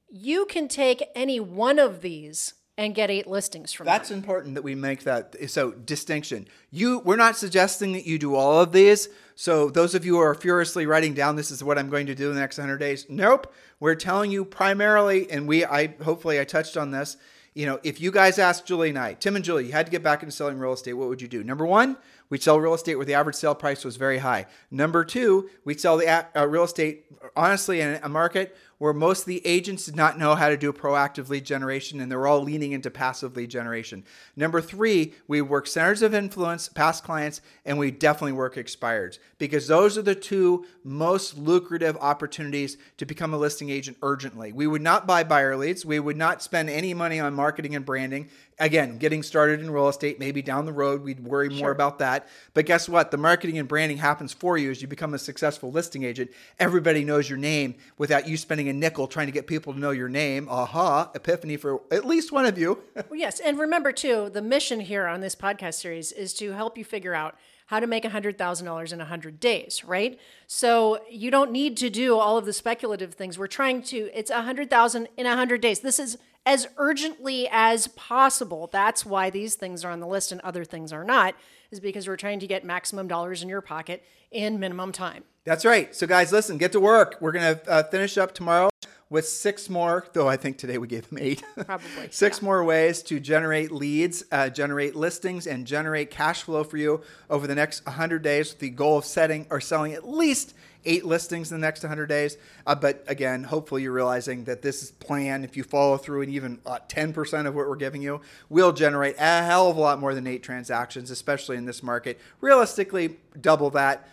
You 0.09 0.47
can 0.47 0.67
take 0.67 1.03
any 1.13 1.39
one 1.39 1.77
of 1.77 2.01
these 2.01 2.55
and 2.79 2.95
get 2.95 3.11
eight 3.11 3.27
listings 3.27 3.71
from 3.71 3.85
that. 3.85 3.99
That's 3.99 4.09
them. 4.09 4.17
important 4.17 4.55
that 4.55 4.63
we 4.63 4.73
make 4.73 5.03
that 5.03 5.35
so 5.51 5.71
distinction. 5.71 6.47
You 6.71 6.97
we're 6.99 7.15
not 7.15 7.37
suggesting 7.37 7.91
that 7.91 8.07
you 8.07 8.17
do 8.17 8.33
all 8.33 8.59
of 8.59 8.71
these. 8.71 9.07
So 9.35 9.69
those 9.69 9.93
of 9.93 10.03
you 10.03 10.15
who 10.15 10.21
are 10.21 10.33
furiously 10.33 10.87
writing 10.87 11.13
down 11.13 11.35
this 11.35 11.51
is 11.51 11.63
what 11.63 11.77
I'm 11.77 11.91
going 11.91 12.07
to 12.07 12.15
do 12.15 12.29
in 12.29 12.35
the 12.35 12.41
next 12.41 12.57
100 12.57 12.77
days. 12.79 13.05
Nope. 13.07 13.53
We're 13.79 13.93
telling 13.93 14.31
you 14.31 14.45
primarily 14.45 15.29
and 15.29 15.47
we 15.47 15.63
I 15.63 15.93
hopefully 16.03 16.39
I 16.39 16.43
touched 16.43 16.75
on 16.75 16.89
this. 16.89 17.17
You 17.53 17.67
know, 17.67 17.79
if 17.83 18.01
you 18.01 18.09
guys 18.11 18.39
asked 18.39 18.65
Julie 18.65 18.89
and 18.89 18.97
I, 18.97 19.13
Tim 19.13 19.35
and 19.35 19.45
Julie, 19.45 19.67
you 19.67 19.73
had 19.73 19.85
to 19.85 19.91
get 19.91 20.01
back 20.01 20.23
into 20.23 20.31
selling 20.31 20.57
real 20.57 20.73
estate, 20.73 20.93
what 20.93 21.09
would 21.09 21.21
you 21.21 21.27
do? 21.27 21.43
Number 21.43 21.67
1, 21.67 21.97
we'd 22.29 22.43
sell 22.43 22.59
real 22.59 22.73
estate 22.73 22.95
where 22.95 23.05
the 23.05 23.13
average 23.13 23.35
sale 23.35 23.55
price 23.55 23.83
was 23.83 23.97
very 23.97 24.19
high. 24.19 24.45
Number 24.71 25.03
2, 25.03 25.49
we'd 25.65 25.81
sell 25.81 25.97
the 25.97 26.07
uh, 26.07 26.45
real 26.47 26.63
estate 26.63 27.05
honestly 27.35 27.81
in 27.81 27.99
a 28.01 28.09
market 28.09 28.55
where 28.79 28.93
most 28.93 29.21
of 29.21 29.25
the 29.25 29.45
agents 29.45 29.85
did 29.85 29.95
not 29.95 30.17
know 30.17 30.35
how 30.35 30.47
to 30.47 30.55
do 30.55 30.71
proactive 30.71 31.27
lead 31.27 31.45
generation 31.45 31.99
and 31.99 32.09
they 32.09 32.15
were 32.15 32.27
all 32.27 32.41
leaning 32.41 32.71
into 32.71 32.89
passive 32.89 33.35
lead 33.35 33.49
generation. 33.49 34.03
Number 34.37 34.61
three, 34.61 35.13
we 35.27 35.41
work 35.41 35.67
centers 35.67 36.01
of 36.01 36.15
influence, 36.15 36.69
past 36.69 37.03
clients, 37.03 37.41
and 37.65 37.77
we 37.77 37.91
definitely 37.91 38.31
work 38.31 38.55
expireds 38.55 39.19
because 39.37 39.67
those 39.67 39.97
are 39.97 40.01
the 40.01 40.15
two 40.15 40.65
most 40.83 41.37
lucrative 41.37 41.97
opportunities 41.97 42.77
to 42.97 43.05
become 43.05 43.33
a 43.33 43.37
listing 43.37 43.69
agent 43.69 43.97
urgently. 44.01 44.53
We 44.53 44.65
would 44.65 44.81
not 44.81 45.05
buy 45.05 45.25
buyer 45.25 45.57
leads, 45.57 45.85
we 45.85 45.99
would 45.99 46.17
not 46.17 46.41
spend 46.41 46.69
any 46.69 46.93
money 46.93 47.19
on 47.19 47.33
marketing 47.33 47.75
and 47.75 47.85
branding. 47.85 48.29
Again, 48.59 48.97
getting 48.97 49.23
started 49.23 49.61
in 49.61 49.69
real 49.71 49.87
estate, 49.87 50.19
maybe 50.19 50.41
down 50.41 50.65
the 50.65 50.73
road, 50.73 51.01
we'd 51.01 51.21
worry 51.21 51.47
more 51.49 51.57
Sure. 51.59 51.71
about 51.71 51.99
that. 51.99 52.27
But 52.53 52.65
guess 52.65 52.89
what? 52.89 53.09
The 53.09 53.17
marketing 53.17 53.57
and 53.57 53.67
branding 53.67 53.97
happens 53.97 54.33
for 54.33 54.57
you 54.57 54.69
as 54.69 54.81
you 54.81 54.87
become 54.87 55.13
a 55.13 55.19
successful 55.19 55.71
listing 55.71 56.03
agent. 56.03 56.31
Everybody 56.59 57.05
knows 57.05 57.29
your 57.29 57.37
name 57.39 57.75
without 57.97 58.27
you 58.27 58.35
spending 58.35 58.67
a 58.67 58.73
nickel 58.73 59.07
trying 59.07 59.27
to 59.27 59.31
get 59.31 59.47
people 59.47 59.73
to 59.73 59.79
know 59.79 59.91
your 59.91 60.09
name. 60.09 60.47
Aha, 60.49 61.09
epiphany 61.15 61.55
for 61.55 61.81
at 61.89 62.05
least 62.05 62.31
one 62.31 62.45
of 62.45 62.57
you. 62.57 62.79
Well, 63.09 63.17
yes, 63.19 63.39
and 63.39 63.57
remember 63.57 63.91
too, 63.91 64.29
the 64.29 64.41
mission 64.41 64.81
here 64.81 65.07
on 65.07 65.21
this 65.21 65.35
podcast 65.35 65.75
series 65.75 66.11
is 66.11 66.33
to 66.35 66.51
help 66.51 66.77
you 66.77 66.83
figure 66.85 67.15
out 67.15 67.35
how 67.67 67.79
to 67.79 67.87
make 67.87 68.03
$100,000 68.03 68.93
in 68.93 68.99
100 68.99 69.39
days, 69.39 69.83
right? 69.85 70.19
So 70.47 70.99
you 71.09 71.31
don't 71.31 71.51
need 71.51 71.77
to 71.77 71.89
do 71.89 72.17
all 72.17 72.37
of 72.37 72.45
the 72.45 72.53
speculative 72.53 73.13
things. 73.13 73.37
We're 73.39 73.47
trying 73.47 73.83
to 73.83 74.09
it's 74.13 74.29
100,000 74.31 75.07
in 75.17 75.25
100 75.27 75.61
days. 75.61 75.79
This 75.79 75.97
is 75.99 76.17
as 76.49 76.67
urgently 76.77 77.47
as 77.51 77.87
possible. 77.89 78.67
That's 78.71 79.05
why 79.05 79.29
these 79.29 79.53
things 79.53 79.85
are 79.85 79.91
on 79.91 79.99
the 79.99 80.07
list 80.07 80.31
and 80.31 80.41
other 80.41 80.65
things 80.65 80.91
are 80.91 81.03
not 81.03 81.35
is 81.69 81.79
because 81.79 82.07
we're 82.07 82.15
trying 82.15 82.39
to 82.39 82.47
get 82.47 82.65
maximum 82.65 83.07
dollars 83.07 83.43
in 83.43 83.49
your 83.49 83.61
pocket 83.61 84.03
in 84.31 84.59
minimum 84.59 84.91
time. 84.91 85.25
That's 85.43 85.63
right. 85.63 85.95
So, 85.95 86.07
guys, 86.07 86.31
listen, 86.31 86.57
get 86.57 86.71
to 86.71 86.79
work. 86.79 87.17
We're 87.21 87.33
going 87.33 87.55
to 87.55 87.69
uh, 87.69 87.83
finish 87.83 88.17
up 88.17 88.33
tomorrow 88.33 88.71
with 89.11 89.27
six 89.27 89.69
more, 89.69 90.07
though 90.13 90.27
I 90.27 90.37
think 90.37 90.57
today 90.57 90.79
we 90.79 90.87
gave 90.87 91.07
them 91.09 91.19
eight. 91.21 91.43
Probably, 91.65 92.09
six 92.09 92.41
more 92.41 92.63
ways 92.63 93.03
to 93.03 93.19
generate 93.19 93.71
leads, 93.71 94.23
uh, 94.31 94.49
generate 94.49 94.95
listings, 94.95 95.45
and 95.45 95.67
generate 95.67 96.09
cash 96.09 96.41
flow 96.41 96.63
for 96.63 96.77
you 96.77 97.01
over 97.29 97.45
the 97.45 97.55
next 97.55 97.85
100 97.85 98.23
days 98.23 98.49
with 98.49 98.59
the 98.59 98.71
goal 98.71 98.97
of 98.97 99.05
setting 99.05 99.45
or 99.51 99.61
selling 99.61 99.93
at 99.93 100.07
least 100.07 100.55
eight 100.85 101.05
listings 101.05 101.51
in 101.51 101.59
the 101.59 101.65
next 101.65 101.83
100 101.83 102.07
days. 102.07 102.37
Uh, 102.65 102.75
but 102.75 103.03
again, 103.07 103.43
hopefully 103.43 103.83
you're 103.83 103.91
realizing 103.91 104.43
that 104.45 104.61
this 104.61 104.91
plan, 104.91 105.43
if 105.43 105.57
you 105.57 105.63
follow 105.63 105.97
through 105.97 106.21
and 106.21 106.31
even 106.31 106.59
uh, 106.65 106.79
10% 106.87 107.45
of 107.45 107.55
what 107.55 107.67
we're 107.67 107.75
giving 107.75 108.01
you, 108.01 108.21
will 108.49 108.71
generate 108.71 109.15
a 109.17 109.43
hell 109.43 109.69
of 109.69 109.77
a 109.77 109.79
lot 109.79 109.99
more 109.99 110.13
than 110.13 110.27
eight 110.27 110.43
transactions, 110.43 111.11
especially 111.11 111.57
in 111.57 111.65
this 111.65 111.83
market. 111.83 112.19
Realistically, 112.41 113.17
double 113.39 113.69
that 113.71 114.07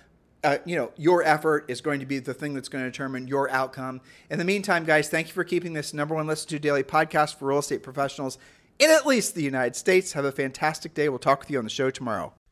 uh, 0.45 0.59
you 0.65 0.77
know, 0.77 0.93
your 0.97 1.25
effort 1.25 1.65
is 1.67 1.81
going 1.81 1.99
to 1.99 2.07
be 2.07 2.21
the 2.21 2.33
thing 2.33 2.55
that's 2.55 2.69
going 2.69 2.85
to 2.85 2.91
determine 2.91 3.27
your 3.27 3.51
outcome. 3.51 4.01
In 4.31 4.39
the 4.39 4.45
meantime, 4.45 4.85
guys, 4.85 5.09
thank 5.09 5.27
you 5.27 5.33
for 5.33 5.43
keeping 5.43 5.73
this 5.73 5.93
number 5.93 6.15
one 6.15 6.29
listen 6.29 6.49
to 6.51 6.59
daily 6.61 6.85
podcast 6.85 7.37
for 7.37 7.47
real 7.47 7.59
estate 7.59 7.83
professionals 7.83 8.39
in 8.79 8.91
at 8.91 9.07
least 9.07 9.35
the 9.35 9.43
United 9.43 9.75
States. 9.75 10.13
Have 10.13 10.25
a 10.25 10.33
fantastic 10.33 10.95
day. 10.95 11.09
We'll 11.09 11.19
talk 11.19 11.41
with 11.41 11.51
you 11.51 11.59
on 11.59 11.65
the 11.65 11.71
show 11.71 11.91
tomorrow. 11.91 12.33